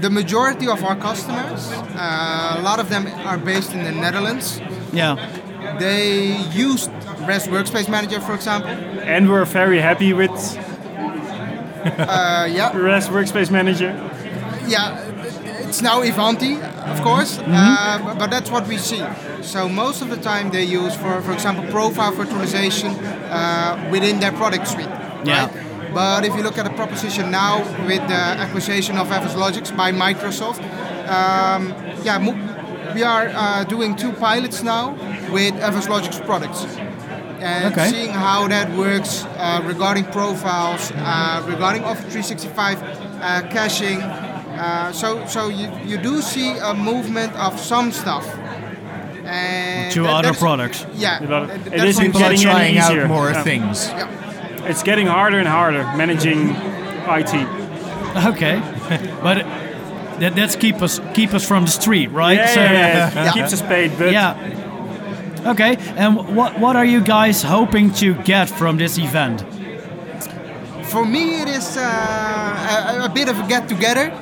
the 0.00 0.10
majority 0.10 0.68
of 0.68 0.84
our 0.84 0.94
customers, 0.94 1.72
uh, 1.96 2.56
a 2.58 2.62
lot 2.62 2.78
of 2.78 2.88
them 2.88 3.08
are 3.26 3.38
based 3.38 3.72
in 3.72 3.82
the 3.82 3.90
Netherlands. 3.92 4.60
Yeah. 4.92 5.16
They 5.78 6.36
used 6.52 6.90
RES 7.26 7.46
Workspace 7.48 7.88
Manager, 7.88 8.20
for 8.20 8.34
example. 8.34 8.70
And 8.70 9.28
we're 9.30 9.44
very 9.46 9.80
happy 9.80 10.12
with 10.12 10.30
Uh, 11.98 12.46
yeah. 12.50 12.70
RES 12.86 13.08
Workspace 13.08 13.50
Manager. 13.50 13.90
Yeah, 14.66 14.98
it's 15.68 15.82
now 15.82 16.02
Ivanti, 16.02 16.54
of 16.92 17.00
course, 17.02 17.38
uh, 17.40 18.14
but 18.18 18.30
that's 18.30 18.50
what 18.50 18.68
we 18.68 18.78
see. 18.78 19.02
So 19.42 19.68
most 19.68 20.02
of 20.02 20.08
the 20.08 20.16
time 20.16 20.50
they 20.50 20.62
use, 20.62 20.94
for 20.94 21.20
for 21.22 21.32
example, 21.32 21.64
profile 21.72 22.12
virtualization 22.12 22.90
uh, 23.30 23.90
within 23.90 24.20
their 24.20 24.32
product 24.32 24.68
suite. 24.68 24.88
Yeah. 25.24 25.48
But 25.92 26.24
if 26.24 26.34
you 26.36 26.42
look 26.44 26.56
at 26.58 26.64
the 26.64 26.70
proposition 26.76 27.30
now 27.30 27.58
with 27.86 28.02
the 28.08 28.22
acquisition 28.44 28.96
of 28.98 29.08
FSLogix 29.08 29.76
by 29.76 29.90
Microsoft, 29.92 30.62
um, 31.10 31.74
yeah, 32.04 32.18
mo- 32.18 32.38
we 32.94 33.02
are 33.02 33.28
uh, 33.34 33.64
doing 33.64 33.96
two 33.96 34.12
pilots 34.12 34.62
now 34.62 34.90
with 35.32 35.54
FSLogix 35.54 36.24
products. 36.26 36.64
And 37.40 37.72
Okay. 37.72 37.88
seeing 37.90 38.10
how 38.12 38.46
that 38.48 38.70
works 38.76 39.24
uh, 39.24 39.60
regarding 39.66 40.04
profiles, 40.04 40.92
uh, 40.94 41.42
regarding 41.48 41.82
Office 41.84 42.12
365 42.12 42.82
uh, 42.82 43.42
caching. 43.50 44.00
Uh, 44.02 44.92
so 44.92 45.26
so 45.26 45.48
you, 45.48 45.68
you 45.84 45.96
do 45.98 46.22
see 46.22 46.56
a 46.58 46.72
movement 46.74 47.32
of 47.36 47.58
some 47.58 47.90
stuff. 47.90 48.26
And 49.24 49.92
To 49.94 50.02
that- 50.02 50.24
other 50.24 50.34
products. 50.34 50.86
Yeah. 50.94 51.18
But 51.20 51.28
that- 51.28 51.50
it 51.50 51.64
that's 51.70 51.84
isn't 51.84 52.04
People 52.06 52.20
getting 52.20 52.38
any 52.40 52.50
trying 52.50 52.78
out 52.78 52.90
easier. 52.92 53.08
more 53.08 53.30
Yeah. 53.30 53.42
things. 53.42 53.88
Yeah. 53.88 54.68
It's 54.70 54.82
getting 54.84 55.06
harder 55.08 55.38
and 55.38 55.48
harder 55.48 55.82
managing 55.96 56.50
IT. 57.08 57.34
Okay, 58.26 58.60
but 59.22 59.38
that, 60.22 60.34
that's 60.34 60.56
keep 60.56 60.80
us 60.82 61.00
keep 61.14 61.34
us 61.34 61.44
from 61.46 61.64
the 61.64 61.70
street, 61.70 62.10
right? 62.10 62.38
Yeah, 62.38 62.54
So- 62.54 62.60
yeah, 62.62 63.12
yeah. 63.14 63.28
It 63.28 63.34
keeps 63.34 63.52
us 63.52 63.62
paid, 63.62 63.90
but 63.98 64.12
yeah. 64.12 64.34
Okay, 65.52 65.76
and 65.96 66.36
what 66.36 66.58
what 66.60 66.74
are 66.76 66.84
you 66.94 67.00
guys 67.00 67.42
hoping 67.42 67.92
to 68.02 68.14
get 68.24 68.48
from 68.48 68.76
this 68.78 68.96
event? 68.98 69.44
For 70.92 71.04
me, 71.04 71.40
it 71.42 71.48
is 71.48 71.76
uh, 71.76 71.82
a, 71.82 73.04
a 73.06 73.08
bit 73.08 73.28
of 73.28 73.38
a 73.40 73.46
get 73.48 73.68
together 73.68 74.12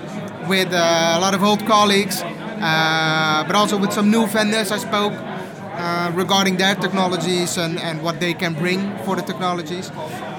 with 0.48 0.72
uh, 0.72 1.16
a 1.16 1.20
lot 1.20 1.34
of 1.34 1.42
old 1.42 1.66
colleagues, 1.66 2.22
uh, 2.22 3.44
but 3.46 3.54
also 3.56 3.76
with 3.76 3.92
some 3.92 4.10
new 4.10 4.26
vendors 4.26 4.70
I 4.72 4.78
spoke 4.78 5.12
uh, 5.12 6.12
regarding 6.14 6.56
their 6.58 6.74
technologies 6.76 7.58
and, 7.58 7.78
and 7.80 8.02
what 8.02 8.20
they 8.20 8.34
can 8.34 8.54
bring 8.54 8.80
for 9.04 9.16
the 9.16 9.22
technologies. 9.22 9.90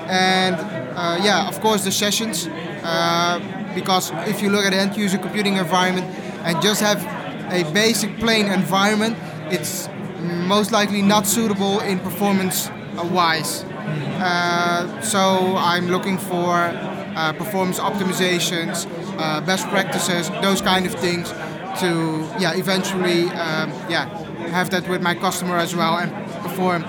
And 0.08 0.56
uh, 0.56 1.20
yeah, 1.24 1.48
of 1.48 1.60
course, 1.62 1.84
the 1.84 1.92
sessions, 1.92 2.48
uh, 2.84 3.40
because 3.76 4.12
if 4.28 4.42
you 4.42 4.50
look 4.50 4.66
at 4.66 4.72
the 4.72 4.78
end 4.78 4.96
user 4.98 5.18
computing 5.18 5.58
environment 5.58 6.06
and 6.44 6.62
just 6.62 6.82
have 6.82 7.04
a 7.52 7.64
basic 7.72 8.18
plain 8.20 8.48
environment, 8.48 9.18
it's 9.50 9.90
most 10.20 10.72
likely 10.72 11.02
not 11.02 11.26
suitable 11.28 11.80
in 11.82 12.00
performance 12.00 12.70
uh, 12.70 13.10
wise. 13.12 13.64
Uh, 13.64 15.02
so 15.02 15.56
I'm 15.58 15.88
looking 15.88 16.18
for 16.18 16.56
uh, 16.56 17.34
performance 17.34 17.80
optimizations, 17.80 18.88
uh, 19.18 19.42
best 19.42 19.68
practices, 19.70 20.30
those 20.42 20.62
kind 20.62 20.86
of 20.86 20.94
things, 20.96 21.34
to 21.80 22.28
yeah 22.40 22.54
eventually 22.54 23.24
um, 23.30 23.72
yeah 23.90 24.06
have 24.50 24.70
that 24.70 24.88
with 24.90 25.02
my 25.02 25.16
customer 25.16 25.58
as 25.58 25.76
well 25.76 25.98
and 25.98 26.12
perform 26.44 26.82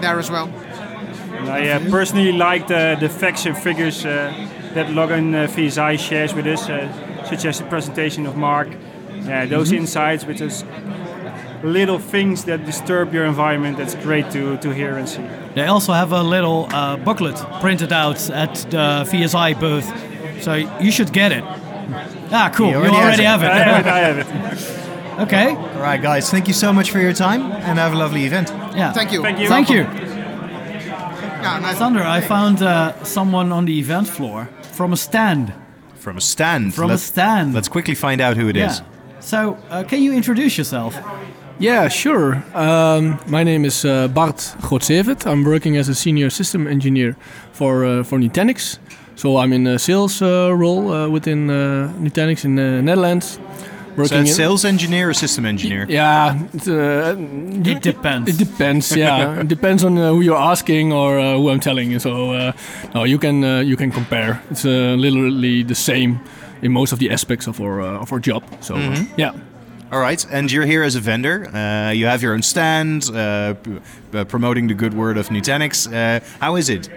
there 0.00 0.18
as 0.18 0.30
well. 0.30 0.48
I 1.48 1.68
uh, 1.68 1.90
personally 1.90 2.32
like 2.32 2.66
the, 2.68 2.96
the 3.00 3.08
facts 3.08 3.46
and 3.46 3.56
figures 3.56 4.04
uh, 4.04 4.32
that 4.74 4.86
Login 4.88 5.34
uh, 5.34 5.46
VSI 5.48 5.96
shares 5.98 6.34
with 6.34 6.46
us, 6.46 6.68
uh, 6.68 6.88
such 7.24 7.44
as 7.44 7.58
the 7.58 7.64
presentation 7.64 8.26
of 8.26 8.36
Mark. 8.36 8.68
Yeah, 9.26 9.46
those 9.46 9.70
Mhm. 9.72 9.78
insights 9.78 10.24
with 10.26 10.38
those 10.38 10.64
little 11.62 11.98
things 11.98 12.44
that 12.44 12.64
disturb 12.64 13.12
your 13.12 13.24
environment, 13.26 13.76
that's 13.76 13.94
great 13.94 14.30
to, 14.30 14.56
to 14.58 14.70
hear 14.72 14.96
and 14.96 15.08
see. 15.08 15.22
They 15.54 15.66
also 15.66 15.92
have 15.92 16.12
a 16.12 16.22
little 16.22 16.68
uh, 16.72 16.96
booklet 16.96 17.36
printed 17.60 17.92
out 17.92 18.30
at 18.30 18.54
the 18.70 19.04
VSI 19.10 19.52
booth, 19.58 19.86
so 20.40 20.54
you 20.80 20.90
should 20.90 21.12
get 21.12 21.32
it. 21.32 21.44
Ah, 22.32 22.48
cool. 22.54 22.66
He 22.68 22.72
you 22.72 22.78
already 22.78 22.94
has 22.94 23.04
already 23.04 23.22
it. 23.22 23.26
have 23.26 23.42
it. 23.42 23.50
I 23.50 23.58
have 23.58 23.86
it, 23.86 23.90
I 23.92 23.98
have 23.98 24.18
it. 24.18 25.20
okay. 25.26 25.48
All 25.76 25.82
right, 25.82 26.00
guys. 26.00 26.30
Thank 26.30 26.46
you 26.48 26.54
so 26.54 26.72
much 26.72 26.90
for 26.90 27.00
your 27.00 27.12
time, 27.12 27.42
and 27.66 27.78
have 27.78 27.92
a 27.92 27.96
lovely 27.98 28.24
event. 28.24 28.52
Yeah. 28.76 28.92
Thank 28.92 29.12
you. 29.12 29.20
Thank 29.22 29.68
you. 29.70 29.84
Yeah, 31.42 31.58
nice. 31.60 31.78
Sander, 31.78 32.02
I 32.02 32.20
found 32.20 32.62
uh, 32.62 32.92
someone 33.04 33.50
on 33.52 33.64
the 33.64 33.78
event 33.78 34.06
floor 34.08 34.48
from 34.70 34.92
a 34.92 34.96
stand. 34.96 35.52
From 35.96 36.16
a 36.16 36.20
stand. 36.20 36.74
From 36.74 36.84
a 36.84 36.88
Let's- 36.94 37.02
stand. 37.02 37.54
Let's 37.54 37.68
quickly 37.68 37.94
find 37.94 38.20
out 38.20 38.36
who 38.36 38.48
it 38.48 38.56
is. 38.56 38.78
Yeah. 38.80 38.84
So, 39.20 39.58
uh, 39.70 39.82
can 39.84 40.02
you 40.02 40.12
introduce 40.14 40.56
yourself? 40.56 40.96
Yeah, 41.58 41.88
sure. 41.88 42.42
Um, 42.54 43.18
my 43.26 43.44
name 43.44 43.66
is 43.66 43.84
uh, 43.84 44.08
Bart 44.08 44.36
Godsevert. 44.62 45.26
I'm 45.26 45.44
working 45.44 45.76
as 45.76 45.88
a 45.90 45.94
senior 45.94 46.30
system 46.30 46.66
engineer 46.66 47.16
for 47.52 47.84
uh, 47.84 48.02
for 48.02 48.18
Nutanix. 48.18 48.78
So 49.16 49.36
I'm 49.36 49.52
in 49.52 49.66
a 49.66 49.78
sales 49.78 50.22
uh, 50.22 50.50
role 50.56 50.90
uh, 50.90 51.06
within 51.10 51.50
uh, 51.50 51.92
Nutanix 52.00 52.44
in 52.46 52.54
the 52.56 52.80
Netherlands. 52.82 53.38
So 53.96 54.24
sales 54.24 54.64
engineer 54.64 55.08
or 55.10 55.14
system 55.14 55.44
engineer? 55.44 55.86
Yeah, 55.88 56.38
it, 56.54 56.68
uh, 56.68 57.16
it 57.70 57.82
depends. 57.82 58.30
It 58.30 58.38
depends. 58.38 58.96
Yeah, 58.96 59.40
it 59.40 59.48
depends 59.48 59.84
on 59.84 59.98
uh, 59.98 60.10
who 60.12 60.20
you're 60.22 60.50
asking 60.52 60.92
or 60.92 61.18
uh, 61.18 61.34
who 61.36 61.50
I'm 61.50 61.60
telling. 61.60 61.98
So 61.98 62.32
uh, 62.32 62.52
no, 62.94 63.04
you 63.04 63.18
can 63.18 63.44
uh, 63.44 63.60
you 63.60 63.76
can 63.76 63.90
compare. 63.90 64.40
It's 64.50 64.64
uh, 64.64 64.96
literally 64.98 65.62
the 65.64 65.74
same 65.74 66.20
in 66.62 66.72
most 66.72 66.92
of 66.92 66.98
the 66.98 67.10
aspects 67.10 67.46
of 67.48 67.60
our 67.60 67.80
uh, 67.80 68.00
of 68.02 68.12
our 68.12 68.20
job. 68.20 68.42
So 68.60 68.74
uh, 68.74 68.78
Mhm. 68.78 69.06
yeah. 69.16 69.32
All 69.92 70.00
right, 70.00 70.24
and 70.30 70.52
you're 70.52 70.66
here 70.66 70.84
as 70.86 70.94
a 70.96 71.00
vendor. 71.00 71.48
Uh, 71.52 71.90
you 71.92 72.06
have 72.06 72.22
your 72.22 72.32
own 72.34 72.42
stand, 72.42 73.10
uh, 73.12 73.54
p- 73.54 73.80
uh, 74.14 74.24
promoting 74.24 74.68
the 74.68 74.74
good 74.74 74.94
word 74.94 75.18
of 75.18 75.30
Nutanix. 75.30 75.86
Uh, 75.88 76.20
how 76.38 76.56
is 76.56 76.68
it? 76.68 76.88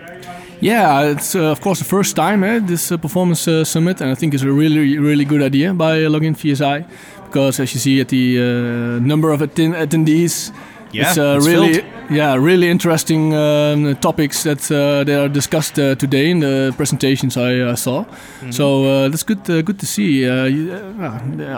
Yeah, 0.63 1.11
it's 1.11 1.35
uh, 1.35 1.51
of 1.51 1.59
course 1.61 1.79
the 1.79 1.85
first 1.85 2.15
time 2.15 2.43
eh, 2.43 2.59
this 2.65 2.91
uh, 2.91 2.97
performance 2.97 3.47
uh, 3.51 3.63
summit, 3.65 4.01
and 4.01 4.09
I 4.11 4.15
think 4.15 4.33
it's 4.33 4.43
a 4.43 4.51
really, 4.51 4.97
really 4.97 5.25
good 5.25 5.41
idea 5.41 5.73
by 5.73 5.97
Login 6.07 6.35
VSI 6.35 6.85
because, 7.25 7.59
as 7.59 7.73
you 7.73 7.79
see 7.79 7.99
at 8.01 8.07
the 8.07 8.37
uh, 8.39 8.99
number 9.05 9.31
of 9.33 9.41
atten- 9.41 9.73
attendees, 9.75 10.51
Yeah, 10.93 11.09
it's 11.09 11.17
uh, 11.17 11.35
it's 11.37 11.47
really, 11.47 11.73
filled. 11.73 12.11
yeah, 12.11 12.35
really 12.35 12.69
interesting 12.69 13.33
um, 13.33 13.95
topics 13.95 14.43
that 14.43 14.61
uh, 14.71 15.03
that 15.03 15.19
are 15.23 15.29
discussed 15.29 15.79
uh, 15.79 15.95
today 15.95 16.29
in 16.29 16.39
the 16.39 16.71
presentations 16.77 17.35
I 17.35 17.59
uh, 17.59 17.75
saw. 17.75 18.05
So 18.51 18.65
uh, 18.85 19.09
that's 19.09 19.23
good, 19.25 19.41
uh, 19.49 19.61
good 19.63 19.79
to 19.79 19.85
see. 19.85 20.23
Uh, 20.29 20.45
you- 20.45 20.71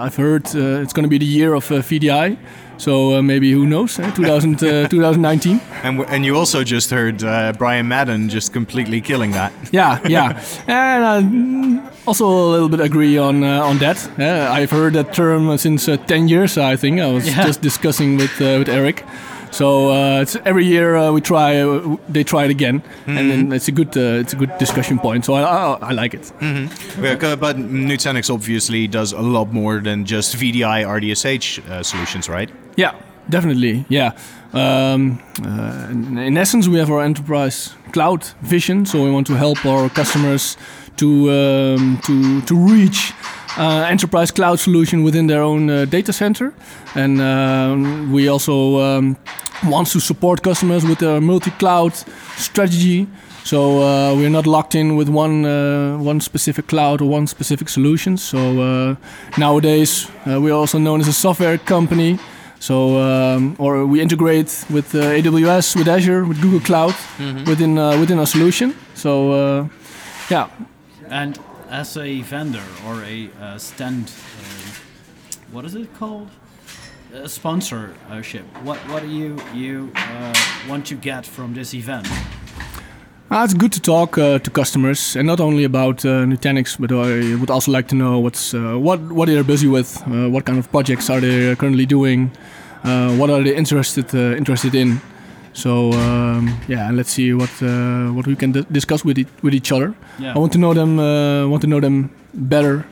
I've 0.06 0.16
heard 0.18 0.46
uh, 0.56 0.82
it's 0.84 0.94
going 0.94 1.04
to 1.04 1.10
be 1.10 1.20
the 1.20 1.26
year 1.40 1.54
of 1.54 1.70
uh, 1.72 1.82
VDI. 1.82 2.38
So 2.78 3.16
uh, 3.18 3.22
maybe 3.22 3.52
who 3.52 3.66
knows? 3.66 4.00
Eh? 4.00 4.12
2000, 4.12 4.56
uh, 4.64 4.88
2019. 4.90 5.60
And, 5.84 5.98
w- 5.98 6.16
and 6.16 6.26
you 6.26 6.36
also 6.38 6.64
just 6.64 6.90
heard 6.92 7.24
uh, 7.24 7.54
Brian 7.58 7.88
Madden 7.88 8.30
just 8.30 8.54
completely 8.54 9.02
killing 9.02 9.32
that. 9.32 9.52
Yeah, 9.72 10.00
yeah, 10.08 10.40
and 10.68 11.06
I 11.06 11.22
mm, 11.22 11.82
also 12.08 12.26
a 12.28 12.50
little 12.52 12.70
bit 12.70 12.80
agree 12.80 13.18
on 13.18 13.44
uh, 13.44 13.64
on 13.70 13.78
that. 13.80 13.98
Uh, 14.20 14.52
I've 14.52 14.72
heard 14.72 14.94
that 14.94 15.14
term 15.14 15.58
since 15.58 15.88
uh, 15.92 15.98
ten 16.08 16.28
years. 16.30 16.58
I 16.58 16.78
think 16.78 17.00
I 17.00 17.12
was 17.12 17.26
Yeah. 17.28 17.46
just 17.46 17.62
discussing 17.62 18.18
with 18.18 18.40
uh, 18.42 18.60
with 18.60 18.70
Eric. 18.70 19.04
So 19.52 19.90
uh, 19.90 20.22
it's 20.22 20.36
every 20.46 20.66
year 20.66 20.96
uh, 20.98 21.12
we 21.14 21.22
try. 21.22 21.62
Uh, 21.62 21.96
they 22.10 22.24
try 22.24 22.44
it 22.46 22.52
again, 22.52 22.82
and 23.08 23.30
then 23.32 23.52
it's 23.54 23.68
a 23.68 23.72
good 23.72 23.96
uh, 23.98 24.20
it's 24.22 24.34
a 24.34 24.36
good 24.38 24.52
discussion 24.60 25.00
point. 25.00 25.24
So 25.26 25.34
I 25.34 25.42
I, 25.42 25.78
I 25.90 25.94
like 25.94 26.14
it. 26.18 26.32
hmm 26.40 26.68
but 27.40 27.58
Nutanix 27.58 28.30
obviously 28.30 28.88
does 28.88 29.14
a 29.14 29.22
lot 29.22 29.52
more 29.54 29.80
than 29.82 30.06
just 30.06 30.36
VDI 30.36 30.84
RDSH 30.86 31.60
uh, 31.70 31.84
solutions, 31.84 32.28
right? 32.30 32.50
Yeah, 32.76 32.96
definitely. 33.30 33.86
Yeah. 33.90 34.12
Um, 34.54 35.20
uh, 35.44 35.88
in, 35.92 36.38
essence, 36.38 36.68
we 36.68 36.80
have 36.80 36.90
our 36.90 37.02
enterprise 37.02 37.74
cloud 37.92 38.24
vision, 38.42 38.86
so 38.86 39.04
we 39.04 39.12
want 39.12 39.28
to 39.28 39.34
help 39.34 39.66
our 39.66 39.90
customers 39.90 40.58
to 40.98 41.30
um, 41.32 42.00
to 42.06 42.42
to 42.42 42.56
reach 42.56 43.14
uh, 43.58 43.86
enterprise 43.90 44.32
cloud 44.32 44.60
solution 44.60 45.04
within 45.04 45.28
their 45.28 45.42
own 45.42 45.70
uh, 45.70 45.86
data 45.86 46.14
center, 46.14 46.54
and 46.96 47.20
um, 47.20 48.14
we 48.14 48.30
also 48.30 48.80
um, 48.80 49.18
want 49.66 49.92
to 49.92 50.00
support 50.00 50.42
customers 50.42 50.84
with 50.86 51.00
their 51.00 51.20
multi-cloud 51.22 51.94
strategy. 52.38 53.08
So 53.44 53.82
uh, 53.82 54.16
we're 54.16 54.32
not 54.32 54.48
locked 54.48 54.74
in 54.74 54.96
with 54.96 55.10
one 55.10 55.46
uh, 55.46 55.98
one 55.98 56.20
specific 56.22 56.68
cloud 56.68 57.02
or 57.02 57.10
one 57.10 57.28
specific 57.28 57.70
solution. 57.70 58.18
So 58.18 58.38
uh, 58.38 58.96
nowadays 59.38 60.08
uh, 60.26 60.40
we're 60.42 60.56
also 60.56 60.80
known 60.80 61.02
as 61.02 61.08
a 61.08 61.14
software 61.14 61.58
company. 61.58 62.18
So 62.60 62.98
um, 62.98 63.56
or 63.60 63.86
we 63.86 64.02
integrate 64.02 64.66
with 64.70 64.96
uh, 64.96 65.00
AWS, 65.22 65.76
with 65.76 65.88
Azure, 65.88 66.26
with 66.26 66.42
Google 66.42 66.60
Cloud 66.62 66.94
Mhm. 67.20 67.46
within 67.48 67.78
uh, 67.78 68.00
within 68.00 68.20
our 68.20 68.28
solution. 68.28 68.74
So 68.94 69.32
uh, 69.32 69.68
yeah. 70.30 70.48
And 71.10 71.38
as 71.70 71.98
a 71.98 72.22
vendor 72.22 72.64
or 72.88 73.04
a 73.04 73.30
uh, 73.42 73.58
stand, 73.58 74.06
uh, 74.08 74.72
what 75.52 75.66
is 75.66 75.76
it 75.76 75.88
called? 76.00 76.30
A 77.14 77.30
sponsorship. 77.30 78.44
What 78.64 78.78
what 78.90 79.02
do 79.04 79.08
you 79.08 79.38
you 79.54 79.92
uh, 79.96 80.34
want 80.70 80.86
to 80.88 80.96
get 80.96 81.26
from 81.26 81.54
this 81.54 81.74
event? 81.74 82.08
Uh, 83.32 83.42
it's 83.44 83.56
good 83.56 83.74
to 83.74 83.82
talk 83.82 84.18
uh, 84.20 84.38
to 84.40 84.50
customers, 84.52 85.16
and 85.16 85.26
not 85.26 85.40
only 85.40 85.64
about 85.64 86.06
uh, 86.06 86.26
Nutanix, 86.26 86.78
but 86.80 86.92
I 86.92 87.36
would 87.36 87.50
also 87.50 87.72
like 87.72 87.88
to 87.88 87.96
know 87.96 88.20
what's 88.20 88.54
uh, 88.54 88.76
what 88.78 89.00
what 89.12 89.26
they're 89.28 89.44
busy 89.44 89.68
with, 89.68 90.00
uh, 90.08 90.30
what 90.30 90.46
kind 90.46 90.60
of 90.60 90.70
projects 90.72 91.10
are 91.10 91.20
they 91.20 91.56
currently 91.56 91.88
doing, 91.88 92.32
uh, 92.84 93.16
what 93.18 93.30
are 93.32 93.42
they 93.44 93.56
interested 93.56 94.14
uh, 94.14 94.38
interested 94.38 94.76
in. 94.76 95.02
So 95.54 95.92
um, 95.94 96.56
yeah, 96.68 96.88
and 96.88 96.98
let's 96.98 97.10
see 97.12 97.34
what 97.34 97.50
uh, 97.64 98.10
what 98.14 98.28
we 98.28 98.36
can 98.36 98.52
di- 98.52 98.66
discuss 98.72 99.04
with 99.04 99.18
e- 99.18 99.26
with 99.42 99.56
each 99.56 99.72
other. 99.72 99.96
Yeah. 100.20 100.36
I 100.36 100.38
want 100.38 100.52
to 100.54 100.60
know 100.60 100.74
them 100.76 101.00
uh, 101.00 101.48
want 101.50 101.62
to 101.62 101.68
know 101.68 101.80
them 101.80 102.12
better, 102.34 102.86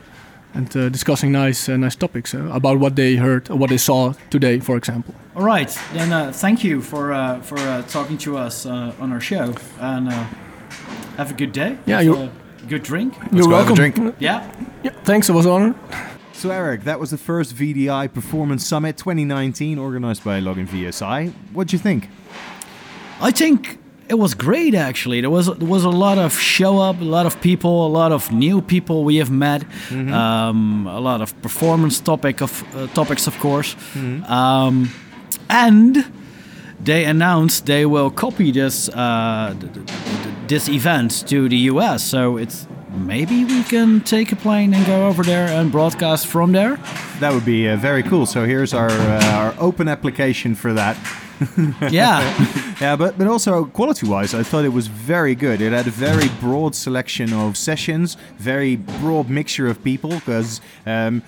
and 0.54 0.76
uh, 0.78 0.90
discussing 0.90 1.32
nice 1.32 1.68
uh, 1.70 1.78
nice 1.78 1.96
topics 1.96 2.34
uh, 2.34 2.40
about 2.52 2.80
what 2.80 2.96
they 2.96 3.16
heard 3.16 3.50
or 3.50 3.56
what 3.58 3.70
they 3.70 3.78
saw 3.78 4.14
today, 4.30 4.60
for 4.60 4.78
example. 4.78 5.14
All 5.36 5.44
right, 5.44 5.70
then 5.94 6.12
uh, 6.14 6.32
thank 6.32 6.64
you 6.64 6.82
for 6.82 7.12
uh, 7.14 7.42
for 7.42 7.58
uh, 7.58 7.82
talking 7.88 8.18
to 8.20 8.38
us 8.38 8.66
uh, 8.66 8.94
on 9.00 9.12
our 9.12 9.22
show, 9.22 9.54
and 9.80 10.10
uh, 10.10 10.26
have 11.18 11.32
a 11.32 11.34
good 11.34 11.52
day. 11.52 11.78
Yeah, 11.86 12.02
you're- 12.02 12.30
a 12.64 12.66
good 12.68 12.84
drink. 12.84 13.14
You're 13.32 13.50
welcome. 13.50 14.14
Yeah. 14.20 14.42
Yeah, 14.84 14.92
thanks. 15.04 15.30
It 15.30 15.34
was 15.34 15.46
an 15.46 15.52
honor. 15.52 15.76
So 16.34 16.50
Eric, 16.50 16.84
that 16.84 17.00
was 17.00 17.10
the 17.10 17.18
first 17.18 17.56
VDI 17.56 18.08
Performance 18.14 18.66
Summit 18.66 18.98
2019 18.98 19.78
organized 19.78 20.24
by 20.24 20.40
Login 20.42 20.68
VSI. 20.68 21.32
What 21.54 21.68
do 21.68 21.76
you 21.76 21.80
think? 21.80 22.10
I 23.22 23.32
think 23.32 23.80
it 24.10 24.16
was 24.20 24.36
great 24.36 24.76
actually. 24.76 25.22
There 25.22 25.30
was 25.30 25.46
there 25.48 25.68
was 25.70 25.86
a 25.86 25.90
lot 25.90 26.18
of 26.18 26.34
show 26.40 26.80
up, 26.80 27.02
a 27.02 27.04
lot 27.06 27.26
of 27.26 27.40
people, 27.42 27.86
a 27.88 27.92
lot 28.02 28.12
of 28.12 28.32
new 28.32 28.62
people 28.62 29.04
we 29.04 29.18
have 29.20 29.32
met, 29.32 29.64
um, 29.92 30.88
a 30.88 31.00
lot 31.00 31.22
of 31.22 31.34
performance 31.42 32.00
topic 32.02 32.42
of 32.42 32.64
uh, 32.76 32.88
topics, 32.94 33.28
of 33.28 33.38
course, 33.40 33.76
um, 34.28 34.90
and 35.50 36.06
they 36.86 37.06
announced 37.06 37.66
they 37.66 37.86
will 37.86 38.12
copy 38.12 38.52
this 38.52 38.90
uh, 38.90 39.56
th- 39.60 39.74
th- 39.74 39.86
th- 39.88 40.36
this 40.48 40.68
event 40.70 41.28
to 41.28 41.48
the 41.50 41.58
US. 41.72 42.04
So 42.04 42.38
it's 42.38 42.68
maybe 43.08 43.46
we 43.46 43.64
can 43.64 44.02
take 44.02 44.32
a 44.34 44.36
plane 44.36 44.74
and 44.74 44.86
go 44.86 45.08
over 45.08 45.24
there 45.24 45.48
and 45.48 45.72
broadcast 45.72 46.28
from 46.28 46.52
there. 46.52 46.78
That 47.20 47.34
would 47.34 47.46
be 47.46 47.70
uh, 47.70 47.78
very 47.78 48.04
cool. 48.04 48.26
So 48.26 48.46
here's 48.46 48.74
our 48.74 48.90
uh, 48.92 49.24
our 49.40 49.54
open 49.60 49.88
application 49.88 50.56
for 50.56 50.74
that. 50.74 50.98
Yeah. 51.92 52.22
yeah, 52.82 52.96
but 52.96 53.18
but 53.18 53.28
also 53.28 53.66
quality-wise, 53.66 54.34
I 54.34 54.44
thought 54.44 54.66
it 54.66 54.74
was 54.74 54.88
very 54.88 55.36
good. 55.36 55.62
It 55.62 55.72
had 55.74 55.88
a 55.88 55.92
very 55.92 56.30
broad 56.40 56.76
selection 56.76 57.34
of 57.34 57.58
sessions, 57.58 58.18
very 58.38 58.76
broad 58.76 59.30
mixture 59.30 59.68
of 59.68 59.84
people. 59.84 60.10
Because 60.10 60.62
um, 60.86 61.22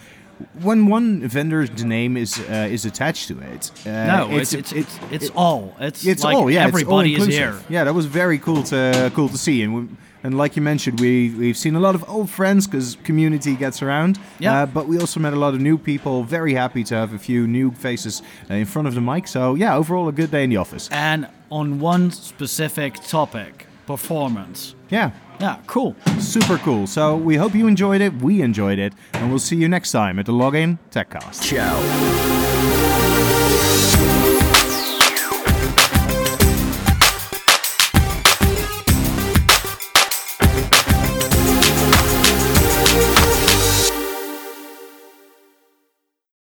when 0.61 0.88
one 0.88 1.28
vendor's 1.28 1.84
name 1.84 2.18
is 2.18 2.39
uh, 2.39 2.68
is 2.72 2.86
attached 2.86 3.28
to 3.30 3.39
it, 3.39 3.72
uh, 3.86 3.89
No, 3.89 4.26
it's- 4.32 4.53
it's- 4.53 4.74
it's- 4.74 4.99
it's 5.11 5.30
all. 5.36 5.74
It's 5.80 6.03
like 6.24 6.36
all. 6.36 6.49
Yeah, 6.51 6.63
it's 6.68 6.74
everybody 6.74 7.13
is 7.13 7.20
all-inclusive. 7.22 7.61
here. 7.61 7.66
Yeah, 7.70 7.84
that 7.86 7.93
was 7.93 8.05
very 8.05 8.38
cool 8.39 8.63
to 8.63 9.11
cool 9.16 9.30
to 9.30 9.38
see. 9.38 9.63
And 9.63 9.74
we, 9.76 9.82
and 10.26 10.36
like 10.39 10.55
you 10.55 10.61
mentioned, 10.63 10.99
we 10.99 11.30
we've 11.38 11.57
seen 11.57 11.76
a 11.76 11.80
lot 11.80 11.93
of 11.93 12.03
old 12.09 12.32
friends 12.32 12.65
because 12.65 12.97
community 13.03 13.55
gets 13.55 13.84
around. 13.84 14.17
Yeah. 14.39 14.63
Uh, 14.63 14.65
but 14.65 14.88
we 14.88 14.99
also 14.99 15.19
met 15.19 15.34
a 15.34 15.36
lot 15.36 15.53
of 15.53 15.61
new 15.61 15.78
people. 15.78 16.23
Very 16.23 16.55
happy 16.55 16.84
to 16.86 16.95
have 16.95 17.13
a 17.13 17.19
few 17.19 17.45
new 17.45 17.71
faces 17.71 18.23
uh, 18.49 18.55
in 18.55 18.65
front 18.65 18.88
of 18.88 18.95
the 18.95 19.01
mic. 19.01 19.28
So 19.28 19.53
yeah, 19.53 19.76
overall 19.76 20.07
a 20.07 20.11
good 20.11 20.32
day 20.32 20.43
in 20.43 20.49
the 20.49 20.57
office. 20.57 20.89
And 20.91 21.28
on 21.51 21.80
one 21.80 22.09
specific 22.09 22.95
topic, 23.03 23.67
performance. 23.86 24.73
Yeah. 24.89 25.11
Yeah, 25.39 25.59
cool. 25.67 25.95
Super 26.19 26.57
cool. 26.59 26.88
So 26.88 27.17
we 27.17 27.36
hope 27.36 27.53
you 27.53 27.67
enjoyed 27.67 28.01
it. 28.01 28.13
We 28.13 28.41
enjoyed 28.41 28.80
it. 28.80 28.93
And 29.13 29.30
we'll 29.30 29.39
see 29.39 29.57
you 29.57 29.67
next 29.67 29.91
time 29.91 30.17
at 30.17 30.26
the 30.26 30.32
Login 30.32 30.80
Techcast. 30.91 31.43
Ciao. 31.43 32.34